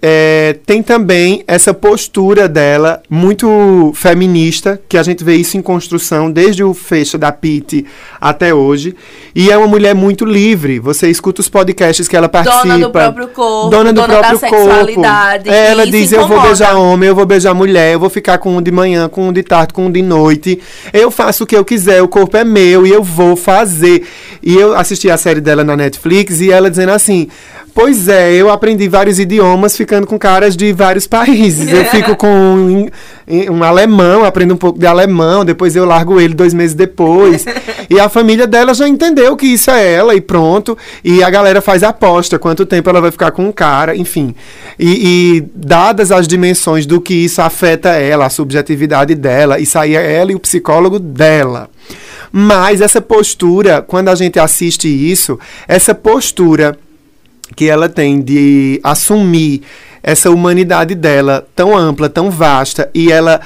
É, 0.00 0.58
tem 0.66 0.82
também 0.82 1.42
essa 1.48 1.72
postura 1.72 2.46
dela 2.48 3.02
muito 3.08 3.92
feminista, 3.94 4.80
que 4.88 4.98
a 4.98 5.02
gente 5.02 5.24
vê 5.24 5.34
isso 5.36 5.56
em 5.56 5.62
construção 5.62 6.30
desde 6.30 6.62
o 6.62 6.74
fecho 6.74 7.16
da 7.16 7.32
Pete 7.32 7.86
até 8.20 8.52
hoje. 8.52 8.94
E 9.34 9.50
é 9.50 9.56
uma 9.56 9.66
mulher 9.66 9.94
muito 9.94 10.24
livre. 10.24 10.78
Você 10.78 11.08
escuta 11.08 11.40
os 11.40 11.48
podcasts 11.48 12.06
que 12.06 12.16
ela 12.16 12.28
participa. 12.28 12.62
Dona 12.66 12.78
do 12.78 12.90
próprio 12.90 13.28
corpo, 13.28 13.70
Dona 13.70 13.92
do 13.92 14.00
dona 14.02 14.14
da 14.14 14.20
próprio 14.28 14.40
corpo. 14.50 14.64
sexualidade, 14.64 15.48
É, 15.48 15.70
Ela 15.70 15.86
diz: 15.86 16.12
Eu 16.12 16.18
vou 16.20 16.26
incomoda." 16.28 16.46
beijar 16.48 16.76
homem, 16.76 17.08
eu 17.08 17.14
vou 17.14 17.26
beijar 17.26 17.54
mulher, 17.54 17.94
eu 17.94 18.00
vou 18.00 18.10
ficar 18.10 18.38
com 18.38 18.56
um 18.56 18.62
de 18.62 18.70
manhã, 18.70 19.08
com 19.08 19.28
um 19.28 19.32
de 19.32 19.42
tarde, 19.42 19.72
com 19.72 19.86
um 19.86 19.90
de 19.90 20.02
noite. 20.02 20.60
Eu 20.92 21.10
faço 21.10 21.44
o 21.44 21.46
que 21.46 21.56
eu 21.56 21.64
quiser, 21.64 22.02
o 22.02 22.08
corpo 22.08 22.36
é 22.36 22.44
meu 22.44 22.86
e 22.86 22.90
eu 22.90 23.02
vou 23.02 23.34
fazer. 23.34 24.04
E 24.42 24.54
eu 24.54 24.76
assisti 24.76 25.10
a 25.10 25.16
série 25.16 25.40
dela 25.40 25.64
na 25.64 25.74
Netflix 25.76 26.40
e 26.40 26.50
ela 26.52 26.70
dizendo 26.70 26.92
assim. 26.92 27.28
Pois 27.76 28.08
é, 28.08 28.32
eu 28.32 28.48
aprendi 28.48 28.88
vários 28.88 29.18
idiomas 29.18 29.76
ficando 29.76 30.06
com 30.06 30.18
caras 30.18 30.56
de 30.56 30.72
vários 30.72 31.06
países. 31.06 31.70
Eu 31.70 31.84
fico 31.84 32.16
com 32.16 32.26
um, 32.26 32.88
um 33.52 33.62
alemão, 33.62 34.24
aprendo 34.24 34.54
um 34.54 34.56
pouco 34.56 34.78
de 34.78 34.86
alemão, 34.86 35.44
depois 35.44 35.76
eu 35.76 35.84
largo 35.84 36.18
ele 36.18 36.32
dois 36.32 36.54
meses 36.54 36.74
depois. 36.74 37.44
e 37.90 38.00
a 38.00 38.08
família 38.08 38.46
dela 38.46 38.72
já 38.72 38.88
entendeu 38.88 39.36
que 39.36 39.44
isso 39.44 39.70
é 39.70 39.92
ela 39.92 40.14
e 40.14 40.22
pronto. 40.22 40.76
E 41.04 41.22
a 41.22 41.28
galera 41.28 41.60
faz 41.60 41.82
aposta 41.82 42.38
quanto 42.38 42.64
tempo 42.64 42.88
ela 42.88 43.02
vai 43.02 43.10
ficar 43.10 43.30
com 43.30 43.46
um 43.46 43.52
cara, 43.52 43.94
enfim. 43.94 44.34
E, 44.78 45.36
e 45.36 45.44
dadas 45.54 46.10
as 46.10 46.26
dimensões 46.26 46.86
do 46.86 46.98
que 46.98 47.12
isso 47.12 47.42
afeta 47.42 47.90
ela, 47.90 48.24
a 48.24 48.30
subjetividade 48.30 49.14
dela, 49.14 49.60
isso 49.60 49.78
aí 49.78 49.94
é 49.94 50.14
ela 50.14 50.32
e 50.32 50.34
o 50.34 50.40
psicólogo 50.40 50.98
dela. 50.98 51.68
Mas 52.32 52.80
essa 52.80 53.02
postura, 53.02 53.82
quando 53.82 54.08
a 54.08 54.14
gente 54.14 54.38
assiste 54.38 54.88
isso, 54.88 55.38
essa 55.68 55.94
postura 55.94 56.78
que 57.56 57.68
ela 57.68 57.88
tem 57.88 58.20
de 58.20 58.78
assumir 58.84 59.62
essa 60.02 60.30
humanidade 60.30 60.94
dela 60.94 61.44
tão 61.56 61.76
ampla, 61.76 62.08
tão 62.08 62.30
vasta, 62.30 62.88
e 62.94 63.10
ela 63.10 63.40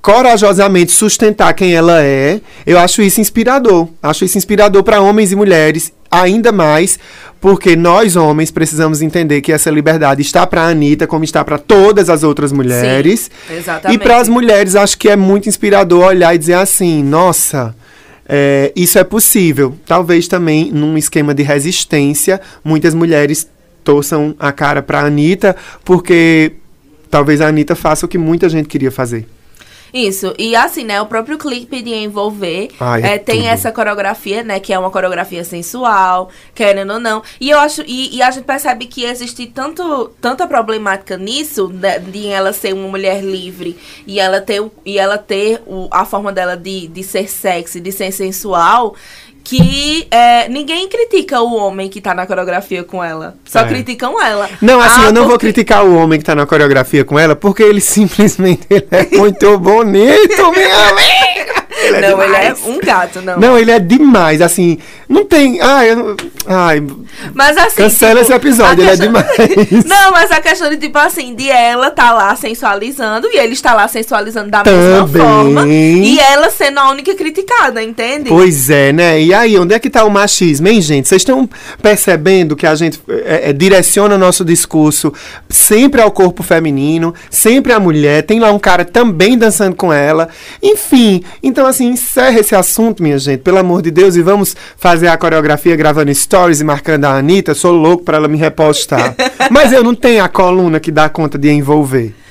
corajosamente 0.00 0.90
sustentar 0.90 1.54
quem 1.54 1.74
ela 1.74 2.02
é, 2.02 2.40
eu 2.66 2.76
acho 2.76 3.00
isso 3.02 3.20
inspirador. 3.20 3.88
Acho 4.02 4.24
isso 4.24 4.36
inspirador 4.36 4.82
para 4.82 5.00
homens 5.00 5.30
e 5.30 5.36
mulheres, 5.36 5.92
ainda 6.10 6.50
mais 6.50 6.98
porque 7.40 7.76
nós 7.76 8.16
homens 8.16 8.50
precisamos 8.50 9.02
entender 9.02 9.40
que 9.40 9.52
essa 9.52 9.70
liberdade 9.70 10.22
está 10.22 10.46
para 10.46 10.62
a 10.62 10.68
Anitta, 10.68 11.06
como 11.06 11.24
está 11.24 11.44
para 11.44 11.58
todas 11.58 12.08
as 12.08 12.22
outras 12.22 12.52
mulheres. 12.52 13.30
Sim, 13.48 13.56
exatamente. 13.56 14.00
E 14.00 14.02
para 14.02 14.18
as 14.18 14.28
mulheres, 14.28 14.74
acho 14.74 14.96
que 14.98 15.08
é 15.08 15.16
muito 15.16 15.48
inspirador 15.48 16.06
olhar 16.06 16.34
e 16.34 16.38
dizer 16.38 16.54
assim: 16.54 17.02
nossa. 17.02 17.74
É, 18.28 18.72
isso 18.76 18.98
é 18.98 19.04
possível. 19.04 19.76
Talvez 19.86 20.28
também 20.28 20.70
num 20.70 20.96
esquema 20.96 21.34
de 21.34 21.42
resistência, 21.42 22.40
muitas 22.64 22.94
mulheres 22.94 23.48
torçam 23.84 24.34
a 24.38 24.52
cara 24.52 24.82
para 24.82 25.00
a 25.00 25.06
Anitta, 25.06 25.56
porque 25.84 26.52
talvez 27.10 27.40
a 27.40 27.48
Anitta 27.48 27.74
faça 27.74 28.06
o 28.06 28.08
que 28.08 28.18
muita 28.18 28.48
gente 28.48 28.68
queria 28.68 28.90
fazer. 28.90 29.26
Isso, 29.92 30.34
e 30.38 30.56
assim, 30.56 30.84
né, 30.84 31.00
o 31.00 31.06
próprio 31.06 31.36
clipe 31.36 31.82
de 31.82 31.92
Envolver 31.92 32.70
Ai, 32.80 33.02
é 33.02 33.12
é, 33.12 33.18
tem 33.18 33.40
tudo. 33.40 33.48
essa 33.48 33.70
coreografia, 33.70 34.42
né, 34.42 34.58
que 34.58 34.72
é 34.72 34.78
uma 34.78 34.90
coreografia 34.90 35.44
sensual, 35.44 36.30
querendo 36.54 36.94
ou 36.94 37.00
não. 37.00 37.22
E 37.38 37.50
eu 37.50 37.58
acho, 37.58 37.82
e, 37.86 38.16
e 38.16 38.22
a 38.22 38.30
gente 38.30 38.44
percebe 38.44 38.86
que 38.86 39.04
existe 39.04 39.46
tanto, 39.46 40.10
tanta 40.20 40.46
problemática 40.46 41.16
nisso, 41.16 41.68
né, 41.68 41.98
de 41.98 42.26
ela 42.26 42.52
ser 42.52 42.72
uma 42.72 42.88
mulher 42.88 43.22
livre 43.22 43.78
e 44.06 44.18
ela 44.18 44.40
ter, 44.40 44.62
e 44.84 44.98
ela 44.98 45.18
ter 45.18 45.62
o, 45.66 45.88
a 45.90 46.04
forma 46.04 46.32
dela 46.32 46.56
de, 46.56 46.88
de 46.88 47.02
ser 47.02 47.28
sexy, 47.28 47.80
de 47.80 47.92
ser 47.92 48.12
sensual. 48.12 48.96
Que 49.44 50.06
é, 50.10 50.48
ninguém 50.48 50.88
critica 50.88 51.40
o 51.40 51.54
homem 51.54 51.88
que 51.88 52.00
tá 52.00 52.14
na 52.14 52.26
coreografia 52.26 52.84
com 52.84 53.02
ela. 53.02 53.34
Só 53.44 53.60
É. 53.60 53.64
criticam 53.64 54.20
ela. 54.22 54.48
Não, 54.60 54.80
assim, 54.80 55.00
Ah, 55.02 55.06
eu 55.06 55.12
não 55.12 55.22
vou 55.22 55.32
porque- 55.32 55.46
criticar 55.46 55.84
o 55.84 55.94
homem 55.96 56.18
que 56.18 56.24
tá 56.24 56.34
na 56.34 56.46
coreografia 56.46 57.04
com 57.04 57.18
ela, 57.18 57.34
porque 57.34 57.62
ele 57.62 57.80
simplesmente 57.82 58.62
ele 58.70 58.86
é 58.90 59.16
muito 59.16 59.58
bonito, 59.58 60.50
minha 60.52 60.88
amiga! 60.90 61.62
Ele 61.82 61.96
é 61.96 62.10
Não, 62.10 62.22
ele 62.22 62.36
é 62.36 62.40
demais. 62.52 62.66
um 62.66 62.78
gato, 62.78 63.22
não. 63.22 63.40
Não, 63.40 63.58
ele 63.58 63.70
é 63.72 63.80
demais, 63.80 64.40
assim, 64.40 64.78
não 65.08 65.24
tem... 65.24 65.60
Ai, 65.60 65.90
eu 65.90 65.96
não- 65.96 66.16
ai 66.46 66.80
Mas 67.34 67.56
assim. 67.56 67.76
cancela 67.76 68.20
esse 68.20 68.32
episódio, 68.32 68.84
ele 68.84 68.90
é 68.92 68.96
demais. 68.96 69.26
Não, 69.84 70.12
mas 70.12 70.30
a 70.30 70.40
questão 70.40 70.68
de, 70.70 70.76
tipo 70.76 70.96
assim, 70.98 71.34
de 71.34 71.50
ela 71.50 71.90
tá 71.90 72.12
lá 72.12 72.36
sensualizando 72.36 73.26
e 73.32 73.36
ele 73.38 73.54
está 73.54 73.74
lá 73.74 73.88
sensualizando 73.88 74.50
da 74.50 74.62
Também. 74.62 74.80
mesma 74.80 75.08
forma. 75.08 75.66
E 75.68 76.18
ela 76.20 76.50
sendo 76.50 76.78
a 76.78 76.90
única 76.90 77.14
criticada, 77.16 77.82
entende? 77.82 78.28
Pois 78.28 78.70
é, 78.70 78.92
né? 78.92 79.20
E 79.20 79.31
aí, 79.32 79.58
onde 79.58 79.74
é 79.74 79.78
que 79.78 79.90
tá 79.90 80.04
o 80.04 80.10
machismo, 80.10 80.68
hein, 80.68 80.80
gente? 80.80 81.08
Vocês 81.08 81.22
estão 81.22 81.48
percebendo 81.80 82.56
que 82.56 82.66
a 82.66 82.74
gente 82.74 83.00
é, 83.08 83.50
é, 83.50 83.52
direciona 83.52 84.16
nosso 84.18 84.44
discurso 84.44 85.12
sempre 85.48 86.00
ao 86.00 86.10
corpo 86.10 86.42
feminino, 86.42 87.14
sempre 87.30 87.72
à 87.72 87.80
mulher. 87.80 88.22
Tem 88.22 88.40
lá 88.40 88.50
um 88.52 88.58
cara 88.58 88.84
também 88.84 89.36
dançando 89.36 89.76
com 89.76 89.92
ela. 89.92 90.28
Enfim, 90.62 91.22
então 91.42 91.66
assim, 91.66 91.88
encerra 91.88 92.40
esse 92.40 92.54
assunto, 92.54 93.02
minha 93.02 93.18
gente, 93.18 93.40
pelo 93.40 93.58
amor 93.58 93.82
de 93.82 93.90
Deus, 93.90 94.16
e 94.16 94.22
vamos 94.22 94.56
fazer 94.76 95.08
a 95.08 95.16
coreografia 95.16 95.76
gravando 95.76 96.14
stories 96.14 96.60
e 96.60 96.64
marcando 96.64 97.04
a 97.04 97.16
Anitta. 97.16 97.54
Sou 97.54 97.72
louco 97.72 98.04
pra 98.04 98.16
ela 98.16 98.28
me 98.28 98.38
repostar. 98.38 99.14
Mas 99.50 99.72
eu 99.72 99.82
não 99.82 99.94
tenho 99.94 100.24
a 100.24 100.28
coluna 100.28 100.80
que 100.80 100.90
dá 100.90 101.08
conta 101.08 101.38
de 101.38 101.50
envolver. 101.50 102.21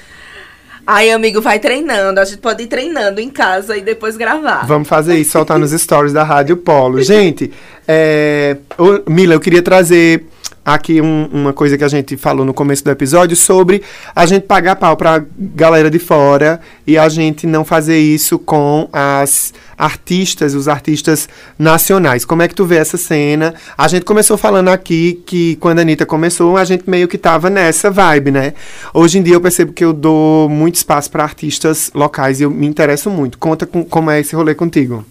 Aí, 0.85 1.11
amigo, 1.11 1.41
vai 1.41 1.59
treinando. 1.59 2.19
A 2.19 2.25
gente 2.25 2.39
pode 2.39 2.63
ir 2.63 2.67
treinando 2.67 3.21
em 3.21 3.29
casa 3.29 3.77
e 3.77 3.81
depois 3.81 4.17
gravar. 4.17 4.65
Vamos 4.65 4.87
fazer 4.87 5.17
isso, 5.17 5.31
soltar 5.31 5.59
nos 5.59 5.71
stories 5.71 6.13
da 6.13 6.23
Rádio 6.23 6.57
Polo. 6.57 7.01
Gente, 7.03 7.51
é, 7.87 8.57
ô, 8.77 9.09
Mila, 9.09 9.33
eu 9.33 9.39
queria 9.39 9.61
trazer 9.61 10.25
aqui 10.63 11.01
um- 11.01 11.27
uma 11.33 11.53
coisa 11.53 11.75
que 11.75 11.83
a 11.83 11.87
gente 11.87 12.15
falou 12.15 12.45
no 12.45 12.53
começo 12.53 12.83
do 12.83 12.91
episódio 12.91 13.35
sobre 13.35 13.81
a 14.15 14.27
gente 14.27 14.43
pagar 14.43 14.75
pau 14.75 14.95
pra 14.95 15.23
galera 15.35 15.89
de 15.89 15.97
fora 15.97 16.61
e 16.85 16.99
a 16.99 17.09
gente 17.09 17.47
não 17.47 17.65
fazer 17.65 17.97
isso 17.97 18.37
com 18.37 18.87
as 18.93 19.55
artistas, 19.75 20.53
os 20.53 20.67
artistas 20.67 21.27
nacionais. 21.57 22.23
Como 22.23 22.43
é 22.43 22.47
que 22.47 22.53
tu 22.53 22.63
vê 22.63 22.75
essa 22.75 22.95
cena? 22.95 23.55
A 23.75 23.87
gente 23.87 24.05
começou 24.05 24.37
falando 24.37 24.67
aqui 24.67 25.23
que 25.25 25.55
quando 25.55 25.79
a 25.79 25.81
Anitta 25.81 26.05
começou, 26.05 26.55
a 26.55 26.63
gente 26.63 26.87
meio 26.87 27.07
que 27.07 27.17
tava 27.17 27.49
nessa 27.49 27.89
vibe, 27.89 28.29
né? 28.29 28.53
Hoje 28.93 29.17
em 29.17 29.23
dia 29.23 29.33
eu 29.33 29.41
percebo 29.41 29.73
que 29.73 29.83
eu 29.83 29.91
dou 29.91 30.47
muito 30.47 30.75
espaço 30.75 31.09
para 31.09 31.23
artistas 31.23 31.89
locais 31.95 32.39
e 32.39 32.43
eu 32.43 32.51
me 32.51 32.67
interesso 32.67 33.09
muito. 33.09 33.39
Conta 33.39 33.65
com, 33.65 33.83
como 33.83 34.11
é 34.11 34.19
esse 34.19 34.35
rolê 34.35 34.53
contigo. 34.53 35.03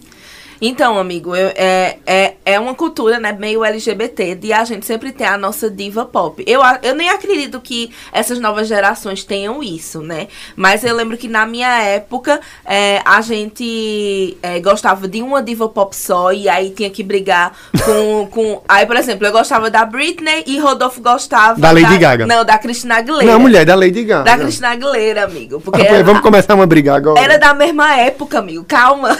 Então, 0.61 0.97
amigo, 0.99 1.35
eu- 1.35 1.51
é, 1.55 1.97
é, 2.05 2.33
é 2.45 2.59
uma 2.59 2.75
cultura, 2.75 3.19
né, 3.19 3.31
meio 3.31 3.65
LGBT, 3.65 4.35
de 4.35 4.53
a 4.53 4.63
gente 4.63 4.85
sempre 4.85 5.11
ter 5.11 5.23
a 5.25 5.37
nossa 5.37 5.69
diva 5.69 6.05
pop. 6.05 6.43
Eu, 6.45 6.61
eu 6.83 6.93
nem 6.93 7.09
acredito 7.09 7.59
que 7.59 7.89
essas 8.13 8.39
novas 8.39 8.67
gerações 8.67 9.23
tenham 9.23 9.63
isso, 9.63 10.01
né? 10.01 10.27
Mas 10.55 10.83
eu 10.83 10.95
lembro 10.95 11.17
que 11.17 11.27
na 11.27 11.45
minha 11.47 11.81
época, 11.81 12.39
é, 12.63 13.01
a 13.03 13.21
gente 13.21 14.37
é, 14.43 14.59
gostava 14.59 15.07
de 15.07 15.21
uma 15.21 15.41
diva 15.41 15.67
pop 15.67 15.95
só, 15.95 16.31
e 16.31 16.47
aí 16.47 16.69
tinha 16.69 16.89
que 16.91 17.01
brigar 17.01 17.57
com, 17.83 18.27
com... 18.31 18.61
Aí, 18.69 18.85
por 18.85 18.95
exemplo, 18.97 19.25
eu 19.25 19.31
gostava 19.31 19.69
da 19.71 19.83
Britney 19.83 20.43
e 20.45 20.59
Rodolfo 20.59 21.01
gostava... 21.01 21.59
Da 21.59 21.71
Lady 21.71 21.97
Gaga. 21.97 22.27
Não, 22.27 22.45
da 22.45 22.57
Cristina 22.59 22.97
Aguilera. 22.97 23.31
Não, 23.31 23.39
mulher 23.39 23.65
da 23.65 23.73
Lady 23.73 24.03
Gaga. 24.03 24.23
Da 24.25 24.37
Cristina 24.37 24.69
Aguilera, 24.69 25.23
amigo. 25.23 25.59
Porque 25.59 25.81
Ah, 25.81 25.85
ela- 25.85 26.03
Vamos 26.03 26.21
começar 26.21 26.53
uma 26.53 26.67
briga 26.67 26.93
agora. 26.95 27.19
era 27.19 27.37
da 27.39 27.53
mesma 27.53 27.95
época, 27.97 28.37
amigo. 28.39 28.63
Calma. 28.67 29.17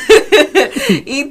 então, 1.06 1.31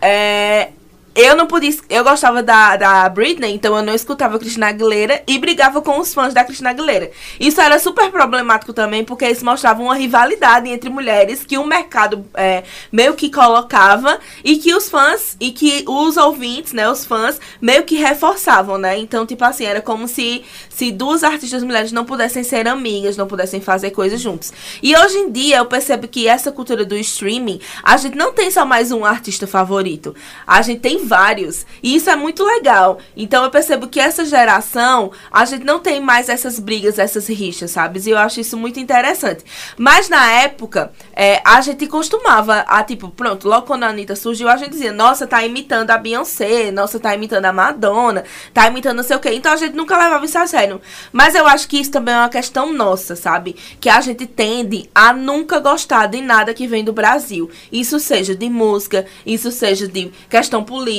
é. 0.00 0.72
Eu 1.16 1.34
não 1.34 1.46
podia. 1.46 1.74
Eu 1.88 2.04
gostava 2.04 2.42
da, 2.42 2.76
da 2.76 3.08
Britney, 3.08 3.54
então 3.54 3.74
eu 3.74 3.82
não 3.82 3.94
escutava 3.94 4.38
Cristina 4.38 4.68
Aguilera 4.68 5.22
e 5.26 5.38
brigava 5.38 5.80
com 5.80 5.98
os 5.98 6.12
fãs 6.12 6.34
da 6.34 6.44
Cristina 6.44 6.68
Aguilera. 6.68 7.10
Isso 7.40 7.58
era 7.58 7.78
super 7.78 8.10
problemático 8.10 8.74
também, 8.74 9.02
porque 9.02 9.26
isso 9.26 9.42
mostrava 9.42 9.82
uma 9.82 9.94
rivalidade 9.94 10.68
entre 10.68 10.90
mulheres 10.90 11.42
que 11.42 11.56
o 11.56 11.66
mercado 11.66 12.26
é, 12.34 12.64
meio 12.92 13.14
que 13.14 13.30
colocava 13.30 14.20
e 14.44 14.58
que 14.58 14.74
os 14.74 14.90
fãs 14.90 15.38
e 15.40 15.52
que 15.52 15.86
os 15.88 16.18
ouvintes, 16.18 16.74
né, 16.74 16.86
os 16.86 17.06
fãs, 17.06 17.40
meio 17.62 17.84
que 17.84 17.96
reforçavam, 17.96 18.76
né? 18.76 18.98
Então, 18.98 19.24
tipo 19.24 19.42
assim, 19.42 19.64
era 19.64 19.80
como 19.80 20.06
se, 20.06 20.44
se 20.68 20.92
duas 20.92 21.24
artistas 21.24 21.62
mulheres 21.62 21.92
não 21.92 22.04
pudessem 22.04 22.44
ser 22.44 22.68
amigas, 22.68 23.16
não 23.16 23.26
pudessem 23.26 23.62
fazer 23.62 23.90
coisas 23.90 24.20
juntos. 24.20 24.52
E 24.82 24.94
hoje 24.94 25.16
em 25.16 25.32
dia 25.32 25.56
eu 25.56 25.64
percebo 25.64 26.06
que 26.06 26.28
essa 26.28 26.52
cultura 26.52 26.84
do 26.84 26.94
streaming, 26.94 27.58
a 27.82 27.96
gente 27.96 28.18
não 28.18 28.34
tem 28.34 28.50
só 28.50 28.66
mais 28.66 28.92
um 28.92 29.02
artista 29.02 29.46
favorito. 29.46 30.14
A 30.46 30.60
gente 30.60 30.80
tem 30.80 31.05
vários. 31.06 31.64
E 31.82 31.96
isso 31.96 32.10
é 32.10 32.16
muito 32.16 32.44
legal. 32.44 32.98
Então 33.16 33.44
eu 33.44 33.50
percebo 33.50 33.88
que 33.88 34.00
essa 34.00 34.24
geração, 34.24 35.10
a 35.30 35.44
gente 35.44 35.64
não 35.64 35.78
tem 35.78 36.00
mais 36.00 36.28
essas 36.28 36.58
brigas, 36.58 36.98
essas 36.98 37.28
rixas, 37.28 37.70
sabe? 37.70 38.00
E 38.04 38.10
eu 38.10 38.18
acho 38.18 38.40
isso 38.40 38.56
muito 38.56 38.78
interessante. 38.80 39.44
Mas 39.76 40.08
na 40.08 40.30
época, 40.32 40.92
é, 41.14 41.40
a 41.44 41.60
gente 41.60 41.86
costumava, 41.86 42.64
a, 42.66 42.82
tipo, 42.82 43.08
pronto, 43.08 43.48
logo 43.48 43.66
quando 43.66 43.84
a 43.84 43.88
Anitta 43.88 44.16
surgiu, 44.16 44.48
a 44.48 44.56
gente 44.56 44.70
dizia, 44.70 44.92
nossa, 44.92 45.26
tá 45.26 45.44
imitando 45.44 45.90
a 45.90 45.98
Beyoncé, 45.98 46.70
nossa, 46.70 46.98
tá 46.98 47.14
imitando 47.14 47.44
a 47.44 47.52
Madonna, 47.52 48.24
tá 48.52 48.66
imitando 48.66 48.96
não 48.96 49.04
sei 49.04 49.16
o 49.16 49.20
quê. 49.20 49.30
Então 49.32 49.52
a 49.52 49.56
gente 49.56 49.74
nunca 49.74 49.96
levava 49.96 50.24
isso 50.24 50.38
a 50.38 50.46
sério. 50.46 50.80
Mas 51.12 51.34
eu 51.34 51.46
acho 51.46 51.68
que 51.68 51.78
isso 51.78 51.90
também 51.90 52.14
é 52.14 52.18
uma 52.18 52.28
questão 52.28 52.72
nossa, 52.72 53.14
sabe? 53.14 53.56
Que 53.80 53.88
a 53.88 54.00
gente 54.00 54.26
tende 54.26 54.88
a 54.94 55.12
nunca 55.12 55.60
gostar 55.60 56.06
de 56.06 56.20
nada 56.20 56.54
que 56.54 56.66
vem 56.66 56.84
do 56.84 56.92
Brasil. 56.92 57.50
Isso 57.70 58.00
seja 58.00 58.34
de 58.34 58.48
música, 58.48 59.06
isso 59.24 59.50
seja 59.50 59.86
de 59.86 60.10
questão 60.28 60.64
política, 60.64 60.95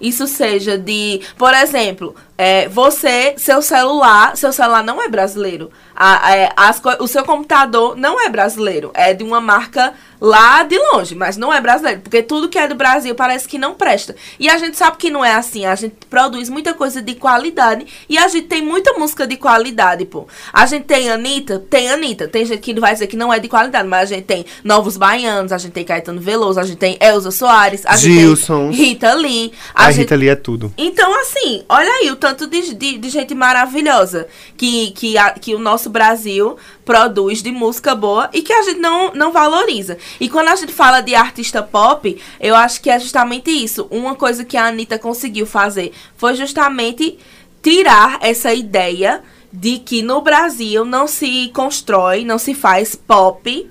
isso 0.00 0.26
seja 0.26 0.76
de, 0.78 1.20
por 1.36 1.54
exemplo, 1.54 2.14
É, 2.38 2.68
você, 2.68 3.34
seu 3.38 3.62
celular, 3.62 4.36
seu 4.36 4.52
celular 4.52 4.82
não 4.84 5.02
é 5.02 5.08
brasileiro. 5.08 5.70
A- 5.94 6.34
é, 6.36 6.52
as 6.56 6.80
o 7.00 7.06
seu 7.06 7.24
computador 7.24 7.96
não 7.96 8.20
é 8.20 8.28
brasileiro. 8.28 8.90
É 8.94 9.14
de 9.14 9.24
uma 9.24 9.40
marca 9.40 9.94
lá 10.20 10.62
de 10.62 10.78
longe, 10.78 11.14
mas 11.14 11.36
não 11.38 11.52
é 11.52 11.60
brasileiro. 11.60 12.00
Porque 12.02 12.22
tudo 12.22 12.48
que 12.48 12.58
é 12.58 12.68
do 12.68 12.74
Brasil 12.74 13.14
parece 13.14 13.48
que 13.48 13.56
não 13.58 13.74
presta. 13.74 14.14
E 14.38 14.48
a 14.50 14.58
gente 14.58 14.76
sabe 14.76 14.98
que 14.98 15.10
não 15.10 15.24
é 15.24 15.34
assim. 15.34 15.64
A 15.64 15.74
gente 15.74 15.94
produz 16.10 16.50
muita 16.50 16.74
coisa 16.74 17.00
de 17.00 17.14
qualidade. 17.14 17.86
E 18.08 18.18
a 18.18 18.28
gente 18.28 18.46
tem 18.46 18.60
muita 18.62 18.92
música 18.94 19.26
de 19.26 19.36
qualidade, 19.36 20.04
pô. 20.04 20.26
A 20.52 20.66
gente 20.66 20.84
tem 20.84 21.10
Anitta, 21.10 21.58
tem 21.70 21.90
Anitta. 21.90 22.28
Tem 22.28 22.44
gente 22.44 22.60
que 22.60 22.78
vai 22.78 22.92
dizer 22.92 23.06
que 23.06 23.16
não 23.16 23.32
é 23.32 23.38
de 23.38 23.48
qualidade, 23.48 23.88
mas 23.88 24.10
a 24.10 24.14
gente 24.14 24.24
tem 24.24 24.44
Novos 24.62 24.98
Baianos, 24.98 25.52
a 25.52 25.58
gente 25.58 25.72
tem 25.72 25.84
Caetano 25.84 26.20
Veloso, 26.20 26.60
a 26.60 26.64
gente 26.64 26.76
tem 26.78 26.98
Elza 27.00 27.30
Soares, 27.30 27.84
a 27.86 27.96
gente 27.96 28.20
Gilson. 28.20 28.68
tem 28.68 28.76
Rita 28.76 29.14
Lee. 29.14 29.52
A, 29.74 29.90
gente 29.90 30.00
Rita 30.00 30.14
ali 30.14 30.28
é 30.28 30.36
tudo. 30.36 30.72
então, 30.76 31.18
assim, 31.20 31.64
olha 31.68 31.90
aí 31.90 32.10
o 32.10 32.16
tanto 32.26 32.48
de, 32.48 32.74
de, 32.74 32.98
de 32.98 33.08
gente 33.08 33.34
maravilhosa 33.36 34.26
que, 34.56 34.90
que, 34.90 35.16
a- 35.16 35.30
que 35.30 35.54
o 35.54 35.60
nosso 35.60 35.88
Brasil 35.88 36.56
produz 36.84 37.40
de 37.40 37.52
música 37.52 37.94
boa 37.94 38.28
e 38.32 38.42
que 38.42 38.52
a 38.52 38.62
gente 38.62 38.80
não, 38.80 39.12
não 39.14 39.30
valoriza. 39.30 39.96
E 40.18 40.28
quando 40.28 40.48
a 40.48 40.56
gente 40.56 40.72
fala 40.72 41.00
de 41.00 41.14
artista 41.14 41.62
pop, 41.62 42.20
eu 42.40 42.56
acho 42.56 42.80
que 42.80 42.90
é 42.90 42.98
justamente 42.98 43.48
isso. 43.50 43.86
Uma 43.92 44.16
coisa 44.16 44.44
que 44.44 44.56
a 44.56 44.66
Anitta 44.66 44.98
conseguiu 44.98 45.46
fazer 45.46 45.92
foi 46.16 46.34
justamente 46.34 47.16
tirar 47.62 48.18
essa 48.20 48.52
ideia 48.52 49.22
de 49.52 49.78
que 49.78 50.02
no 50.02 50.20
Brasil 50.20 50.84
não 50.84 51.06
se 51.06 51.48
constrói, 51.54 52.24
não 52.24 52.38
se 52.38 52.54
faz 52.54 52.96
pop 52.96 53.70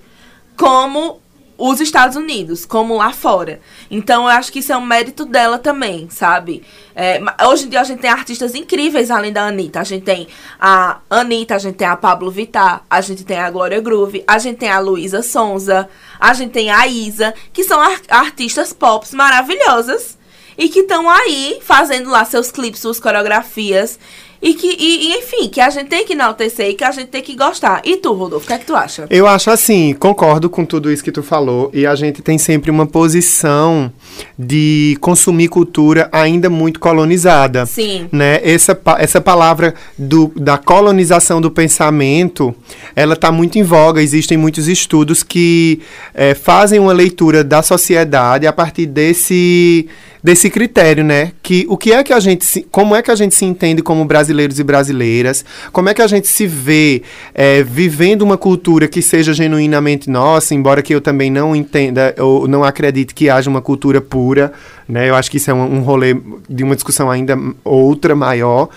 como 0.56 1.20
os 1.58 1.80
Estados 1.80 2.16
Unidos, 2.16 2.66
como 2.66 2.98
lá 2.98 3.12
fora. 3.12 3.62
Então 3.90 4.24
eu 4.24 4.30
acho 4.30 4.52
que 4.52 4.60
isso 4.60 4.74
é 4.74 4.78
um 4.78 4.86
mérito 4.86 5.26
dela 5.26 5.58
também, 5.58 6.10
sabe? 6.10 6.64
É, 6.96 7.22
hoje 7.48 7.66
em 7.66 7.70
dia 7.70 7.82
a 7.82 7.84
gente 7.84 8.00
tem 8.00 8.10
artistas 8.10 8.56
incríveis 8.56 9.10
além 9.10 9.32
da 9.32 9.48
Anitta. 9.48 9.80
A 9.80 9.84
gente 9.84 10.04
tem 10.04 10.28
a 10.60 11.00
Anitta, 11.10 11.56
a 11.56 11.60
gente 11.60 11.76
tem 11.76 11.88
a 11.88 11.96
Pablo 11.96 12.30
Vittar, 12.30 12.84
a 12.90 13.02
gente 13.02 13.24
tem 13.24 13.38
a 13.38 13.50
Glória 13.50 13.80
Groove, 13.80 14.24
a 14.28 14.38
gente 14.38 14.58
tem 14.58 14.70
a 14.70 14.80
Luísa 14.80 15.22
Sonza, 15.22 15.90
a 16.20 16.34
gente 16.34 16.52
tem 16.52 16.70
a 16.70 16.86
Isa, 16.88 17.34
que 17.54 17.64
são 17.64 17.80
ar- 17.80 18.02
artistas 18.10 18.74
pop 18.74 19.08
maravilhosas 19.16 20.18
e 20.58 20.70
que 20.70 20.80
estão 20.80 21.10
aí 21.10 21.60
fazendo 21.62 22.10
lá 22.10 22.24
seus 22.26 22.52
clipes, 22.52 22.82
suas 22.82 23.00
coreografias. 23.00 24.00
E 24.46 24.54
que, 24.54 24.68
e, 24.68 25.08
e, 25.08 25.18
enfim, 25.18 25.50
que 25.50 25.60
a 25.60 25.72
gente 25.72 25.88
tem 25.88 26.06
que 26.06 26.14
enaltecer 26.14 26.70
e 26.70 26.76
que 26.76 26.84
a 26.84 26.92
gente 26.92 27.08
tem 27.08 27.24
que 27.24 27.36
gostar. 27.36 27.82
E 27.84 27.98
tu, 27.98 28.14
Rodolfo, 28.14 28.46
o 28.46 28.48
que 28.48 28.54
é 28.54 28.60
que 28.60 28.66
tu 28.68 28.76
acha? 28.76 29.08
Eu 29.10 29.26
acho 29.26 29.50
assim, 29.50 29.92
concordo 29.94 30.52
com 30.52 30.64
tudo 30.64 30.92
isso 30.92 31.04
que 31.04 31.12
tu 31.12 31.24
falou, 31.24 31.72
e 31.74 31.84
a 31.84 31.96
gente 31.96 32.22
tem 32.22 32.38
sempre 32.38 32.70
uma 32.70 32.86
posição 32.86 33.92
de 34.38 34.96
consumir 35.02 35.48
cultura 35.48 36.08
ainda 36.12 36.48
muito 36.48 36.80
colonizada. 36.80 37.66
Sim. 37.66 38.08
Né? 38.12 38.40
Essa, 38.44 38.80
essa 39.00 39.20
palavra 39.20 39.74
do, 39.98 40.32
da 40.36 40.60
colonização 40.60 41.42
do 41.42 41.50
pensamento, 41.50 42.54
ela 42.96 43.16
está 43.16 43.32
muito 43.32 43.58
em 43.58 43.64
voga. 43.64 44.00
Existem 44.00 44.38
muitos 44.38 44.68
estudos 44.68 45.24
que 45.24 45.82
eh, 46.14 46.36
fazem 46.36 46.80
uma 46.80 46.94
leitura 46.94 47.44
da 47.44 47.64
sociedade 47.64 48.46
a 48.46 48.54
partir 48.54 48.86
desse 48.86 49.90
desse 50.26 50.50
critério, 50.50 51.04
né? 51.04 51.34
Que 51.44 51.68
o 51.70 51.78
que 51.78 51.94
é 51.94 52.04
que 52.04 52.12
a 52.12 52.20
gente 52.20 52.44
se, 52.44 52.66
como 52.72 52.96
é 52.96 53.02
que 53.04 53.12
a 53.12 53.16
gente 53.16 53.36
se 53.36 53.46
entende 53.46 53.84
como 53.84 54.04
brasileiros 54.36 54.60
e 54.60 54.64
brasileiras? 54.64 55.46
Como 55.72 55.90
é 55.90 55.94
que 55.94 56.02
a 56.02 56.08
gente 56.08 56.28
se 56.28 56.46
vê 56.46 57.02
eh, 57.34 57.64
vivendo 57.64 58.22
uma 58.22 58.38
cultura 58.38 58.88
que 58.88 59.02
seja 59.02 59.34
genuinamente 59.34 60.10
nossa, 60.10 60.54
embora 60.54 60.82
que 60.82 60.94
eu 60.94 61.02
também 61.02 61.32
não 61.32 61.56
entenda 61.56 62.14
ou 62.20 62.48
não 62.48 62.64
acredite 62.64 63.14
que 63.14 63.30
haja 63.30 63.50
uma 63.50 63.62
cultura 63.62 64.02
pura, 64.02 64.52
né? 64.88 65.10
Eu 65.10 65.16
acho 65.16 65.32
que 65.32 65.38
isso 65.38 65.50
é 65.50 65.54
um, 65.54 65.78
um 65.78 65.82
rolê 65.82 66.16
de 66.50 66.64
uma 66.64 66.76
discussão 66.76 67.10
ainda 67.10 67.38
outra 67.64 68.16
maior. 68.16 68.70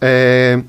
É, 0.00 0.60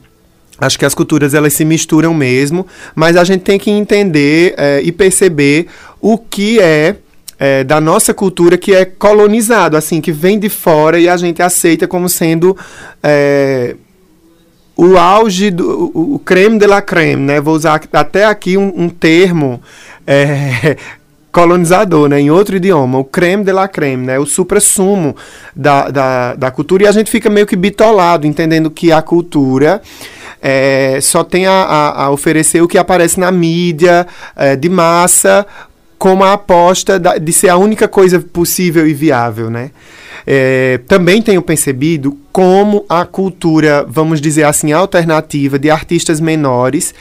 Acho 0.62 0.78
que 0.78 0.84
as 0.84 0.94
culturas 0.94 1.34
elas 1.34 1.54
se 1.54 1.64
misturam 1.64 2.14
mesmo, 2.14 2.68
mas 2.94 3.16
a 3.16 3.24
gente 3.24 3.44
tem 3.44 3.58
que 3.58 3.72
entender 3.72 4.56
eh, 4.58 4.82
e 4.84 4.92
perceber 4.92 5.68
o 6.02 6.18
que 6.18 6.60
é, 6.60 6.98
eh, 7.40 7.64
da 7.64 7.80
nossa 7.80 8.14
cultura 8.14 8.58
que 8.58 8.76
é 8.76 8.84
colonizado, 8.84 9.78
assim, 9.78 10.02
que 10.02 10.12
vem 10.12 10.38
de 10.38 10.50
fora 10.50 11.00
e 11.00 11.08
a 11.08 11.16
gente 11.16 11.42
aceita 11.42 11.88
como 11.88 12.10
sendo 12.10 12.58
eh, 13.02 13.78
o 14.82 14.98
auge, 14.98 15.52
do, 15.52 15.92
o, 15.94 16.20
creme 16.20 16.58
de 16.58 16.66
la 16.66 16.82
creme, 16.82 17.22
né? 17.22 17.42
Vou 17.42 17.54
usar 17.54 17.82
até 17.92 18.24
aqui 18.24 18.56
um, 18.56 18.72
um 18.74 18.88
termo 18.90 19.62
eh, 20.08 20.78
colonizador, 21.34 22.08
né? 22.08 22.22
Em 22.22 22.32
outro 22.32 22.56
idioma, 22.56 22.98
o 22.98 23.04
creme 23.04 23.44
de 23.44 23.52
la 23.52 23.68
creme, 23.68 24.06
né? 24.06 24.18
O 24.18 24.26
supra-sumo 24.26 25.18
da, 25.54 25.90
da, 25.90 26.34
da 26.34 26.50
cultura. 26.50 26.84
E 26.84 26.88
a 26.88 26.94
gente 26.94 27.12
fica 27.12 27.30
meio 27.30 27.46
que 27.46 27.58
bitolado, 27.58 28.26
entendendo 28.26 28.72
que 28.72 28.90
a 28.90 29.02
cultura 29.02 29.82
é, 30.42 30.98
só 31.02 31.26
tem 31.26 31.46
a, 31.46 31.52
a, 31.52 32.04
a 32.06 32.10
oferecer 32.12 32.62
o 32.62 32.68
que 32.68 32.78
aparece 32.78 33.20
na 33.20 33.34
mídia 33.34 34.08
é, 34.34 34.56
de 34.56 34.70
massa 34.70 35.46
como 35.98 36.24
a 36.24 36.32
aposta 36.32 36.98
da- 36.98 37.18
de 37.18 37.34
ser 37.34 37.50
a 37.50 37.58
única 37.58 37.86
coisa 37.86 38.22
possível 38.22 38.88
e 38.88 38.94
viável, 38.94 39.50
né? 39.50 39.72
É, 40.26 40.80
também 40.88 41.22
tenho 41.22 41.42
percebido 41.42 42.18
como 42.32 42.86
a 42.88 43.06
cultura, 43.06 43.86
vamos 43.88 44.20
dizer 44.22 44.44
assim, 44.44 44.72
alternativa 44.72 45.58
de 45.60 45.70
artistas 45.70 46.20
menores 46.20 46.94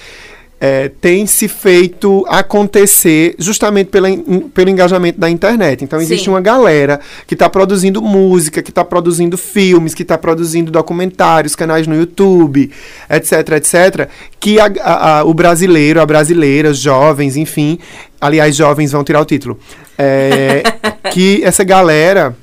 é, 0.61 0.91
tem 1.01 1.25
se 1.25 1.47
feito 1.47 2.25
acontecer 2.29 3.37
justamente 3.39 3.91
pela, 3.91 4.09
pelo 4.53 4.69
engajamento 4.69 5.21
da 5.21 5.31
internet. 5.31 5.85
Então, 5.85 6.01
existe 6.01 6.25
Sim. 6.25 6.31
uma 6.31 6.41
galera 6.41 6.99
que 7.29 7.35
está 7.35 7.49
produzindo 7.49 8.03
música, 8.03 8.61
que 8.61 8.71
está 8.73 8.85
produzindo 8.85 9.39
filmes, 9.39 9.95
que 9.95 10.03
está 10.03 10.19
produzindo 10.19 10.73
documentários, 10.73 11.55
canais 11.55 11.87
no 11.87 11.95
YouTube, 11.95 12.73
etc, 13.09 13.33
etc, 13.53 14.09
que 14.41 14.59
a- 14.59 14.73
a- 14.81 15.19
a- 15.21 15.25
o 15.25 15.33
brasileiro, 15.33 16.01
a 16.01 16.07
brasileira, 16.07 16.71
os 16.71 16.79
jovens, 16.79 17.37
enfim, 17.37 17.79
aliás, 18.21 18.57
jovens 18.57 18.91
vão 18.91 19.05
tirar 19.05 19.21
o 19.21 19.25
título, 19.25 19.57
é, 19.97 20.64
que 21.14 21.41
essa 21.45 21.62
galera 21.62 22.35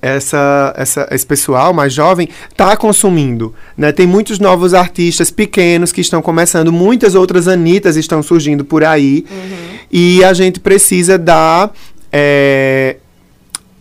essa, 0.00 0.74
essa, 0.76 1.08
esse 1.10 1.26
pessoal 1.26 1.72
mais 1.72 1.92
jovem 1.92 2.28
está 2.50 2.76
consumindo. 2.76 3.54
Né? 3.76 3.92
Tem 3.92 4.06
muitos 4.06 4.38
novos 4.38 4.74
artistas 4.74 5.30
pequenos 5.30 5.92
que 5.92 6.00
estão 6.00 6.22
começando, 6.22 6.72
muitas 6.72 7.14
outras 7.14 7.48
Anitas 7.48 7.96
estão 7.96 8.22
surgindo 8.22 8.64
por 8.64 8.84
aí. 8.84 9.24
E 9.90 10.22
a 10.24 10.32
gente 10.32 10.60
precisa 10.60 11.16
dar 11.16 11.72
é, 12.12 12.96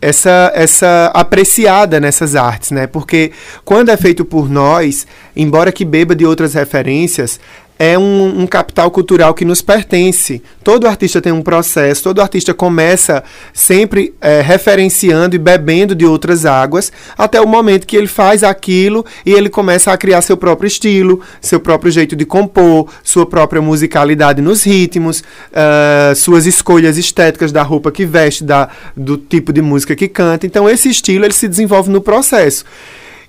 essa, 0.01 0.51
essa 0.53 1.11
apreciada 1.13 1.99
nessas 1.99 2.35
artes, 2.35 2.71
né? 2.71 2.85
Porque 2.85 3.31
quando 3.63 3.89
é 3.89 3.97
feito 3.97 4.23
por 4.23 4.49
nós, 4.49 5.07
embora 5.35 5.71
que 5.71 5.83
beba 5.83 6.15
de 6.15 6.25
outras 6.25 6.53
referências, 6.53 7.39
é 7.77 7.97
um, 7.97 8.41
um 8.41 8.47
capital 8.47 8.89
cultural 8.89 9.33
que 9.33 9.43
nos 9.43 9.61
pertence. 9.61 10.41
Todo 10.63 10.87
artista 10.87 11.21
tem 11.21 11.31
um 11.31 11.41
processo, 11.41 12.03
todo 12.03 12.21
artista 12.21 12.53
começa 12.53 13.23
sempre 13.53 14.13
é, 14.21 14.41
referenciando 14.41 15.35
e 15.35 15.39
bebendo 15.39 15.93
de 15.93 16.05
outras 16.05 16.45
águas, 16.45 16.91
até 17.17 17.39
o 17.39 17.47
momento 17.47 17.85
que 17.85 17.97
ele 17.97 18.07
faz 18.07 18.43
aquilo 18.43 19.05
e 19.25 19.31
ele 19.31 19.49
começa 19.49 19.91
a 19.91 19.97
criar 19.97 20.21
seu 20.21 20.37
próprio 20.37 20.67
estilo, 20.67 21.21
seu 21.41 21.59
próprio 21.59 21.91
jeito 21.91 22.15
de 22.15 22.25
compor, 22.25 22.89
sua 23.03 23.25
própria 23.25 23.61
musicalidade 23.61 24.41
nos 24.41 24.63
ritmos, 24.63 25.23
ah, 25.53 26.13
suas 26.15 26.45
escolhas 26.45 26.97
estéticas 26.97 27.51
da 27.51 27.63
roupa 27.63 27.91
que 27.91 28.05
veste, 28.05 28.43
da, 28.43 28.69
do 28.95 29.17
tipo 29.17 29.51
de 29.51 29.61
música 29.61 29.95
que 29.95 30.07
canta. 30.07 30.45
Então, 30.45 30.69
esse 30.69 30.89
estilo 30.89 31.25
ele 31.25 31.33
se 31.33 31.47
desenvolve 31.47 31.89
no 31.89 32.01
processo. 32.01 32.63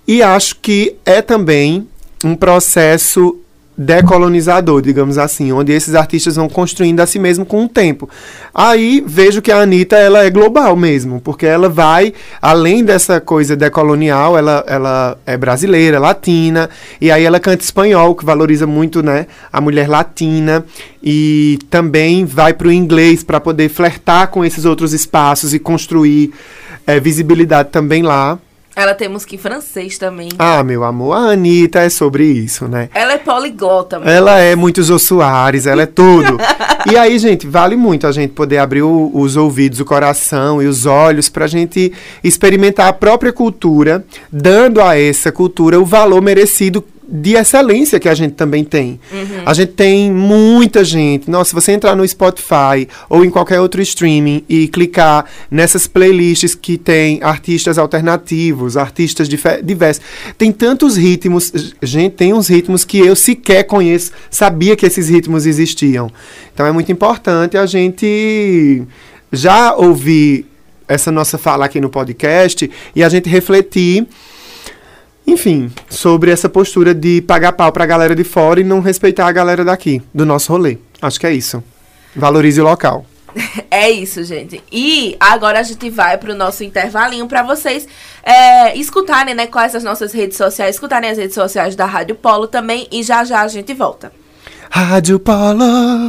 E 0.07 0.23
acho 0.23 0.57
que 0.57 0.95
é 1.05 1.21
também 1.21 1.89
um 2.25 2.37
processo 2.37 3.37
decolonizador, 3.77 4.81
digamos 4.81 5.19
assim, 5.19 5.53
onde 5.53 5.73
esses 5.73 5.95
artistas 5.95 6.37
vão 6.37 6.49
construindo 6.49 7.01
a 7.01 7.07
si 7.07 7.19
mesmo 7.19 7.45
com 7.45 7.65
o 7.65 7.69
tempo. 7.69 8.09
Aí 8.55 9.05
vejo 9.07 9.43
que 9.43 9.53
a 9.53 9.61
Anitta 9.61 9.97
ela 9.97 10.25
é 10.25 10.31
global 10.31 10.75
mesmo, 10.75 11.21
porque 11.21 11.45
ela 11.45 11.69
vai 11.69 12.15
além 12.41 12.83
dessa 12.83 13.21
coisa 13.21 13.55
decolonial, 13.55 14.39
ela, 14.39 14.65
ela 14.67 15.19
é 15.27 15.37
brasileira, 15.37 15.99
latina, 15.99 16.71
e 17.01 17.11
aí 17.11 17.25
ela 17.25 17.39
canta 17.39 17.63
espanhol, 17.63 18.15
que 18.15 18.25
valoriza 18.25 18.67
muito, 18.67 19.03
né, 19.03 19.27
a 19.53 19.61
mulher 19.61 19.89
latina, 19.89 20.65
e 21.03 21.59
também 21.69 22.25
vai 22.25 22.55
para 22.55 22.69
o 22.69 22.73
inglês 22.73 23.23
para 23.23 23.41
poder 23.41 23.69
flertar 23.69 24.29
com 24.29 24.45
esses 24.45 24.65
outros 24.65 24.93
espaços 24.93 25.53
e 25.53 25.59
construir 25.59 26.33
eh, 26.87 26.99
visibilidade 26.99 27.69
também 27.71 28.03
lá. 28.03 28.39
Ela 28.79 28.93
tem 28.95 29.09
música 29.09 29.35
em 29.35 29.39
francês 29.39 29.97
também. 29.97 30.29
Ah, 30.39 30.63
meu 30.63 30.85
amor, 30.85 31.15
a 31.15 31.31
Anitta 31.31 31.81
é 31.81 31.89
sobre 31.89 32.25
isso, 32.27 32.69
né? 32.69 32.91
Ela 32.95 33.15
é 33.15 33.19
poliglota. 33.19 33.99
meu. 33.99 34.07
Ela 34.07 34.39
é 34.39 34.55
muito 34.55 34.83
Jô 34.83 34.99
Soares, 34.99 35.67
ela 35.67 35.81
é 35.83 35.87
tudo. 35.87 36.37
e 36.93 36.95
aí, 36.95 37.19
gente, 37.19 37.47
vale 37.47 37.75
muito 37.75 38.07
a 38.07 38.13
gente 38.13 38.35
poder 38.35 38.59
abrir 38.59 38.83
o- 38.83 39.11
os 39.15 39.35
ouvidos, 39.35 39.81
o 39.81 39.85
coração 39.87 40.63
e 40.63 40.67
os 40.67 40.85
olhos 40.85 41.31
pra 41.31 41.47
gente 41.47 41.91
experimentar 42.23 42.89
a 42.89 42.93
própria 42.93 43.33
cultura, 43.33 44.05
dando 44.31 44.83
a 44.83 44.95
essa 44.99 45.33
cultura 45.33 45.81
o 45.81 45.85
valor 45.87 46.21
merecido 46.21 46.85
de 47.09 47.35
excelência 47.35 48.01
que 48.01 48.09
a 48.09 48.15
gente 48.15 48.35
também 48.35 48.65
tem. 48.65 49.01
Uhum. 49.13 49.43
A 49.47 49.55
gente 49.55 49.73
tem 49.73 50.11
muita 50.11 50.85
gente. 50.85 51.31
Nossa, 51.31 51.51
se 51.51 51.55
você 51.55 51.73
entrar 51.73 51.95
no 51.95 52.07
Spotify 52.07 52.89
ou 53.09 53.25
em 53.25 53.31
qualquer 53.31 53.61
outro 53.61 53.81
streaming 53.81 54.45
e 54.49 54.67
clicar 54.69 55.25
nessas 55.51 55.87
playlists 55.87 56.55
que 56.55 56.77
tem 56.77 57.21
artistas 57.23 57.79
alternativos, 57.79 58.77
artistas 58.77 59.29
diversos, 59.29 60.03
tem 60.37 60.51
tantos 60.51 60.97
ritmos. 60.97 61.53
Gente, 61.83 62.15
tem 62.15 62.33
uns 62.33 62.49
ritmos 62.49 62.85
que 62.85 62.99
eu 62.99 63.15
sequer 63.15 63.65
conheço, 63.65 64.13
sabia 64.31 64.75
que 64.75 64.85
esses 64.85 65.09
ritmos 65.09 65.47
existiam. 65.47 66.11
Então 66.53 66.67
é 66.67 66.73
muito 66.73 66.91
importante 66.91 67.57
a 67.57 67.67
gente 67.67 68.83
já 69.33 69.75
ouvir 69.75 70.47
essa 70.89 71.11
nossa 71.11 71.37
fala 71.37 71.65
aqui 71.65 71.81
no 71.81 71.89
podcast 71.89 72.71
e 72.95 73.03
a 73.03 73.09
gente 73.09 73.29
refletir 73.29 74.07
enfim, 75.27 75.73
sobre 75.89 76.31
essa 76.31 76.49
postura 76.49 76.95
de 76.95 77.21
pagar 77.23 77.53
pau 77.53 77.73
pra 77.73 77.85
galera 77.85 78.15
de 78.15 78.25
fora 78.25 78.61
e 78.61 78.65
não 78.65 78.81
respeitar 78.81 79.27
a 79.27 79.33
galera 79.33 79.65
daqui, 79.65 80.01
do 80.15 80.25
nosso 80.25 80.53
rolê. 80.53 80.79
Acho 81.03 81.19
que 81.19 81.27
é 81.27 81.33
isso. 81.33 81.63
Valorize 82.15 82.61
o 82.61 82.65
local. 82.65 83.05
É 83.71 83.91
isso, 83.91 84.25
gente. 84.25 84.63
E 84.73 85.17
agora 85.21 85.61
a 85.61 85.63
gente 85.63 85.91
vai 85.91 86.17
pro 86.17 86.35
nosso 86.35 86.65
intervalinho 86.65 87.27
pra 87.27 87.43
vocês 87.43 87.87
é, 88.23 88.77
escutarem, 88.77 89.35
né, 89.35 89.47
quais 89.47 89.75
as 89.75 89.85
nossas 89.85 90.13
redes 90.13 90.39
sociais, 90.39 90.77
escutarem 90.77 91.11
as 91.11 91.19
redes 91.19 91.35
sociais 91.35 91.77
da 91.77 91.85
Rádio 91.85 92.15
Polo 92.15 92.47
também 92.47 92.89
e 92.91 93.03
já 93.03 93.23
já 93.25 93.43
a 93.43 93.49
gente 93.49 93.75
volta. 93.75 94.11
Rádio 94.71 95.19
Polo. 95.19 96.09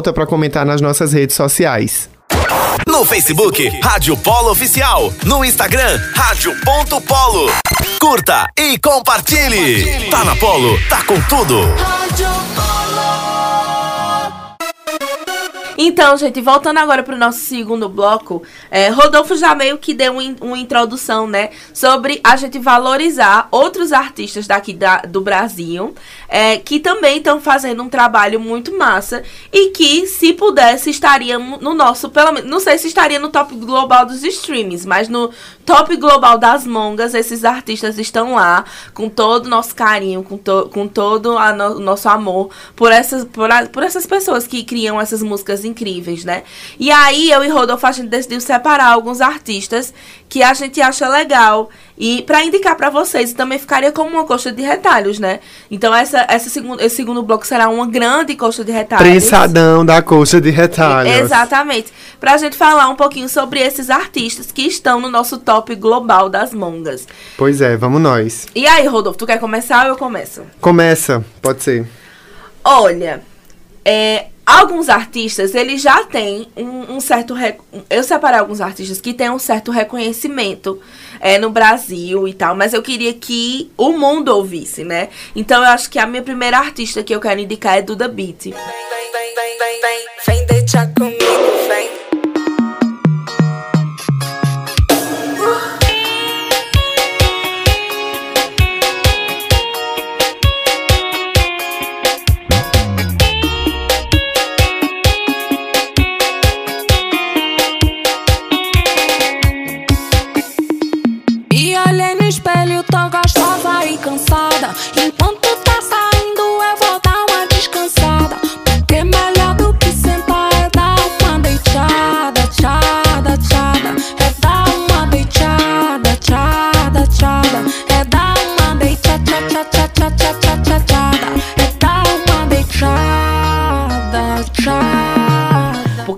pra 0.13 0.25
comentar 0.25 0.65
nas 0.65 0.81
nossas 0.81 1.13
redes 1.13 1.35
sociais. 1.35 2.09
No 2.87 3.05
Facebook, 3.05 3.69
Rádio 3.83 4.17
Polo 4.17 4.51
Oficial. 4.51 5.13
No 5.25 5.45
Instagram, 5.45 5.99
Rádio.polo. 6.15 7.51
Curta 7.99 8.47
e 8.57 8.77
compartilhe. 8.79 10.09
Tá 10.09 10.23
na 10.25 10.35
Polo, 10.35 10.79
tá 10.89 11.03
com 11.03 11.19
tudo. 11.21 11.61
Então, 15.83 16.15
gente, 16.15 16.39
voltando 16.41 16.77
agora 16.77 17.01
pro 17.01 17.17
nosso 17.17 17.39
segundo 17.39 17.89
bloco, 17.89 18.43
é, 18.69 18.89
Rodolfo 18.89 19.35
já 19.35 19.55
meio 19.55 19.79
que 19.79 19.95
deu 19.95 20.13
um 20.13 20.35
uma 20.41 20.55
introdução, 20.57 21.25
né, 21.25 21.49
sobre 21.73 22.21
a 22.23 22.35
gente 22.35 22.59
valorizar 22.59 23.47
outros 23.49 23.91
artistas 23.91 24.45
daqui 24.45 24.73
da- 24.73 24.97
do 25.01 25.21
Brasil, 25.21 25.95
é, 26.29 26.57
que 26.57 26.79
também 26.79 27.17
estão 27.17 27.41
fazendo 27.41 27.81
um 27.81 27.89
trabalho 27.89 28.39
muito 28.39 28.77
massa 28.77 29.23
e 29.51 29.71
que, 29.71 30.05
se 30.05 30.33
pudesse, 30.33 30.91
estaria 30.91 31.39
no 31.39 31.73
nosso, 31.73 32.09
pelo 32.11 32.31
menos, 32.31 32.47
não 32.49 32.59
sei 32.59 32.77
se 32.77 32.87
estaria 32.87 33.17
no 33.19 33.29
top 33.29 33.55
global 33.55 34.05
dos 34.05 34.23
streams, 34.23 34.85
mas 34.87 35.07
no 35.09 35.31
top 35.65 35.95
global 35.97 36.37
das 36.37 36.65
mongas, 36.67 37.15
esses 37.15 37.43
artistas 37.43 37.97
estão 37.97 38.35
lá 38.35 38.65
com 38.93 39.09
todo 39.09 39.47
o 39.47 39.49
nosso 39.49 39.73
carinho, 39.73 40.21
com, 40.21 40.37
to, 40.37 40.69
com 40.71 40.87
todo 40.87 41.37
a 41.39 41.51
no- 41.53 41.77
o 41.77 41.79
nosso 41.79 42.07
amor 42.07 42.49
por 42.75 42.91
essas, 42.91 43.25
por, 43.25 43.49
a- 43.51 43.65
por 43.65 43.81
essas 43.81 44.05
pessoas 44.05 44.45
que 44.45 44.63
criam 44.63 45.01
essas 45.01 45.23
músicas 45.23 45.65
incríveis, 45.71 46.23
né? 46.23 46.43
E 46.79 46.91
aí 46.91 47.31
eu 47.31 47.43
e 47.43 47.49
Rodolfo 47.49 47.87
a 47.87 47.91
gente 47.91 48.09
decidiu 48.09 48.39
separar 48.39 48.91
alguns 48.91 49.21
artistas 49.21 49.93
que 50.29 50.43
a 50.43 50.53
gente 50.53 50.79
acha 50.81 51.07
legal 51.07 51.69
e 51.97 52.21
para 52.23 52.43
indicar 52.43 52.75
para 52.75 52.89
vocês 52.89 53.33
também 53.33 53.59
ficaria 53.59 53.91
como 53.91 54.09
uma 54.11 54.23
coxa 54.23 54.51
de 54.51 54.61
retalhos, 54.61 55.19
né? 55.19 55.39
Então 55.69 55.93
essa, 55.93 56.25
essa 56.29 56.49
segundo, 56.49 56.81
esse 56.81 56.95
segundo 56.95 57.21
bloco 57.21 57.45
será 57.45 57.69
uma 57.69 57.85
grande 57.85 58.35
coxa 58.35 58.63
de 58.63 58.71
retalhos. 58.71 59.07
Prensadão 59.07 59.85
da 59.85 60.01
coxa 60.01 60.39
de 60.39 60.49
retalhos. 60.49 61.13
Exatamente. 61.13 61.91
Pra 62.19 62.37
gente 62.37 62.55
falar 62.55 62.89
um 62.89 62.95
pouquinho 62.95 63.27
sobre 63.27 63.59
esses 63.59 63.89
artistas 63.89 64.51
que 64.51 64.63
estão 64.63 64.99
no 64.99 65.09
nosso 65.09 65.37
top 65.37 65.75
global 65.75 66.29
das 66.29 66.53
mongas. 66.53 67.07
Pois 67.37 67.61
é, 67.61 67.75
vamos 67.77 68.01
nós. 68.01 68.47
E 68.55 68.65
aí, 68.67 68.87
Rodolfo, 68.87 69.19
tu 69.19 69.27
quer 69.27 69.39
começar 69.39 69.85
ou 69.85 69.89
eu 69.89 69.97
começo? 69.97 70.43
Começa, 70.59 71.23
pode 71.41 71.63
ser. 71.63 71.87
Olha, 72.63 73.21
é, 73.83 74.27
alguns 74.59 74.89
artistas, 74.89 75.53
eles 75.55 75.81
já 75.81 76.03
têm 76.05 76.47
um, 76.55 76.95
um 76.95 76.99
certo... 76.99 77.33
rec- 77.33 77.59
Eu 77.89 78.03
separei 78.03 78.39
alguns 78.39 78.59
artistas 78.61 78.99
que 78.99 79.13
têm 79.13 79.29
um 79.29 79.39
certo 79.39 79.71
reconhecimento 79.71 80.79
é, 81.19 81.37
no 81.37 81.49
Brasil 81.49 82.27
e 82.27 82.33
tal, 82.33 82.55
mas 82.55 82.73
eu 82.73 82.81
queria 82.81 83.13
que 83.13 83.71
o 83.77 83.91
mundo 83.91 84.29
ouvisse, 84.29 84.83
né? 84.83 85.09
Então 85.35 85.63
eu 85.63 85.69
acho 85.69 85.89
que 85.89 85.99
a 85.99 86.05
minha 86.07 86.23
primeira 86.23 86.57
artista 86.57 87.03
que 87.03 87.13
eu 87.13 87.19
quero 87.19 87.39
indicar 87.39 87.77
é 87.77 87.81
Duda 87.81 88.07
Beat. 88.07 88.43
Vem, 88.45 88.53
vem, 88.53 89.35
vem, 89.35 89.81
vem, 89.81 90.05
vem 90.27 90.45
deixar 90.47 90.87
comigo, 90.93 91.20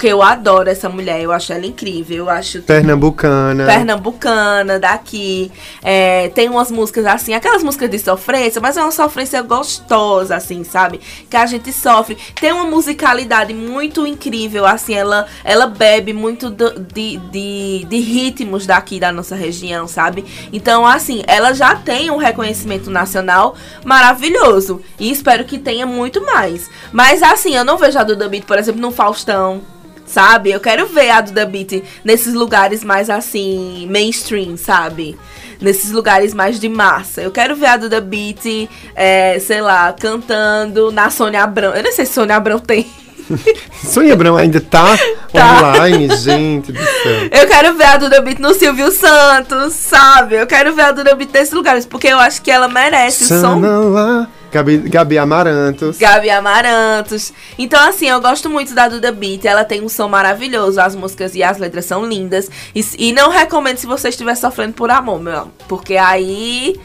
Porque 0.03 0.11
eu 0.11 0.21
adoro 0.21 0.69
essa 0.69 0.89
mulher, 0.89 1.21
eu 1.21 1.31
acho 1.31 1.53
ela 1.53 1.65
incrível, 1.65 2.17
eu 2.17 2.29
acho 2.29 2.61
Pernambucana. 2.63 3.65
pernambucana, 3.65 4.77
daqui. 4.77 5.49
É, 5.81 6.27
tem 6.35 6.49
umas 6.49 6.69
músicas 6.69 7.05
assim, 7.05 7.33
aquelas 7.33 7.63
músicas 7.63 7.89
de 7.89 7.97
sofrência, 7.99 8.59
mas 8.59 8.75
é 8.75 8.81
uma 8.81 8.91
sofrência 8.91 9.41
gostosa, 9.41 10.35
assim, 10.35 10.65
sabe? 10.65 10.99
Que 11.29 11.37
a 11.37 11.45
gente 11.45 11.71
sofre. 11.71 12.17
Tem 12.35 12.51
uma 12.51 12.65
musicalidade 12.65 13.53
muito 13.53 14.05
incrível, 14.05 14.65
assim, 14.65 14.93
ela, 14.93 15.25
ela 15.41 15.67
bebe 15.67 16.11
muito 16.11 16.49
do- 16.49 16.77
de, 16.81 17.15
de, 17.31 17.85
de 17.89 17.97
ritmos 18.01 18.65
daqui 18.65 18.99
da 18.99 19.09
nossa 19.09 19.37
região, 19.37 19.87
sabe? 19.87 20.25
Então, 20.51 20.85
assim, 20.85 21.23
ela 21.27 21.53
já 21.53 21.77
tem 21.77 22.11
um 22.11 22.17
reconhecimento 22.17 22.91
nacional 22.91 23.55
maravilhoso. 23.85 24.81
E 24.99 25.09
espero 25.09 25.45
que 25.45 25.57
tenha 25.57 25.85
muito 25.85 26.21
mais. 26.25 26.69
Mas, 26.91 27.23
assim, 27.23 27.55
eu 27.55 27.63
não 27.63 27.77
vejo 27.77 27.97
a 27.97 28.03
Duda 28.03 28.27
Beat, 28.27 28.43
por 28.43 28.59
exemplo, 28.59 28.81
no 28.81 28.91
Faustão. 28.91 29.61
Sabe? 30.05 30.51
Eu 30.51 30.59
quero 30.59 30.85
ver 30.87 31.09
a 31.09 31.21
Duda 31.21 31.45
Beat 31.45 31.83
nesses 32.03 32.33
lugares 32.33 32.83
mais 32.83 33.09
assim, 33.09 33.87
mainstream, 33.89 34.57
sabe? 34.57 35.17
Nesses 35.61 35.91
lugares 35.91 36.33
mais 36.33 36.59
de 36.59 36.67
massa. 36.69 37.21
Eu 37.21 37.31
quero 37.31 37.55
ver 37.55 37.67
a 37.67 37.77
Duda 37.77 38.01
Beat, 38.01 38.69
é, 38.95 39.39
sei 39.39 39.61
lá, 39.61 39.93
cantando 39.93 40.91
na 40.91 41.09
Sônia 41.09 41.43
Abrão. 41.43 41.73
Eu 41.73 41.83
não 41.83 41.91
sei 41.91 42.05
se 42.05 42.13
Sônia 42.13 42.35
Abrão 42.35 42.59
tem. 42.59 42.85
Sônia 43.83 44.13
Abrão 44.13 44.35
ainda 44.35 44.59
tá, 44.61 44.97
Tá. 45.33 45.59
online, 45.71 46.15
gente 46.17 46.71
do 46.71 46.77
céu. 46.79 47.29
Eu 47.31 47.47
quero 47.47 47.73
ver 47.75 47.85
a 47.85 47.97
Duda 47.97 48.21
Beat 48.21 48.39
no 48.39 48.53
Silvio 48.53 48.91
Santos, 48.91 49.73
sabe? 49.73 50.35
Eu 50.35 50.45
quero 50.45 50.73
ver 50.75 50.83
a 50.83 50.91
Duda 50.91 51.15
Beat 51.15 51.31
nesses 51.33 51.53
lugares, 51.53 51.85
porque 51.85 52.07
eu 52.07 52.19
acho 52.19 52.41
que 52.41 52.51
ela 52.51 52.67
merece 52.67 53.23
o 53.23 53.27
som 53.27 53.41
Sanala, 53.41 54.29
Gabi, 54.53 54.77
Gabi 54.77 55.17
Amarantos. 55.17 55.97
Gabi 55.97 56.29
Amarantos. 56.29 57.33
Então, 57.57 57.81
assim, 57.89 58.07
eu 58.07 58.21
gosto 58.21 58.49
muito 58.49 58.73
da 58.75 58.87
Duda 58.87 59.11
Beat. 59.11 59.45
Ela 59.45 59.65
tem 59.65 59.81
um 59.81 59.89
som 59.89 60.07
maravilhoso. 60.07 60.79
As 60.79 60.95
músicas 60.95 61.33
e 61.35 61.41
as 61.41 61.57
letras 61.57 61.85
são 61.85 62.05
lindas. 62.05 62.49
E, 62.75 62.85
e 62.99 63.11
não 63.11 63.29
recomendo 63.31 63.77
se 63.77 63.87
você 63.87 64.09
estiver 64.09 64.35
sofrendo 64.35 64.73
por 64.73 64.91
amor, 64.91 65.19
meu 65.19 65.33
amor. 65.33 65.51
Porque 65.67 65.97
aí 65.97 66.79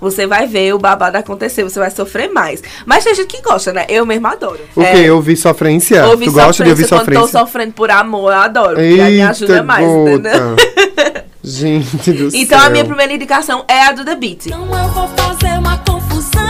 você 0.00 0.26
vai 0.26 0.46
ver 0.46 0.74
o 0.74 0.78
babado 0.78 1.18
acontecer. 1.18 1.62
Você 1.62 1.78
vai 1.78 1.90
sofrer 1.90 2.32
mais. 2.32 2.62
Mas 2.86 3.04
tem 3.04 3.14
gente 3.14 3.26
que 3.28 3.42
gosta, 3.42 3.70
né? 3.72 3.84
Eu 3.88 4.06
mesmo 4.06 4.26
adoro. 4.26 4.58
O 4.74 4.80
quê? 4.82 5.10
Ouvir 5.10 5.36
sofrência? 5.36 6.06
Ouvir 6.06 6.24
tu 6.24 6.32
gosta 6.32 6.64
de 6.64 6.70
ouvir 6.70 6.88
Quando 6.88 7.00
tô 7.04 7.04
sofrência? 7.12 7.38
sofrendo 7.38 7.72
por 7.74 7.90
amor, 7.90 8.32
eu 8.32 8.38
adoro. 8.38 8.76
Porque 8.76 9.00
aí 9.00 9.16
me 9.16 9.22
ajuda 9.22 9.52
Eita, 9.52 9.62
mais, 9.62 9.86
gota. 9.86 10.10
entendeu? 10.10 10.56
Gente 11.42 12.12
do 12.12 12.28
Então 12.36 12.58
céu. 12.58 12.66
a 12.66 12.70
minha 12.70 12.84
primeira 12.84 13.12
indicação 13.12 13.64
é 13.68 13.82
a 13.84 13.92
do 13.92 14.04
The 14.04 14.14
Beat. 14.14 14.46
Então 14.46 14.62
eu 14.64 14.88
vou 14.88 15.08
fazer 15.08 15.58
uma 15.58 15.76
confusão. 15.78 16.49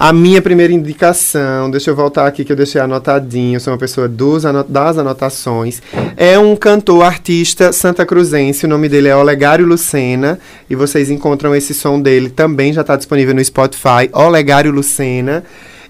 A 0.00 0.12
minha 0.12 0.40
primeira 0.40 0.72
indicação, 0.72 1.68
deixa 1.72 1.90
eu 1.90 1.96
voltar 1.96 2.24
aqui 2.28 2.44
que 2.44 2.52
eu 2.52 2.56
deixei 2.56 2.80
anotadinho, 2.80 3.56
eu 3.56 3.60
sou 3.60 3.72
uma 3.72 3.78
pessoa 3.78 4.06
dos 4.06 4.44
das 4.68 4.96
anotações. 4.96 5.82
É 6.16 6.38
um 6.38 6.54
cantor 6.54 7.02
artista 7.02 7.72
santa 7.72 8.06
cruzense, 8.06 8.64
o 8.64 8.68
nome 8.68 8.88
dele 8.88 9.08
é 9.08 9.16
Olegário 9.16 9.66
Lucena, 9.66 10.38
e 10.70 10.76
vocês 10.76 11.10
encontram 11.10 11.52
esse 11.52 11.74
som 11.74 12.00
dele 12.00 12.30
também, 12.30 12.72
já 12.72 12.82
está 12.82 12.94
disponível 12.94 13.34
no 13.34 13.44
Spotify, 13.44 14.08
Olegário 14.12 14.70
Lucena. 14.70 15.42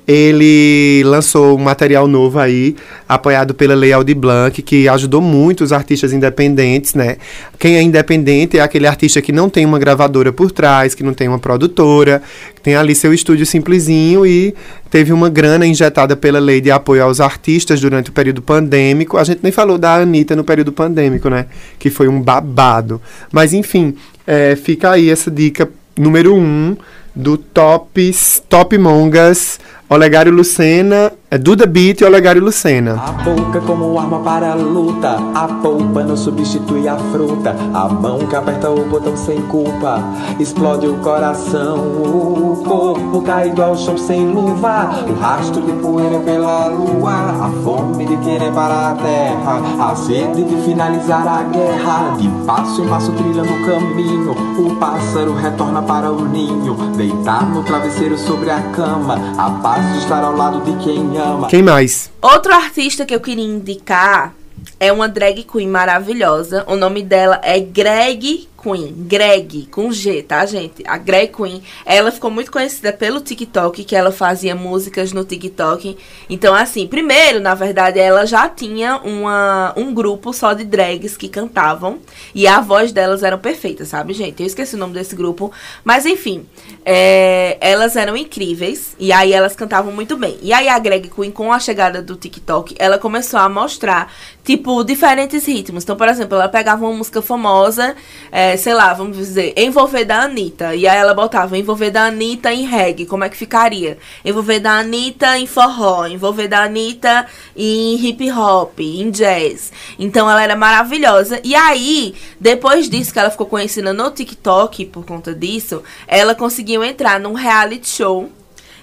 Ele 0.09 1.03
lançou 1.05 1.55
um 1.55 1.63
material 1.63 2.09
novo 2.09 2.39
aí, 2.39 2.75
apoiado 3.07 3.53
pela 3.53 3.75
Lei 3.75 3.93
Aldir 3.93 4.17
Blanc, 4.17 4.63
que 4.63 4.89
ajudou 4.89 5.21
muito 5.21 5.63
os 5.63 5.71
artistas 5.71 6.15
independentes, 6.15 6.95
né? 6.95 7.19
Quem 7.59 7.77
é 7.77 7.83
independente 7.83 8.57
é 8.57 8.63
aquele 8.63 8.87
artista 8.87 9.21
que 9.21 9.33
não 9.33 9.51
tem 9.51 9.67
uma 9.67 9.79
gravadora 9.79 10.33
por 10.33 10.51
trás, 10.51 10.95
que 10.95 11.03
não 11.03 11.13
tem 11.13 11.29
uma 11.29 11.39
produtora, 11.39 12.23
que 12.55 12.63
tem 12.63 12.75
ali 12.75 12.95
seu 12.95 13.13
estúdio 13.13 13.45
simplesinho 13.45 14.25
e 14.25 14.55
teve 14.91 15.13
uma 15.13 15.29
grana 15.29 15.67
injetada 15.67 16.17
pela 16.17 16.39
lei 16.39 16.63
de 16.63 16.71
apoio 16.71 17.05
aos 17.05 17.21
artistas 17.21 17.79
durante 17.79 18.09
o 18.09 18.13
período 18.15 18.41
pandêmico. 18.41 19.19
A 19.19 19.25
gente 19.25 19.41
nem 19.43 19.53
falou 19.53 19.77
da 19.77 19.97
Anitta 19.97 20.35
no 20.35 20.43
período 20.43 20.73
pandêmico, 20.73 21.29
né? 21.29 21.45
Que 21.79 21.91
foi 21.91 22.09
um 22.09 22.23
babado. 22.23 22.99
Mas 23.31 23.53
enfim, 23.53 23.95
é, 24.27 24.57
fica 24.57 24.93
aí 24.93 25.11
essa 25.11 25.31
dica 25.31 25.69
número 25.99 26.35
um 26.35 26.75
do 27.15 27.37
Tops, 27.37 28.43
Top 28.49 28.79
Mongas, 28.79 29.59
Olegário 29.89 30.31
Lucena, 30.33 31.13
é 31.31 31.37
Duda 31.37 31.67
Beat 31.67 32.01
e 32.01 32.05
Olegário 32.07 32.43
Lucena. 32.43 32.95
A 32.95 33.13
boca 33.13 33.61
como 33.61 33.99
arma 33.99 34.21
para 34.21 34.53
a 34.53 34.55
luta, 34.55 35.19
a 35.35 35.47
polpa 35.47 36.03
não 36.03 36.17
substitui 36.17 36.89
a 36.89 36.97
fruta. 36.97 37.55
A 37.75 37.87
mão 37.87 38.21
que 38.21 38.35
aperta 38.35 38.71
o 38.71 38.85
botão 38.87 39.15
sem 39.15 39.43
culpa, 39.43 40.03
explode 40.41 40.87
o 40.87 40.97
coração. 40.99 41.77
O 41.77 42.63
corpo 42.67 43.21
caído 43.23 43.63
ao 43.63 43.77
chão 43.77 43.99
sem 43.99 44.27
luva, 44.27 45.05
o 45.07 45.21
rastro 45.21 45.61
de 45.61 45.73
poeira 45.73 46.19
pela 46.21 46.69
lua. 46.69 47.13
A 47.13 47.51
fome 47.63 48.07
de 48.07 48.17
querer 48.19 48.51
parar 48.53 48.93
a 48.93 48.95
terra, 48.95 49.91
a 49.91 49.95
sede 49.97 50.45
de 50.45 50.63
finalizar 50.63 51.29
a 51.29 51.43
guerra. 51.43 52.17
De 52.17 52.29
passo 52.47 52.83
em 52.83 52.89
passo 52.89 53.13
trilhando 53.13 53.53
o 53.53 53.67
caminho, 53.67 54.33
o 54.33 54.77
pássaro 54.77 55.35
retorna 55.35 55.83
para 55.83 56.11
o 56.11 56.25
ninho. 56.27 56.75
Deitar 56.97 57.47
no 57.51 57.63
travesseiro 57.63 58.17
sobre 58.17 58.51
a 58.51 58.63
cama, 58.73 59.19
a 59.37 59.51
paz 59.63 59.93
de 59.93 59.99
estar 59.99 60.25
ao 60.25 60.35
lado 60.35 60.63
de 60.63 60.73
quem 60.83 61.18
ama. 61.19 61.49
Quem 61.49 61.63
mais? 61.63 62.11
Outro 62.23 62.53
artista 62.53 63.05
que 63.05 63.15
eu 63.15 63.21
queria 63.21 63.45
indicar 63.45 64.35
é 64.81 64.93
uma 64.93 65.09
drag 65.09 65.45
queen 65.45 65.69
maravilhosa. 65.69 66.65
O 66.67 66.77
nome 66.77 67.03
dela 67.03 67.41
é 67.43 67.59
Greg 67.59 68.49
Queen. 68.61 68.93
Greg, 69.07 69.67
com 69.71 69.93
G, 69.93 70.23
tá, 70.23 70.45
gente? 70.45 70.83
A 70.87 70.99
Greg 70.99 71.33
Queen. 71.33 71.63
Ela 71.87 72.11
ficou 72.11 72.31
muito 72.31 72.51
conhecida 72.51 72.93
pelo 72.93 73.21
TikTok, 73.21 73.85
que 73.85 73.95
ela 73.95 74.11
fazia 74.11 74.55
músicas 74.55 75.13
no 75.13 75.25
TikTok. 75.25 75.97
Então, 76.29 76.55
assim, 76.55 76.87
primeiro, 76.87 77.41
na 77.41 77.55
verdade, 77.55 77.99
ela 78.01 78.27
já 78.27 78.49
tinha 78.49 78.97
uma, 78.99 79.73
um 79.77 79.95
grupo 79.95 80.33
só 80.33 80.53
de 80.53 80.65
drags 80.65 81.17
que 81.17 81.29
cantavam. 81.29 81.99
E 82.35 82.47
a 82.47 82.61
voz 82.61 82.91
delas 82.91 83.23
eram 83.23 83.39
perfeitas, 83.39 83.89
sabe, 83.89 84.13
gente? 84.13 84.43
Eu 84.43 84.47
esqueci 84.47 84.75
o 84.75 84.79
nome 84.79 84.95
desse 84.95 85.15
grupo. 85.15 85.53
Mas, 85.85 86.05
enfim, 86.05 86.45
é, 86.85 87.57
elas 87.61 87.95
eram 87.97 88.17
incríveis. 88.17 88.97
E 88.99 89.13
aí 89.13 89.33
elas 89.33 89.55
cantavam 89.55 89.93
muito 89.93 90.17
bem. 90.17 90.37
E 90.43 90.53
aí 90.53 90.69
a 90.69 90.79
Greg 90.79 91.09
Queen, 91.09 91.31
com 91.31 91.53
a 91.53 91.61
chegada 91.61 92.03
do 92.03 92.17
TikTok, 92.17 92.75
ela 92.79 92.99
começou 92.99 93.39
a 93.39 93.49
mostrar, 93.49 94.13
tipo, 94.45 94.83
diferentes 94.83 95.47
ritmos. 95.47 95.85
Então, 95.85 95.97
por 95.97 96.09
exemplo, 96.09 96.35
ela 96.35 96.49
pegava 96.49 96.85
uma 96.85 96.95
música 96.95 97.23
famosa, 97.23 97.95
é, 98.33 98.48
sei 98.57 98.75
lá, 98.75 98.95
vamos 98.95 99.17
dizer, 99.17 99.53
Envolver 99.57 100.05
da 100.05 100.23
Anitta. 100.23 100.75
E 100.75 100.87
aí 100.87 100.97
ela 100.97 101.15
botava 101.15 101.59
Envolver 101.59 101.91
da 101.91 102.07
Anitta 102.07 102.53
em 102.53 102.65
reggae, 102.67 103.07
como 103.07 103.25
é 103.25 103.29
que 103.29 103.37
ficaria? 103.37 103.99
Envolver 104.25 104.61
da 104.61 104.79
Anitta 104.79 105.39
em 105.39 105.47
forró, 105.47 106.07
Envolver 106.07 106.49
da 106.49 106.65
Anitta 106.65 107.27
em 107.57 107.95
hip 107.97 108.31
hop, 108.33 108.79
em 108.81 109.11
jazz. 109.11 109.73
Então 109.99 110.31
ela 110.31 110.43
era 110.43 110.57
maravilhosa. 110.57 111.41
E 111.45 111.55
aí, 111.55 112.15
depois 112.41 112.89
disso 112.89 113.13
que 113.13 113.19
ela 113.19 113.31
ficou 113.31 113.47
conhecida 113.47 113.93
no 113.93 114.11
TikTok, 114.11 114.87
por 114.87 115.05
conta 115.05 115.35
disso, 115.35 115.83
ela 116.07 116.35
conseguiu 116.35 116.83
entrar 116.85 117.19
num 117.21 117.35
reality 117.35 117.89
show 117.89 118.31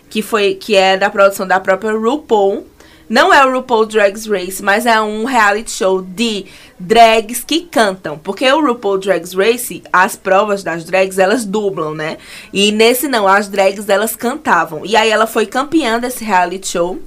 que 0.09 0.21
foi 0.21 0.53
que 0.53 0.75
é 0.75 0.97
da 0.97 1.09
produção 1.09 1.47
da 1.47 1.59
própria 1.59 1.91
RuPaul. 1.91 2.65
Não 3.07 3.31
é 3.33 3.45
o 3.45 3.51
RuPaul 3.51 3.85
Drags 3.85 4.25
Race, 4.25 4.63
mas 4.63 4.85
é 4.85 4.99
um 4.99 5.25
reality 5.25 5.71
show 5.71 6.01
de 6.01 6.45
drags 6.79 7.43
que 7.43 7.61
cantam. 7.61 8.17
Porque 8.17 8.51
o 8.51 8.65
RuPaul 8.65 8.97
Drags 8.97 9.33
Race, 9.33 9.83
as 9.93 10.15
provas 10.15 10.63
das 10.63 10.83
drags, 10.83 11.19
elas 11.19 11.45
dublam, 11.45 11.93
né? 11.93 12.17
E 12.51 12.71
nesse 12.71 13.07
não, 13.07 13.27
as 13.27 13.47
drags 13.47 13.87
elas 13.89 14.15
cantavam. 14.15 14.85
E 14.85 14.95
aí 14.95 15.09
ela 15.09 15.27
foi 15.27 15.45
campeã 15.45 15.99
desse 15.99 16.23
reality 16.23 16.67
show. 16.67 16.99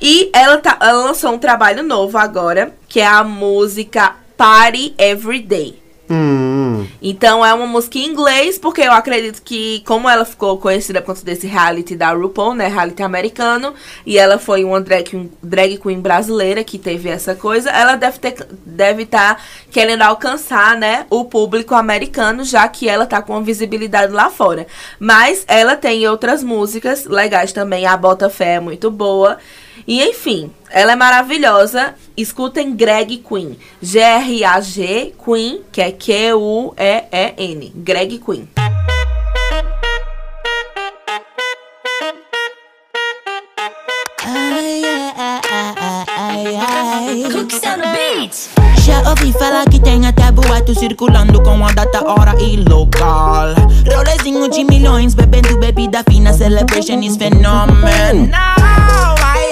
E 0.00 0.30
ela, 0.32 0.58
tá, 0.58 0.78
ela 0.80 1.04
lançou 1.04 1.32
um 1.32 1.38
trabalho 1.38 1.82
novo 1.82 2.18
agora, 2.18 2.74
que 2.88 3.00
é 3.00 3.06
a 3.06 3.24
música 3.24 4.14
Party 4.36 4.94
Every 4.98 5.40
Day. 5.40 5.81
Hum. 6.10 6.86
Então 7.00 7.44
é 7.44 7.54
uma 7.54 7.66
música 7.66 7.98
em 7.98 8.06
inglês, 8.06 8.58
porque 8.58 8.80
eu 8.82 8.92
acredito 8.92 9.40
que, 9.42 9.82
como 9.86 10.08
ela 10.08 10.24
ficou 10.24 10.58
conhecida 10.58 11.00
por 11.00 11.14
conta 11.14 11.24
desse 11.24 11.46
reality 11.46 11.96
da 11.96 12.12
RuPaul, 12.12 12.54
né? 12.54 12.68
Reality 12.68 13.02
americano, 13.02 13.74
e 14.04 14.18
ela 14.18 14.38
foi 14.38 14.64
uma 14.64 14.80
drag, 14.80 15.30
drag 15.42 15.78
queen 15.78 16.00
brasileira 16.00 16.64
que 16.64 16.78
teve 16.78 17.08
essa 17.08 17.34
coisa, 17.34 17.70
ela 17.70 17.96
deve 17.96 18.18
ter 18.18 18.46
deve 18.66 19.02
estar 19.04 19.42
querendo 19.70 20.02
alcançar, 20.02 20.76
né, 20.76 21.06
o 21.08 21.24
público 21.24 21.74
americano, 21.74 22.44
já 22.44 22.66
que 22.68 22.88
ela 22.88 23.06
tá 23.06 23.22
com 23.22 23.42
visibilidade 23.42 24.12
lá 24.12 24.28
fora. 24.28 24.66
Mas 24.98 25.44
ela 25.46 25.76
tem 25.76 26.06
outras 26.08 26.42
músicas 26.42 27.06
legais 27.06 27.52
também, 27.52 27.86
a 27.86 27.96
Bota 27.96 28.28
Fé 28.28 28.54
é 28.54 28.60
muito 28.60 28.90
boa. 28.90 29.38
E 29.86 30.02
enfim, 30.02 30.50
ela 30.70 30.92
é 30.92 30.96
maravilhosa. 30.96 31.94
Escutem 32.16 32.74
Greg 32.74 33.18
Queen. 33.18 33.56
G-R-A-G 33.80 35.14
Queen, 35.22 35.62
que 35.70 35.80
é 35.80 35.92
Q-U-E-E-N. 35.92 37.72
Greg 37.76 38.18
Queen. 38.18 38.48
Já 48.84 49.10
ouvi 49.10 49.32
falar 49.32 49.64
que 49.66 49.80
tem 49.80 50.06
até 50.06 50.30
boato 50.32 50.74
circulando 50.74 51.42
com 51.42 51.64
a 51.64 51.72
data, 51.72 52.04
hora 52.04 52.34
e 52.40 52.56
local. 52.68 53.54
Rolezinho 53.94 54.48
de 54.48 54.64
milhões, 54.64 55.14
bebendo 55.14 55.58
bebida 55.58 56.02
fina, 56.08 56.32
celebration 56.32 57.00
is 57.00 57.16
phenomenal. 57.16 58.32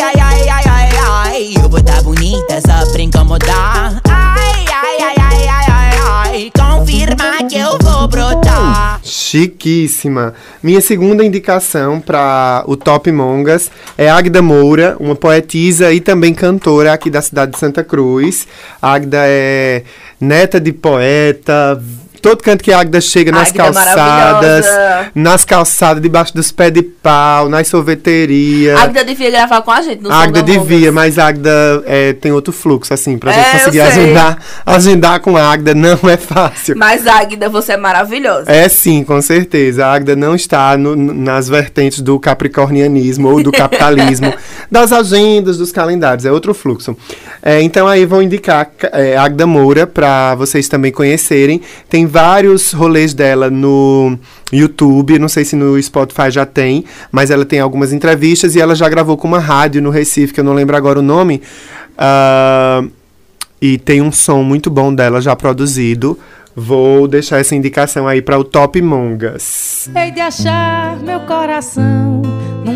Ai, 0.03 0.15
ai, 0.19 0.49
ai, 0.49 0.49
ai, 0.49 0.65
ai, 0.67 0.91
ai, 0.97 1.53
eu 1.63 1.69
vou 1.69 1.83
tá 1.83 2.01
bonita 2.01 2.59
só 2.67 2.91
pra 2.91 3.03
incomodar. 3.03 4.01
Ai, 4.09 4.65
ai, 4.67 4.97
ai, 4.99 5.15
ai, 5.19 5.47
ai, 5.47 5.67
ai, 5.69 5.99
ai, 6.09 6.51
confirma 6.59 7.47
que 7.47 7.59
eu 7.59 7.77
vou 7.83 8.09
brotar. 8.09 8.99
Chiquíssima. 9.05 10.33
Minha 10.63 10.81
segunda 10.81 11.23
indicação 11.23 12.01
para 12.01 12.65
o 12.67 12.79
Top 12.79 13.13
Mongas 13.13 13.71
é 13.99 14.09
Agda 14.09 14.41
Moura, 14.41 14.97
uma 14.99 15.15
poetisa 15.15 15.93
e 15.93 16.01
também 16.01 16.33
cantora 16.33 16.95
aqui 16.95 17.11
da 17.11 17.21
cidade 17.21 17.53
de 17.53 17.59
Santa 17.59 17.85
Cruz. 17.85 18.49
Agda 18.81 19.19
é 19.27 19.83
neta 20.19 20.59
de 20.59 20.73
poeta. 20.73 21.79
Todo 22.21 22.43
canto 22.43 22.63
que 22.63 22.73
a 22.73 22.81
Agda 22.81 23.01
chega 23.01 23.33
nas 23.33 23.49
Agda 23.49 23.63
calçadas, 23.65 23.97
maravilhosa. 24.67 25.11
nas 25.15 25.45
calçadas, 25.45 26.03
debaixo 26.03 26.35
dos 26.35 26.53
pés 26.53 26.73
de 26.73 26.83
pau, 26.83 27.49
nas 27.49 27.67
sorveterias. 27.69 28.79
A 28.79 28.83
Agda 28.85 29.05
devia 29.05 29.31
gravar 29.31 29.63
com 29.63 29.71
a 29.71 29.81
gente 29.83 30.03
no 30.03 30.11
A 30.11 30.23
Agda 30.23 30.41
Som 30.41 30.47
da 30.47 30.53
Mongas. 30.53 30.69
devia, 30.69 30.93
mas 30.93 31.19
a 31.19 31.27
Agda 31.29 31.83
é, 31.87 32.13
tem 32.13 32.33
outro 32.33 32.53
fluxo, 32.53 32.93
assim, 32.93 33.19
pra 33.19 33.33
É, 33.33 33.35
gente 33.35 33.59
conseguir 33.59 33.81
agendar, 33.81 34.39
agendar 34.67 35.21
com 35.21 35.37
a 35.37 35.51
Agda 35.53 35.75
não 35.75 35.99
é 36.09 36.17
fácil. 36.17 36.77
Mas 36.77 37.07
Agda, 37.07 37.49
você 37.49 37.73
é 37.73 37.77
maravilhosa. 37.77 38.51
É 38.51 38.69
sim, 38.69 39.03
com 39.05 39.21
certeza. 39.23 39.87
A 39.87 39.93
Agda 39.95 40.15
não 40.15 40.35
está 40.35 40.77
no- 40.77 40.97
nas 40.97 41.49
vertentes 41.49 42.01
do 42.01 42.19
capricornianismo 42.19 43.29
ou 43.29 43.43
do 43.43 43.51
capitalismo, 43.53 44.33
das 44.71 44.93
agendas, 44.93 45.57
dos 45.59 45.73
calendários, 45.73 46.25
é 46.27 46.33
outro 46.33 46.53
fluxo. 46.55 46.97
É, 47.43 47.61
então 47.63 47.87
aí 47.87 48.05
vou 48.05 48.23
indicar 48.23 48.71
é, 48.93 49.17
Agda 49.17 49.47
Moura 49.47 49.87
para 49.87 50.35
vocês 50.35 50.69
também 50.69 50.93
conhecerem. 50.93 51.61
Tem 51.89 52.07
vários 52.11 52.73
rolês 52.73 53.15
dela 53.15 53.49
no 53.49 54.19
YouTube, 54.53 55.19
não 55.19 55.29
sei 55.29 55.45
se 55.45 55.55
no 55.55 55.81
Spotify 55.81 56.31
já 56.31 56.45
tem, 56.45 56.85
mas 57.11 57.31
ela 57.31 57.45
tem 57.45 57.61
algumas 57.61 57.93
entrevistas 57.93 58.55
e 58.57 58.61
ela 58.61 58.75
já 58.75 58.89
gravou 58.89 59.17
com 59.17 59.29
uma 59.29 59.39
rádio 59.39 59.81
no 59.81 59.91
Recife, 59.91 60.35
que 60.35 60.41
eu 60.41 60.45
não 60.45 60.53
lembro 60.53 60.77
agora 60.77 60.99
o 60.99 61.03
nome. 61.03 61.41
Ah, 61.97 62.83
e 63.63 63.79
tem 63.79 64.03
um 64.03 64.11
som 64.11 64.43
muito 64.43 64.71
bom 64.71 64.93
dela 64.95 65.21
já 65.21 65.37
produzido. 65.37 66.19
Vou 66.57 67.07
deixar 67.07 67.39
essa 67.39 67.55
indicação 67.55 68.09
aí 68.09 68.21
para 68.21 68.39
o 68.39 68.45
Top 68.45 68.81
Mongas. 68.83 69.89
Hei 69.95 70.11
de 70.11 70.21
achar 70.21 70.99
meu 70.99 71.21
coração 71.21 72.23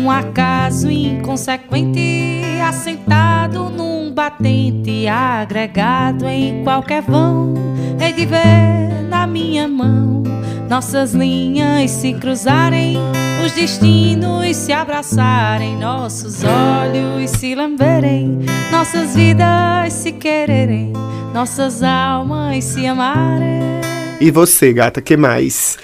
num 0.05 0.11
acaso 0.11 0.87
inconsequente, 0.87 2.43
assentado 2.63 3.71
num 3.71 4.13
batente, 4.13 5.07
agregado 5.07 6.27
em 6.27 6.63
qualquer 6.63 7.01
vão. 7.01 7.55
Hei 7.99 8.13
de 8.13 8.27
ver 8.27 9.03
na 9.09 9.25
minha 9.25 9.67
mão 9.67 10.21
nossas 10.69 11.15
linhas 11.15 11.89
se 11.89 12.13
cruzarem, 12.13 12.97
os 13.43 13.51
destinos 13.53 14.55
se 14.55 14.71
abraçarem, 14.71 15.75
nossos 15.77 16.43
olhos 16.43 17.31
se 17.31 17.55
lamberem, 17.55 18.41
nossas 18.71 19.15
vidas 19.15 19.91
se 19.91 20.11
quererem, 20.11 20.93
nossas 21.33 21.81
almas 21.81 22.63
se 22.63 22.85
amarem. 22.85 23.59
E 24.21 24.29
você, 24.29 24.71
gata, 24.71 25.01
que 25.01 25.17
mais? 25.17 25.77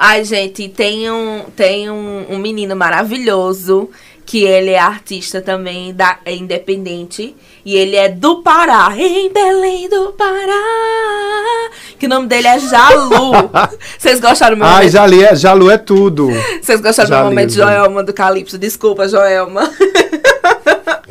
Ai, 0.00 0.24
gente, 0.24 0.68
tem 0.68 1.10
um, 1.10 1.42
tem 1.56 1.90
um, 1.90 2.26
um 2.30 2.38
menino 2.38 2.76
maravilhoso 2.76 3.90
que 4.24 4.44
ele 4.44 4.70
é 4.70 4.78
artista 4.78 5.40
também, 5.40 5.92
da, 5.92 6.18
é 6.24 6.36
independente. 6.36 7.34
E 7.64 7.74
ele 7.74 7.96
é 7.96 8.08
do 8.08 8.42
Pará, 8.42 8.94
em 8.96 9.32
Belém 9.32 9.88
do 9.88 10.12
Pará. 10.12 11.70
Que 11.98 12.06
o 12.06 12.08
nome 12.08 12.28
dele 12.28 12.46
é 12.46 12.60
Jalu. 12.60 13.32
Vocês 13.98 14.20
gostaram 14.20 14.54
do 14.54 14.60
meu 14.60 14.68
Ai, 14.68 14.74
momento? 14.74 14.92
Jali 14.92 15.24
é, 15.24 15.34
Jalu 15.34 15.68
é 15.68 15.78
tudo. 15.78 16.30
Vocês 16.62 16.80
gostaram 16.80 17.08
do 17.08 17.10
meu 17.10 17.18
Jali, 17.18 17.30
momento 17.30 17.48
de 17.48 17.56
Jali. 17.56 17.76
Joelma 17.76 18.04
do 18.04 18.12
Calypso? 18.12 18.56
Desculpa, 18.56 19.08
Joelma. 19.08 19.68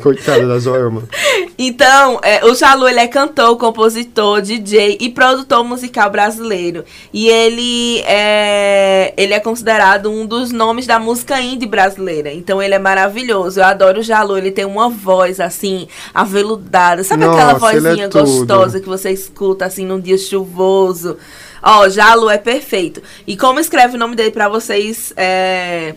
Coitada 0.02 0.46
da 0.46 0.58
Joelma. 0.58 1.02
Então, 1.60 2.20
é, 2.22 2.44
o 2.44 2.54
Jalu, 2.54 2.86
ele 2.86 3.00
é 3.00 3.08
cantor, 3.08 3.56
compositor, 3.56 4.40
DJ 4.40 4.96
e 5.00 5.08
produtor 5.08 5.64
musical 5.64 6.08
brasileiro. 6.08 6.84
E 7.12 7.28
ele 7.28 8.00
é, 8.06 9.12
ele 9.16 9.34
é 9.34 9.40
considerado 9.40 10.08
um 10.08 10.24
dos 10.24 10.52
nomes 10.52 10.86
da 10.86 11.00
música 11.00 11.40
indie 11.40 11.66
brasileira. 11.66 12.32
Então, 12.32 12.62
ele 12.62 12.74
é 12.74 12.78
maravilhoso. 12.78 13.58
Eu 13.58 13.64
adoro 13.64 13.98
o 13.98 14.02
Jalu. 14.04 14.38
Ele 14.38 14.52
tem 14.52 14.64
uma 14.64 14.88
voz, 14.88 15.40
assim, 15.40 15.88
aveludada. 16.14 17.02
Sabe 17.02 17.24
aquela 17.24 17.54
Nossa, 17.54 17.74
ele 17.74 17.78
é 17.78 17.90
vozinha 17.90 18.08
tudo. 18.08 18.24
gostosa 18.24 18.78
que 18.80 18.88
você 18.88 19.10
escuta, 19.10 19.66
assim, 19.66 19.84
num 19.84 19.98
dia 19.98 20.16
chuvoso? 20.16 21.16
Ó, 21.60 21.88
Jalu 21.88 22.30
é 22.30 22.38
perfeito. 22.38 23.02
E 23.26 23.36
como 23.36 23.58
escreve 23.58 23.96
o 23.96 23.98
nome 23.98 24.14
dele 24.14 24.30
pra 24.30 24.48
vocês... 24.48 25.12
É, 25.16 25.92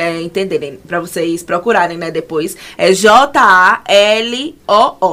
é, 0.00 0.22
entenderem, 0.22 0.78
pra 0.88 0.98
vocês 0.98 1.42
procurarem, 1.42 1.98
né, 1.98 2.10
depois. 2.10 2.56
É 2.78 2.90
J-A-L-O-O, 2.92 3.82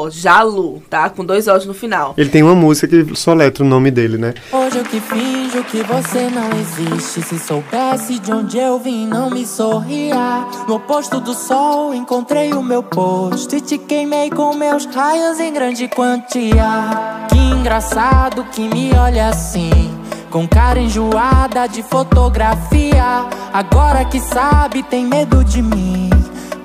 Jalu, 0.09 0.81
tá? 0.89 1.09
Com 1.09 1.25
dois 1.25 1.45
O's 1.49 1.65
no 1.65 1.73
final. 1.73 2.13
Ele 2.17 2.29
tem 2.29 2.41
uma 2.41 2.55
música 2.55 2.87
que 2.87 3.13
soletra 3.15 3.65
o 3.65 3.67
nome 3.67 3.91
dele, 3.91 4.17
né? 4.17 4.33
Hoje 4.51 4.77
eu 4.77 4.85
que 4.85 5.01
finjo 5.01 5.61
que 5.65 5.83
você 5.83 6.29
não 6.29 6.49
existe. 6.57 7.21
Se 7.21 7.37
soubesse 7.37 8.17
de 8.19 8.31
onde 8.31 8.57
eu 8.57 8.79
vim, 8.79 9.05
não 9.05 9.29
me 9.29 9.45
sorria. 9.45 10.47
No 10.67 10.75
oposto 10.75 11.19
do 11.19 11.33
sol, 11.33 11.93
encontrei 11.93 12.53
o 12.53 12.63
meu 12.63 12.81
posto. 12.81 13.57
E 13.57 13.61
te 13.61 13.77
queimei 13.77 14.29
com 14.29 14.55
meus 14.55 14.85
raios 14.85 15.37
em 15.41 15.51
grande 15.51 15.89
quantia. 15.89 17.27
Que 17.29 17.37
engraçado 17.37 18.45
que 18.45 18.61
me 18.61 18.93
olha 18.93 19.27
assim. 19.27 19.96
Com 20.29 20.47
cara 20.47 20.79
enjoada 20.79 21.67
de 21.67 21.81
fotografia. 21.83 23.25
Agora 23.53 24.03
que 24.05 24.19
sabe, 24.19 24.83
tem 24.83 25.05
medo 25.05 25.43
de 25.43 25.61
mim. 25.61 26.09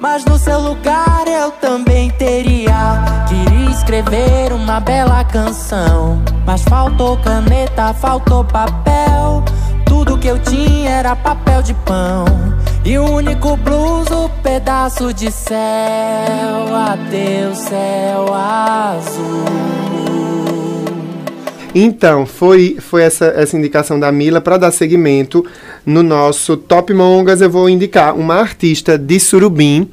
Mas 0.01 0.25
no 0.25 0.37
seu 0.37 0.61
lugar 0.61 1.25
eu 1.29 1.53
também 1.53 2.11
teria. 2.11 3.25
Queria 3.29 3.71
escrever 3.71 4.53
uma 4.53 4.81
bela 4.81 5.23
canção. 5.25 6.21
Mas 6.45 6.63
faltou 6.63 7.17
caneta, 7.19 7.95
faltou 7.95 8.45
papel. 8.45 9.45
Tudo 9.87 10.19
que 10.19 10.27
eu 10.27 10.39
tinha 10.41 10.91
era 10.91 11.15
papel 11.15 11.63
de 11.63 11.73
pão. 11.73 12.25
E 12.85 12.99
o 12.99 13.09
único 13.13 13.57
blues, 13.57 14.11
o 14.11 14.29
pedaço 14.43 15.15
de 15.15 15.31
céu. 15.31 15.57
Adeus, 16.75 17.59
céu 17.59 18.35
azul. 18.35 19.92
Então, 21.75 22.27
foi, 22.27 22.77
foi 22.79 23.03
essa, 23.03 23.27
essa 23.27 23.57
indicação 23.57 23.99
da 23.99 24.13
Mila 24.13 24.41
para 24.43 24.59
dar 24.59 24.71
seguimento 24.71 25.45
no 25.87 26.03
nosso 26.03 26.57
Top 26.57 26.93
Mongas. 26.93 27.41
Eu 27.41 27.49
vou 27.49 27.69
indicar 27.69 28.15
uma 28.15 28.35
artista 28.35 28.99
de 28.99 29.19
Surubim, 29.19 29.89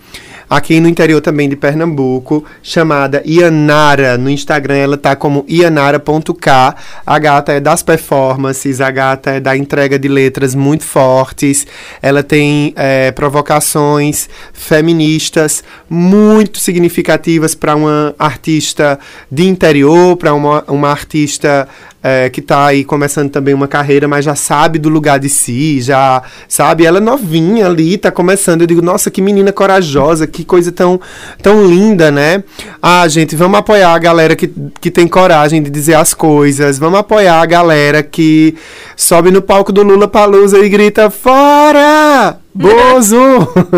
aqui 0.49 0.79
no 0.79 0.89
interior 0.89 1.21
também 1.21 1.47
de 1.47 1.55
Pernambuco, 1.55 2.43
chamada 2.63 3.21
Ianara. 3.25 4.17
No 4.17 4.29
Instagram 4.29 4.77
ela 4.77 4.97
tá 4.97 5.15
como 5.15 5.45
ianara.k. 5.47 6.75
A 7.05 7.19
gata 7.19 7.53
é 7.53 7.59
das 7.59 7.83
performances, 7.83 8.81
a 8.81 8.89
gata 8.89 9.31
é 9.31 9.39
da 9.39 9.55
entrega 9.55 9.99
de 9.99 10.07
letras 10.07 10.55
muito 10.55 10.83
fortes. 10.83 11.67
Ela 12.01 12.23
tem 12.23 12.73
é, 12.75 13.11
provocações 13.11 14.27
feministas 14.53 15.63
muito 15.89 16.59
significativas 16.59 17.53
para 17.53 17.75
uma 17.75 18.15
artista 18.17 18.99
de 19.31 19.47
interior, 19.47 20.17
para 20.17 20.33
uma, 20.33 20.63
uma 20.67 20.89
artista 20.89 21.67
é, 22.01 22.29
que 22.29 22.41
tá 22.41 22.67
aí 22.67 22.83
começando 22.83 23.29
também 23.29 23.53
uma 23.53 23.67
carreira, 23.67 24.07
mas 24.07 24.23
já 24.23 24.35
sabe 24.35 24.79
do 24.79 24.89
lugar 24.89 25.19
de 25.19 25.29
si, 25.29 25.81
já 25.81 26.23
sabe, 26.47 26.85
ela 26.85 26.97
é 26.97 27.01
novinha 27.01 27.67
ali, 27.67 27.97
tá 27.97 28.11
começando. 28.11 28.61
Eu 28.61 28.67
digo, 28.67 28.81
nossa, 28.81 29.11
que 29.11 29.21
menina 29.21 29.51
corajosa, 29.51 30.25
que 30.25 30.45
coisa 30.45 30.71
tão, 30.71 30.99
tão 31.41 31.65
linda, 31.65 32.11
né? 32.11 32.43
Ah, 32.81 33.07
gente, 33.07 33.35
vamos 33.35 33.59
apoiar 33.59 33.93
a 33.93 33.99
galera 33.99 34.35
que, 34.35 34.51
que 34.79 34.89
tem 34.89 35.07
coragem 35.07 35.61
de 35.61 35.69
dizer 35.69 35.95
as 35.95 36.13
coisas, 36.13 36.79
vamos 36.79 36.99
apoiar 36.99 37.41
a 37.41 37.45
galera 37.45 38.01
que 38.01 38.55
sobe 38.95 39.31
no 39.31 39.41
palco 39.41 39.71
do 39.71 39.83
Lula 39.83 40.07
Palusa 40.07 40.59
e 40.59 40.69
grita: 40.69 41.09
Fora! 41.09 42.39
Bozo! 42.59 43.15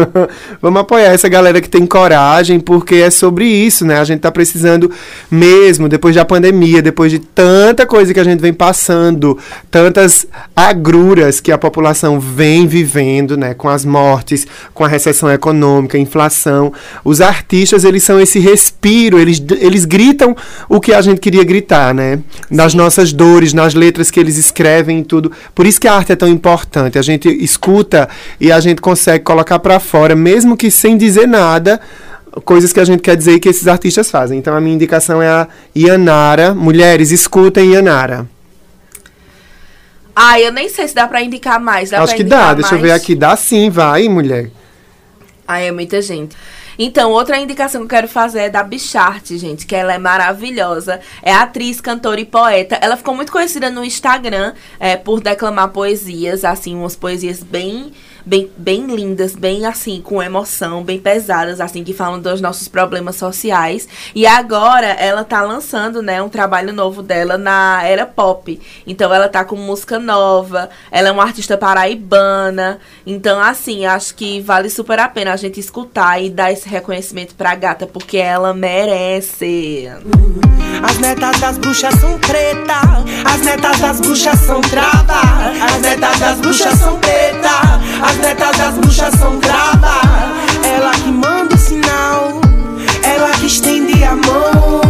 Vamos 0.60 0.82
apoiar 0.82 1.14
essa 1.14 1.30
galera 1.30 1.62
que 1.62 1.70
tem 1.70 1.86
coragem, 1.86 2.60
porque 2.60 2.96
é 2.96 3.12
sobre 3.12 3.46
isso, 3.46 3.86
né? 3.86 4.00
A 4.00 4.04
gente 4.04 4.22
tá 4.22 4.32
precisando 4.32 4.90
mesmo, 5.30 5.88
depois 5.88 6.16
da 6.16 6.26
pandemia, 6.26 6.82
depois 6.82 7.12
de 7.12 7.20
tanta 7.20 7.86
coisa 7.86 8.12
que 8.12 8.20
a 8.20 8.24
gente 8.24 8.40
vem 8.40 8.52
passando, 8.52 9.38
tantas 9.70 10.26
agruras 10.56 11.40
que 11.40 11.52
a 11.52 11.60
população 11.60 12.20
vem 12.20 12.66
vivendo, 12.66 13.38
né? 13.38 13.54
Com 13.54 13.70
as 13.70 13.86
mortes, 13.86 14.48
com 14.74 14.84
a 14.84 14.88
recessão 14.88 15.32
econômica, 15.32 15.96
inflação. 15.96 16.74
Os 17.06 17.22
artistas, 17.22 17.84
eles 17.84 18.02
são 18.02 18.20
esse 18.20 18.40
respiro, 18.40 19.20
eles, 19.20 19.40
eles 19.60 19.86
gritam 19.86 20.36
o 20.68 20.82
que 20.82 20.92
a 20.92 21.02
gente 21.02 21.22
queria 21.22 21.44
gritar, 21.44 21.94
né? 21.94 22.18
Nas 22.50 22.74
nossas 22.74 23.14
dores, 23.14 23.54
nas 23.54 23.76
letras 23.76 24.10
que 24.10 24.20
eles 24.20 24.38
escrevem 24.38 25.02
e 25.02 25.04
tudo. 25.04 25.32
Por 25.54 25.68
isso 25.68 25.80
que 25.80 25.88
a 25.88 25.94
arte 25.94 26.14
é 26.14 26.16
tão 26.16 26.28
importante. 26.28 26.98
A 26.98 27.04
gente 27.04 27.30
escuta 27.30 28.10
e 28.40 28.52
a 28.52 28.60
gente 28.60 28.71
consegue 28.80 29.24
colocar 29.24 29.60
pra 29.60 29.80
fora, 29.80 30.16
mesmo 30.16 30.56
que 30.56 30.70
sem 30.70 30.96
dizer 30.96 31.28
nada, 31.28 31.82
coisas 32.46 32.72
que 32.72 32.80
a 32.80 32.86
gente 32.86 33.02
quer 33.02 33.18
dizer 33.18 33.40
que 33.40 33.50
esses 33.50 33.68
artistas 33.68 34.10
fazem. 34.10 34.38
Então 34.38 34.56
a 34.56 34.62
minha 34.62 34.76
indicação 34.76 35.22
é 35.22 35.28
a 35.28 35.48
Ianara. 35.76 36.54
Mulheres, 36.54 37.12
escutem 37.12 37.74
Ianara. 37.74 38.30
Ah, 40.16 40.40
eu 40.40 40.52
nem 40.52 40.70
sei 40.70 40.88
se 40.88 40.96
dá 40.96 41.08
pra 41.08 41.22
indicar 41.22 41.60
mais. 41.60 41.90
Dá 41.90 42.02
Acho 42.02 42.16
que 42.16 42.24
dá, 42.24 42.54
deixa 42.54 42.76
eu 42.76 42.80
ver 42.80 42.90
mais? 42.90 43.02
aqui. 43.02 43.16
Dá 43.16 43.36
sim, 43.36 43.70
vai, 43.70 44.08
mulher. 44.08 44.52
Ai, 45.48 45.68
é 45.68 45.72
muita 45.72 46.02
gente. 46.02 46.36
Então, 46.78 47.12
outra 47.12 47.38
indicação 47.38 47.82
que 47.82 47.86
eu 47.86 47.90
quero 47.90 48.08
fazer 48.08 48.40
é 48.42 48.50
da 48.50 48.64
Bicharte, 48.64 49.38
gente, 49.38 49.66
que 49.66 49.76
ela 49.76 49.94
é 49.94 49.98
maravilhosa. 49.98 51.00
É 51.22 51.34
atriz, 51.34 51.80
cantora 51.82 52.20
e 52.20 52.26
poeta. 52.26 52.78
Ela 52.82 52.98
ficou 52.98 53.14
muito 53.14 53.32
conhecida 53.32 53.70
no 53.70 53.84
Instagram 53.84 54.54
é, 54.80 54.96
por 54.96 55.22
declamar 55.22 55.70
poesias, 55.70 56.44
assim, 56.44 56.76
umas 56.76 56.96
poesias 56.96 57.44
bem, 57.44 57.92
bem, 58.32 58.50
bem 58.56 58.86
lindas, 58.86 59.36
bem 59.36 59.66
assim, 59.66 60.00
com 60.02 60.24
emoção, 60.24 60.86
bem 60.86 60.98
pesadas, 60.98 61.60
assim, 61.60 61.84
que 61.84 61.94
falam 61.94 62.18
dos 62.18 62.40
nossos 62.40 62.70
problemas 62.70 63.18
sociais. 63.18 63.90
E 64.16 64.26
agora 64.26 64.88
ela 64.88 65.26
tá 65.26 65.42
lançando, 65.42 66.02
né, 66.02 66.22
um 66.22 66.30
trabalho 66.30 66.72
novo 66.72 67.04
dela 67.04 67.38
na 67.38 67.82
era 67.84 68.06
pop. 68.06 68.58
Então 68.88 69.14
ela 69.14 69.28
tá 69.28 69.44
com 69.44 69.58
música 69.58 70.00
nova, 70.00 70.70
ela 70.90 71.10
é 71.10 71.12
uma 71.12 71.24
artista 71.24 71.58
paraibana. 71.58 72.80
Então, 73.06 73.38
assim, 73.38 73.86
acho 73.86 74.16
que 74.16 74.40
vale 74.40 74.70
super 74.70 74.98
a 74.98 75.10
pena 75.10 75.34
a 75.34 75.36
gente 75.36 75.60
escutar 75.60 76.24
e 76.24 76.30
dar 76.30 76.54
esse 76.54 76.70
reconhecimento 76.70 77.36
pra 77.36 77.54
gata, 77.54 77.86
porque 77.86 78.16
ela 78.16 78.54
merece. 78.54 79.90
As 80.82 80.98
netas 81.00 81.40
das 81.40 81.58
bruxas 81.58 81.94
são 82.00 82.18
preta, 82.18 82.80
as 83.26 83.42
netas 83.42 83.80
das 83.80 84.00
bruxas 84.00 84.40
são 84.40 84.62
trava, 84.62 85.52
as 85.64 85.82
netas 85.82 86.20
das 86.20 86.38
bruxas 86.40 86.80
são 86.80 86.98
preta, 86.98 87.50
as 88.02 88.21
netas 88.22 88.58
das 88.58 88.74
bruxas 88.76 89.14
são 89.16 89.40
trava. 89.40 90.02
Ela 90.64 90.92
que 90.92 91.12
manda 91.12 91.56
o 91.56 91.58
sinal, 91.58 92.40
ela 93.04 93.32
que 93.32 93.48
estende 93.48 94.04
a 94.04 94.16
mão, 94.16 94.82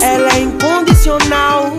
ela 0.00 0.30
é 0.34 0.40
incondicional, 0.40 1.76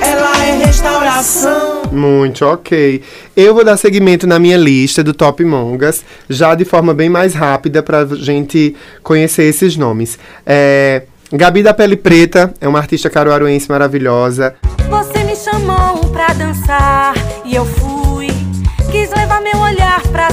ela 0.00 0.44
é 0.44 0.64
restauração. 0.64 1.82
Muito 1.92 2.44
ok. 2.44 3.02
Eu 3.36 3.54
vou 3.54 3.64
dar 3.64 3.76
seguimento 3.76 4.26
na 4.26 4.38
minha 4.38 4.56
lista 4.56 5.02
do 5.02 5.14
Top 5.14 5.44
Mongas, 5.44 6.04
já 6.28 6.54
de 6.54 6.64
forma 6.64 6.92
bem 6.92 7.08
mais 7.08 7.34
rápida 7.34 7.82
pra 7.82 8.04
gente 8.04 8.74
conhecer 9.02 9.44
esses 9.44 9.76
nomes. 9.76 10.18
É, 10.44 11.02
Gabi 11.32 11.62
da 11.62 11.72
Pele 11.72 11.96
Preta 11.96 12.52
é 12.60 12.68
uma 12.68 12.78
artista 12.78 13.08
caruaruense 13.08 13.68
maravilhosa. 13.68 14.54
Você 14.90 15.24
me 15.24 15.36
chamou 15.36 15.98
pra 16.10 16.28
dançar 16.34 17.14
e 17.44 17.54
eu 17.54 17.64
fui. 17.64 18.01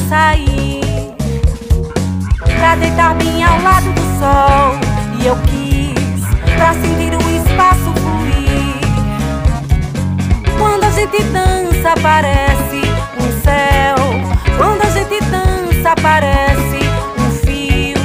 Sair. 0.09 0.81
Pra 2.57 2.75
deitar 2.75 3.13
bem 3.15 3.43
ao 3.43 3.61
lado 3.61 3.91
do 3.93 4.01
sol. 4.19 4.73
E 5.21 5.27
eu 5.27 5.37
quis 5.43 6.21
pra 6.55 6.73
sentir 6.73 7.13
o 7.15 7.29
espaço 7.29 7.93
fluir. 8.01 8.79
Quando 10.57 10.83
a 10.83 10.89
gente 10.89 11.23
dança, 11.25 11.93
parece 12.01 12.81
um 13.21 13.41
céu. 13.43 13.95
Quando 14.57 14.81
a 14.81 14.89
gente 14.89 15.23
dança, 15.25 15.93
parece 16.01 16.79
um 17.19 17.31
fio. 17.45 17.99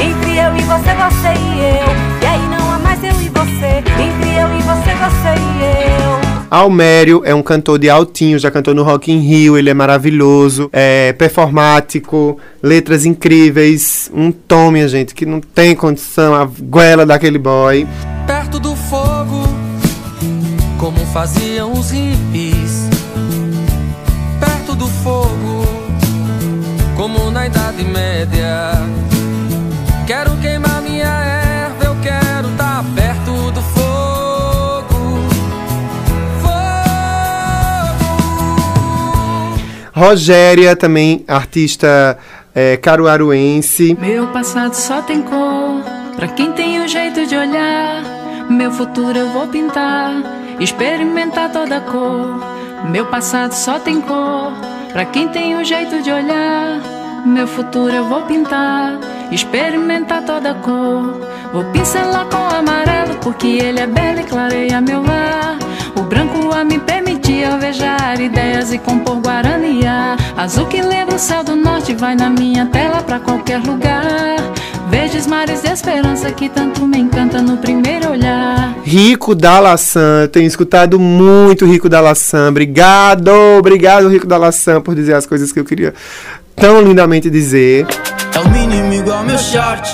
Entre 0.00 0.36
eu 0.36 0.54
e 0.56 0.62
você, 0.62 0.94
você 0.94 1.32
e 1.34 1.60
eu. 1.80 1.88
E 2.22 2.26
aí 2.26 2.48
não 2.48 2.72
há 2.72 2.78
mais 2.78 3.02
eu 3.02 3.20
e 3.22 3.28
você. 3.30 3.82
Entre 4.06 4.30
eu 4.36 4.48
e 4.54 4.62
você, 4.62 4.94
você 4.94 5.34
e 5.34 5.62
eu. 6.02 6.27
Almério 6.50 7.22
é 7.24 7.34
um 7.34 7.42
cantor 7.42 7.78
de 7.78 7.90
altinho, 7.90 8.38
já 8.38 8.50
cantou 8.50 8.74
no 8.74 8.82
Rock 8.82 9.12
in 9.12 9.18
Rio, 9.18 9.58
ele 9.58 9.68
é 9.68 9.74
maravilhoso, 9.74 10.70
é 10.72 11.12
performático, 11.12 12.38
letras 12.62 13.04
incríveis, 13.04 14.10
um 14.14 14.32
tom, 14.32 14.70
minha 14.70 14.88
gente, 14.88 15.14
que 15.14 15.26
não 15.26 15.40
tem 15.40 15.76
condição, 15.76 16.34
a 16.34 16.46
goela 16.46 17.04
daquele 17.04 17.38
boy. 17.38 17.86
perto 18.26 18.58
do 18.58 18.74
fogo, 18.74 19.42
como 20.78 20.98
faziam 21.12 21.72
os 21.72 21.90
hippies. 21.90 22.88
Perto 24.40 24.74
do 24.74 24.86
fogo, 24.86 25.66
como 26.96 27.30
na 27.30 27.46
Idade 27.46 27.84
Média. 27.84 29.07
Rogéria, 39.98 40.76
também 40.76 41.24
artista 41.26 42.16
é, 42.54 42.76
caruaruense. 42.76 43.98
Meu 44.00 44.28
passado 44.28 44.72
só 44.74 45.02
tem 45.02 45.20
cor 45.22 45.82
pra 46.14 46.28
quem 46.28 46.52
tem 46.52 46.80
o 46.80 46.86
jeito 46.86 47.26
de 47.26 47.34
olhar. 47.34 48.04
Meu 48.48 48.70
futuro 48.70 49.18
eu 49.18 49.28
vou 49.30 49.48
pintar, 49.48 50.12
experimentar 50.60 51.50
toda 51.50 51.80
cor. 51.80 52.40
Meu 52.88 53.06
passado 53.06 53.50
só 53.50 53.80
tem 53.80 54.00
cor 54.00 54.52
pra 54.92 55.04
quem 55.04 55.30
tem 55.30 55.56
o 55.56 55.64
jeito 55.64 56.00
de 56.00 56.12
olhar. 56.12 56.80
Meu 57.26 57.48
futuro 57.48 57.92
eu 57.92 58.04
vou 58.04 58.22
pintar, 58.22 59.00
experimentar 59.32 60.22
toda 60.22 60.54
cor. 60.54 61.20
Vou 61.52 61.64
pincelar 61.72 62.26
com 62.26 62.54
amarelo 62.54 63.16
porque 63.16 63.48
ele 63.48 63.80
é 63.80 63.86
belo 63.88 64.20
e 64.20 64.24
clareia 64.24 64.80
meu 64.80 65.02
lar. 65.02 65.58
O 65.96 66.02
branco 66.02 66.54
a 66.54 66.62
me 66.62 66.78
permitir 66.78 67.07
alvejar 67.44 68.20
ideias 68.20 68.72
e 68.72 68.78
compor 68.78 69.18
guaraniá. 69.18 70.16
Azul 70.36 70.66
que 70.66 70.80
lembra 70.80 71.16
o 71.16 71.18
céu 71.18 71.44
do 71.44 71.54
norte 71.56 71.94
vai 71.94 72.14
na 72.14 72.30
minha 72.30 72.66
tela 72.66 73.02
pra 73.02 73.18
qualquer 73.20 73.60
lugar. 73.60 74.36
Verdes 74.90 75.26
mares 75.26 75.62
de 75.62 75.68
esperança 75.68 76.30
que 76.32 76.48
tanto 76.48 76.86
me 76.86 76.98
encanta 76.98 77.42
no 77.42 77.58
primeiro 77.58 78.10
olhar. 78.10 78.74
Rico 78.82 79.34
da 79.34 79.60
Laçã, 79.60 80.26
tenho 80.32 80.46
escutado 80.46 80.98
muito 80.98 81.66
Rico 81.66 81.88
da 81.88 82.00
Laçã. 82.00 82.48
Obrigado, 82.48 83.30
obrigado 83.58 84.08
Rico 84.08 84.26
da 84.26 84.38
Laçã 84.38 84.80
por 84.80 84.94
dizer 84.94 85.14
as 85.14 85.26
coisas 85.26 85.52
que 85.52 85.60
eu 85.60 85.64
queria 85.64 85.92
tão 86.56 86.80
lindamente 86.80 87.28
dizer. 87.28 87.86
É 88.34 88.38
o 88.40 88.48
mínimo 88.50 88.92
igual 88.92 89.24
meu 89.24 89.38
short. 89.38 89.88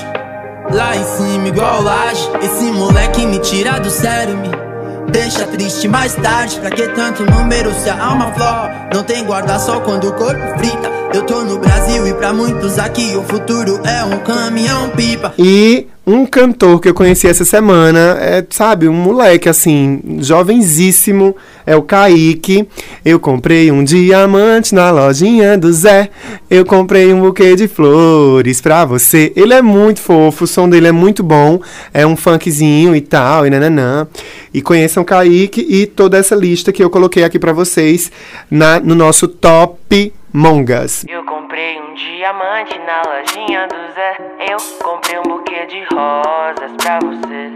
Lá 0.71 0.97
em 0.97 1.05
cima 1.05 1.49
igual 1.49 1.83
laje. 1.83 2.29
Esse 2.43 2.65
moleque 2.73 3.27
me 3.27 3.39
tira 3.39 3.79
do 3.79 3.91
sério, 3.91 4.37
me 4.37 4.74
deixa 5.15 5.47
triste 5.47 5.87
mais 5.87 6.15
tarde. 6.17 6.59
Pra 6.59 6.71
que 6.71 6.89
tanto 6.89 7.25
número 7.25 7.73
se 7.73 7.89
a 7.89 8.05
alma 8.05 8.33
flor? 8.33 8.71
Não 8.93 9.05
tem 9.05 9.25
guarda-sol 9.25 9.81
quando 9.83 10.09
o 10.09 10.13
corpo 10.13 10.59
frita. 10.59 10.93
Eu 11.15 11.23
tô 11.23 11.45
no 11.45 11.59
Brasil 11.59 12.09
e 12.09 12.15
pra 12.15 12.33
muitos 12.33 12.77
aqui 12.77 13.17
o 13.17 13.23
futuro 13.23 13.81
é 13.85 14.05
um 14.05 14.19
caminhão 14.19 14.91
pipa. 14.91 15.33
E 15.39 15.87
um 16.07 16.27
cantor 16.27 16.81
que 16.81 16.89
eu 16.89 16.95
conheci 16.95 17.27
essa 17.27 17.45
semana 17.45 18.19
é, 18.21 18.45
sabe, 18.51 18.89
um 18.89 18.93
moleque 18.93 19.49
assim, 19.49 20.19
jovenzíssimo, 20.21 21.35
é 21.65 21.75
o 21.75 21.83
Kaique. 21.83 22.69
Eu 23.03 23.19
comprei 23.19 23.71
um 23.71 23.83
diamante 23.83 24.75
na 24.75 24.91
lojinha 24.91 25.57
do 25.57 25.73
Zé. 25.73 26.11
Eu 26.51 26.67
comprei 26.67 27.13
um 27.13 27.23
buquê 27.23 27.57
de 27.57 27.67
flores 27.67 28.61
pra 28.61 28.85
você. 28.85 29.33
Ele 29.35 29.55
é 29.55 29.63
muito 29.63 30.01
fofo, 30.01 30.45
o 30.45 30.47
som 30.47 30.69
dele 30.69 30.89
é 30.89 30.93
muito 30.93 31.23
bom. 31.23 31.61
É 31.93 32.07
um 32.07 32.17
funkzinho 32.17 32.95
e 32.95 33.01
tal, 33.01 33.47
e 33.47 33.51
nananã. 33.51 34.07
E 34.53 34.61
conheçam 34.61 35.03
o 35.03 35.07
Kaique 35.07 35.67
e 35.69 35.87
toda 35.87 36.19
essa 36.19 36.35
lista 36.35 36.71
que 36.71 36.85
eu 36.85 36.91
coloquei 36.91 37.25
aqui 37.25 37.39
pra 37.39 37.53
vocês 37.53 38.13
na, 38.51 38.79
no 38.79 38.95
nosso 38.95 39.27
Top 39.27 40.13
Mongas. 40.37 41.05
Eu 41.09 41.25
comprei 41.25 41.81
um 41.81 41.95
diamante 41.95 42.77
na 42.81 43.03
lojinha 43.07 43.69
do 43.69 43.95
Zé. 43.95 44.17
Eu 44.51 44.57
comprei 44.83 45.17
um 45.21 45.23
buquê 45.23 45.65
de 45.67 45.85
rosas 45.95 46.73
pra 46.77 46.99
você. 46.99 47.53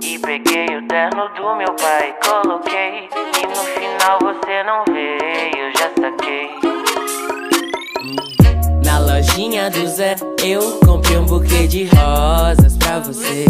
E 0.00 0.18
peguei 0.18 0.64
o 0.74 0.88
terno 0.88 1.28
do 1.36 1.54
meu 1.54 1.74
pai, 1.74 2.16
coloquei. 2.24 3.10
E 3.12 3.46
no 3.46 3.54
final 3.54 4.18
você 4.22 4.62
não 4.62 4.84
veio, 4.88 5.70
já 5.76 5.90
saquei. 6.00 6.48
Na 8.86 9.00
lojinha 9.00 9.68
do 9.68 9.86
Zé, 9.86 10.16
eu 10.42 10.80
comprei 10.82 11.18
um 11.18 11.26
buquê 11.26 11.66
de 11.66 11.84
rosas 11.84 12.74
pra 12.78 13.00
você. 13.00 13.44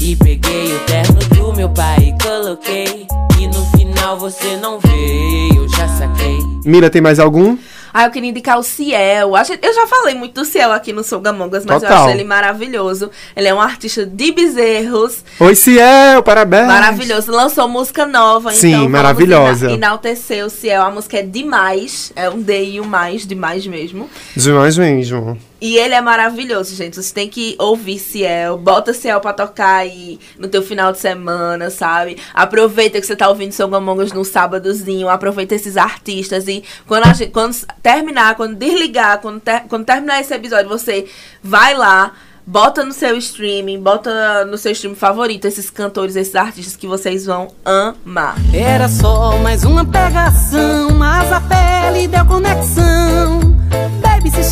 E 0.00 0.16
peguei 0.16 0.74
o 0.74 0.80
terno 0.80 1.20
do 1.36 1.52
meu 1.54 1.68
pai 1.68 1.98
e 2.08 2.24
coloquei. 2.24 3.06
E 3.38 3.46
no 3.46 3.64
final 3.78 4.18
você 4.18 4.56
não 4.56 4.80
veio, 4.80 5.68
já 5.68 5.86
saquei. 5.86 6.40
Mira, 6.64 6.90
tem 6.90 7.00
mais 7.00 7.20
algum? 7.20 7.56
Ah, 7.92 8.04
eu 8.04 8.10
queria 8.10 8.30
indicar 8.30 8.58
o 8.58 8.62
Ciel. 8.62 9.32
Eu 9.62 9.74
já 9.74 9.86
falei 9.86 10.14
muito 10.14 10.34
do 10.40 10.44
Ciel 10.44 10.72
aqui 10.72 10.92
no 10.92 11.02
Songamongas, 11.02 11.64
mas 11.66 11.82
eu 11.82 11.88
Total. 11.88 12.04
acho 12.06 12.14
ele 12.14 12.24
maravilhoso. 12.24 13.10
Ele 13.36 13.48
é 13.48 13.54
um 13.54 13.60
artista 13.60 14.04
de 14.06 14.32
bezerros. 14.32 15.24
Oi, 15.38 15.54
Ciel, 15.54 16.22
parabéns. 16.22 16.66
Maravilhoso. 16.66 17.30
Lançou 17.32 17.68
música 17.68 18.06
nova, 18.06 18.50
Sim, 18.52 18.74
então 18.74 18.88
maravilhosa. 18.88 19.66
ena- 19.66 19.74
enaltecer 19.74 20.44
o 20.44 20.50
Ciel. 20.50 20.82
A 20.82 20.90
música 20.90 21.18
é 21.18 21.22
demais. 21.22 22.12
É 22.14 22.28
um 22.30 22.40
D 22.40 22.64
e 22.72 22.80
um 22.80 22.84
mais, 22.84 23.26
demais 23.26 23.66
mesmo. 23.66 24.08
Demais 24.36 24.76
mesmo. 24.78 25.38
E 25.60 25.76
ele 25.76 25.94
é 25.94 26.00
maravilhoso, 26.00 26.74
gente. 26.74 26.96
Você 26.96 27.12
tem 27.12 27.28
que 27.28 27.54
ouvir 27.58 27.98
Ciel. 27.98 28.56
Bota 28.56 28.94
Ciel 28.94 29.20
pra 29.20 29.32
tocar 29.32 29.76
aí 29.76 30.18
no 30.38 30.48
teu 30.48 30.62
final 30.62 30.90
de 30.90 30.98
semana, 30.98 31.68
sabe? 31.68 32.16
Aproveita 32.32 32.98
que 33.00 33.06
você 33.06 33.14
tá 33.14 33.28
ouvindo 33.28 33.52
Songamongas 33.52 34.10
no 34.12 34.24
sábadozinho. 34.24 35.08
Aproveita 35.08 35.54
esses 35.54 35.76
artistas. 35.76 36.48
E 36.48 36.64
quando, 36.86 37.04
gente, 37.14 37.30
quando 37.30 37.54
terminar, 37.82 38.36
quando 38.36 38.54
desligar, 38.56 39.18
quando, 39.20 39.40
ter- 39.40 39.64
quando 39.68 39.84
terminar 39.84 40.20
esse 40.20 40.32
episódio, 40.32 40.68
você 40.68 41.06
vai 41.42 41.74
lá. 41.74 42.12
Bota 42.46 42.82
no 42.82 42.92
seu 42.92 43.16
streaming, 43.18 43.80
bota 43.80 44.44
no 44.46 44.56
seu 44.58 44.72
stream 44.72 44.94
favorito 44.96 45.44
esses 45.44 45.68
cantores, 45.70 46.16
esses 46.16 46.34
artistas 46.34 46.74
que 46.74 46.86
vocês 46.86 47.26
vão 47.26 47.48
amar. 47.64 48.34
Era 48.52 48.88
só 48.88 49.36
mais 49.38 49.62
uma 49.62 49.84
pegação, 49.84 50.90
mas 50.94 51.30
a 51.30 51.40
pele 51.42 52.08
deu 52.08 52.24
conexão. 52.24 53.39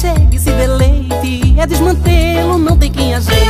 Baby, 0.00 0.38
se 0.38 0.50
deleite, 0.52 1.56
é 1.58 1.66
desmantelo, 1.66 2.56
não 2.56 2.76
tem 2.76 2.88
quem 2.88 3.16
ajeite. 3.16 3.42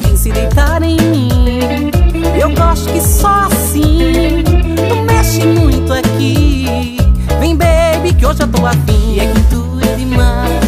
Vem 0.00 0.16
se 0.16 0.32
deitar 0.32 0.82
em 0.82 0.96
mim, 0.96 1.90
eu 2.40 2.48
gosto 2.54 2.90
que 2.90 3.00
só 3.02 3.48
assim. 3.52 4.42
Tu 4.88 4.96
mexe 5.04 5.44
muito 5.44 5.92
aqui, 5.92 6.96
vem 7.38 7.54
baby, 7.54 8.14
que 8.14 8.24
hoje 8.24 8.40
eu 8.42 8.48
tô 8.48 8.64
afim. 8.64 9.20
É 9.20 9.26
que 9.26 9.40
tu 9.50 9.78
é 9.86 9.96
demais, 9.96 10.63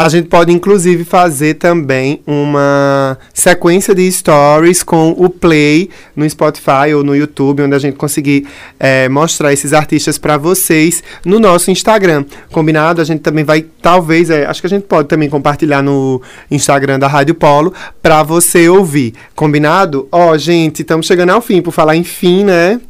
A 0.00 0.08
gente 0.08 0.28
pode 0.28 0.52
inclusive 0.52 1.02
fazer 1.02 1.54
também 1.54 2.22
uma 2.24 3.18
sequência 3.34 3.92
de 3.92 4.08
stories 4.12 4.84
com 4.84 5.10
o 5.10 5.28
play 5.28 5.90
no 6.14 6.28
Spotify 6.30 6.94
ou 6.94 7.02
no 7.02 7.16
YouTube, 7.16 7.64
onde 7.64 7.74
a 7.74 7.80
gente 7.80 7.96
conseguir 7.96 8.46
eh, 8.78 9.08
mostrar 9.08 9.52
esses 9.52 9.72
artistas 9.72 10.16
para 10.16 10.36
vocês 10.36 11.02
no 11.24 11.40
nosso 11.40 11.72
Instagram. 11.72 12.24
Combinado? 12.52 13.00
A 13.00 13.04
gente 13.04 13.22
também 13.22 13.42
vai, 13.42 13.62
talvez, 13.82 14.30
eh, 14.30 14.46
acho 14.46 14.60
que 14.60 14.68
a 14.68 14.70
gente 14.70 14.84
pode 14.84 15.08
também 15.08 15.28
compartilhar 15.28 15.82
no 15.82 16.22
Instagram 16.48 17.00
da 17.00 17.08
Rádio 17.08 17.34
Polo 17.34 17.74
para 18.00 18.22
você 18.22 18.68
ouvir. 18.68 19.14
Combinado? 19.34 20.06
Ó, 20.12 20.38
gente, 20.38 20.82
estamos 20.82 21.06
chegando 21.06 21.30
ao 21.30 21.42
fim. 21.42 21.60
Por 21.60 21.72
falar 21.72 21.96
em 21.96 22.04
fim, 22.04 22.44
né? 22.44 22.80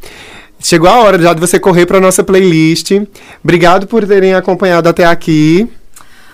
Chegou 0.61 0.91
a 0.91 0.99
hora 0.99 1.19
já 1.19 1.33
de 1.33 1.41
você 1.41 1.59
correr 1.59 1.87
para 1.87 2.01
nossa 2.01 2.23
playlist. 2.23 2.91
Obrigado 3.43 3.87
por 3.87 4.07
terem 4.07 4.35
acompanhado 4.35 4.91
até 4.91 5.07
aqui. 5.07 5.67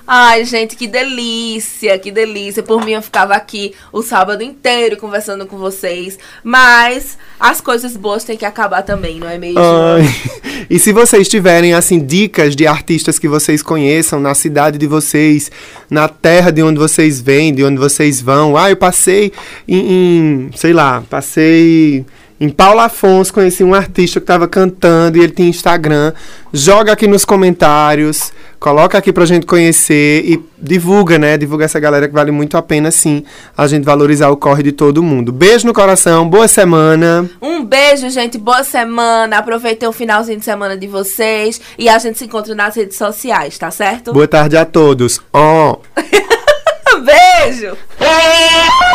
Ai, 0.06 0.44
gente, 0.44 0.76
que 0.76 0.86
delícia, 0.86 1.98
que 1.98 2.10
delícia. 2.10 2.62
Por 2.62 2.84
mim, 2.84 2.92
eu 2.92 3.02
ficava 3.02 3.34
aqui 3.34 3.74
o 3.90 4.02
sábado 4.02 4.42
inteiro 4.42 4.98
conversando 4.98 5.46
com 5.46 5.56
vocês. 5.56 6.18
Mas 6.42 7.16
as 7.40 7.60
coisas 7.60 7.96
boas 7.96 8.22
têm 8.22 8.36
que 8.36 8.44
acabar 8.44 8.82
também, 8.82 9.18
não 9.18 9.28
é 9.28 9.38
mesmo? 9.38 9.60
Ai. 9.60 10.04
E 10.70 10.78
se 10.78 10.92
vocês 10.92 11.28
tiverem, 11.28 11.74
assim, 11.74 11.98
dicas 11.98 12.56
de 12.56 12.66
artistas 12.66 13.18
que 13.18 13.28
vocês 13.28 13.62
conheçam 13.62 14.20
na 14.20 14.34
cidade 14.34 14.78
de 14.78 14.86
vocês, 14.86 15.50
na 15.90 16.08
terra 16.08 16.50
de 16.50 16.62
onde 16.62 16.78
vocês 16.78 17.20
vêm, 17.20 17.52
de 17.52 17.64
onde 17.64 17.78
vocês 17.78 18.20
vão. 18.20 18.56
Ah, 18.56 18.70
eu 18.70 18.76
passei 18.76 19.32
em, 19.68 20.48
em 20.48 20.50
sei 20.54 20.72
lá, 20.72 21.02
passei 21.08 22.04
em 22.40 22.48
Paulo 22.48 22.80
Afonso, 22.80 23.32
conheci 23.32 23.62
um 23.62 23.74
artista 23.74 24.20
que 24.20 24.24
estava 24.24 24.48
cantando 24.48 25.16
e 25.16 25.20
ele 25.20 25.32
tinha 25.32 25.48
Instagram. 25.48 26.12
Joga 26.52 26.92
aqui 26.92 27.06
nos 27.06 27.24
comentários, 27.24 28.32
coloca 28.64 28.96
aqui 28.96 29.12
pra 29.12 29.26
gente 29.26 29.44
conhecer 29.44 30.24
e 30.24 30.42
divulga, 30.58 31.18
né? 31.18 31.36
Divulga 31.36 31.66
essa 31.66 31.78
galera 31.78 32.08
que 32.08 32.14
vale 32.14 32.30
muito 32.30 32.56
a 32.56 32.62
pena, 32.62 32.90
sim, 32.90 33.22
a 33.54 33.66
gente 33.66 33.84
valorizar 33.84 34.30
o 34.30 34.38
corre 34.38 34.62
de 34.62 34.72
todo 34.72 35.02
mundo. 35.02 35.30
Beijo 35.30 35.66
no 35.66 35.74
coração, 35.74 36.26
boa 36.26 36.48
semana. 36.48 37.28
Um 37.42 37.62
beijo, 37.62 38.08
gente. 38.08 38.38
Boa 38.38 38.64
semana. 38.64 39.36
Aproveitem 39.36 39.86
o 39.86 39.92
finalzinho 39.92 40.38
de 40.38 40.46
semana 40.46 40.78
de 40.78 40.86
vocês. 40.86 41.60
E 41.78 41.90
a 41.90 41.98
gente 41.98 42.16
se 42.16 42.24
encontra 42.24 42.54
nas 42.54 42.74
redes 42.74 42.96
sociais, 42.96 43.58
tá 43.58 43.70
certo? 43.70 44.14
Boa 44.14 44.26
tarde 44.26 44.56
a 44.56 44.64
todos. 44.64 45.20
Ó. 45.30 45.76
Beijo! 47.04 47.76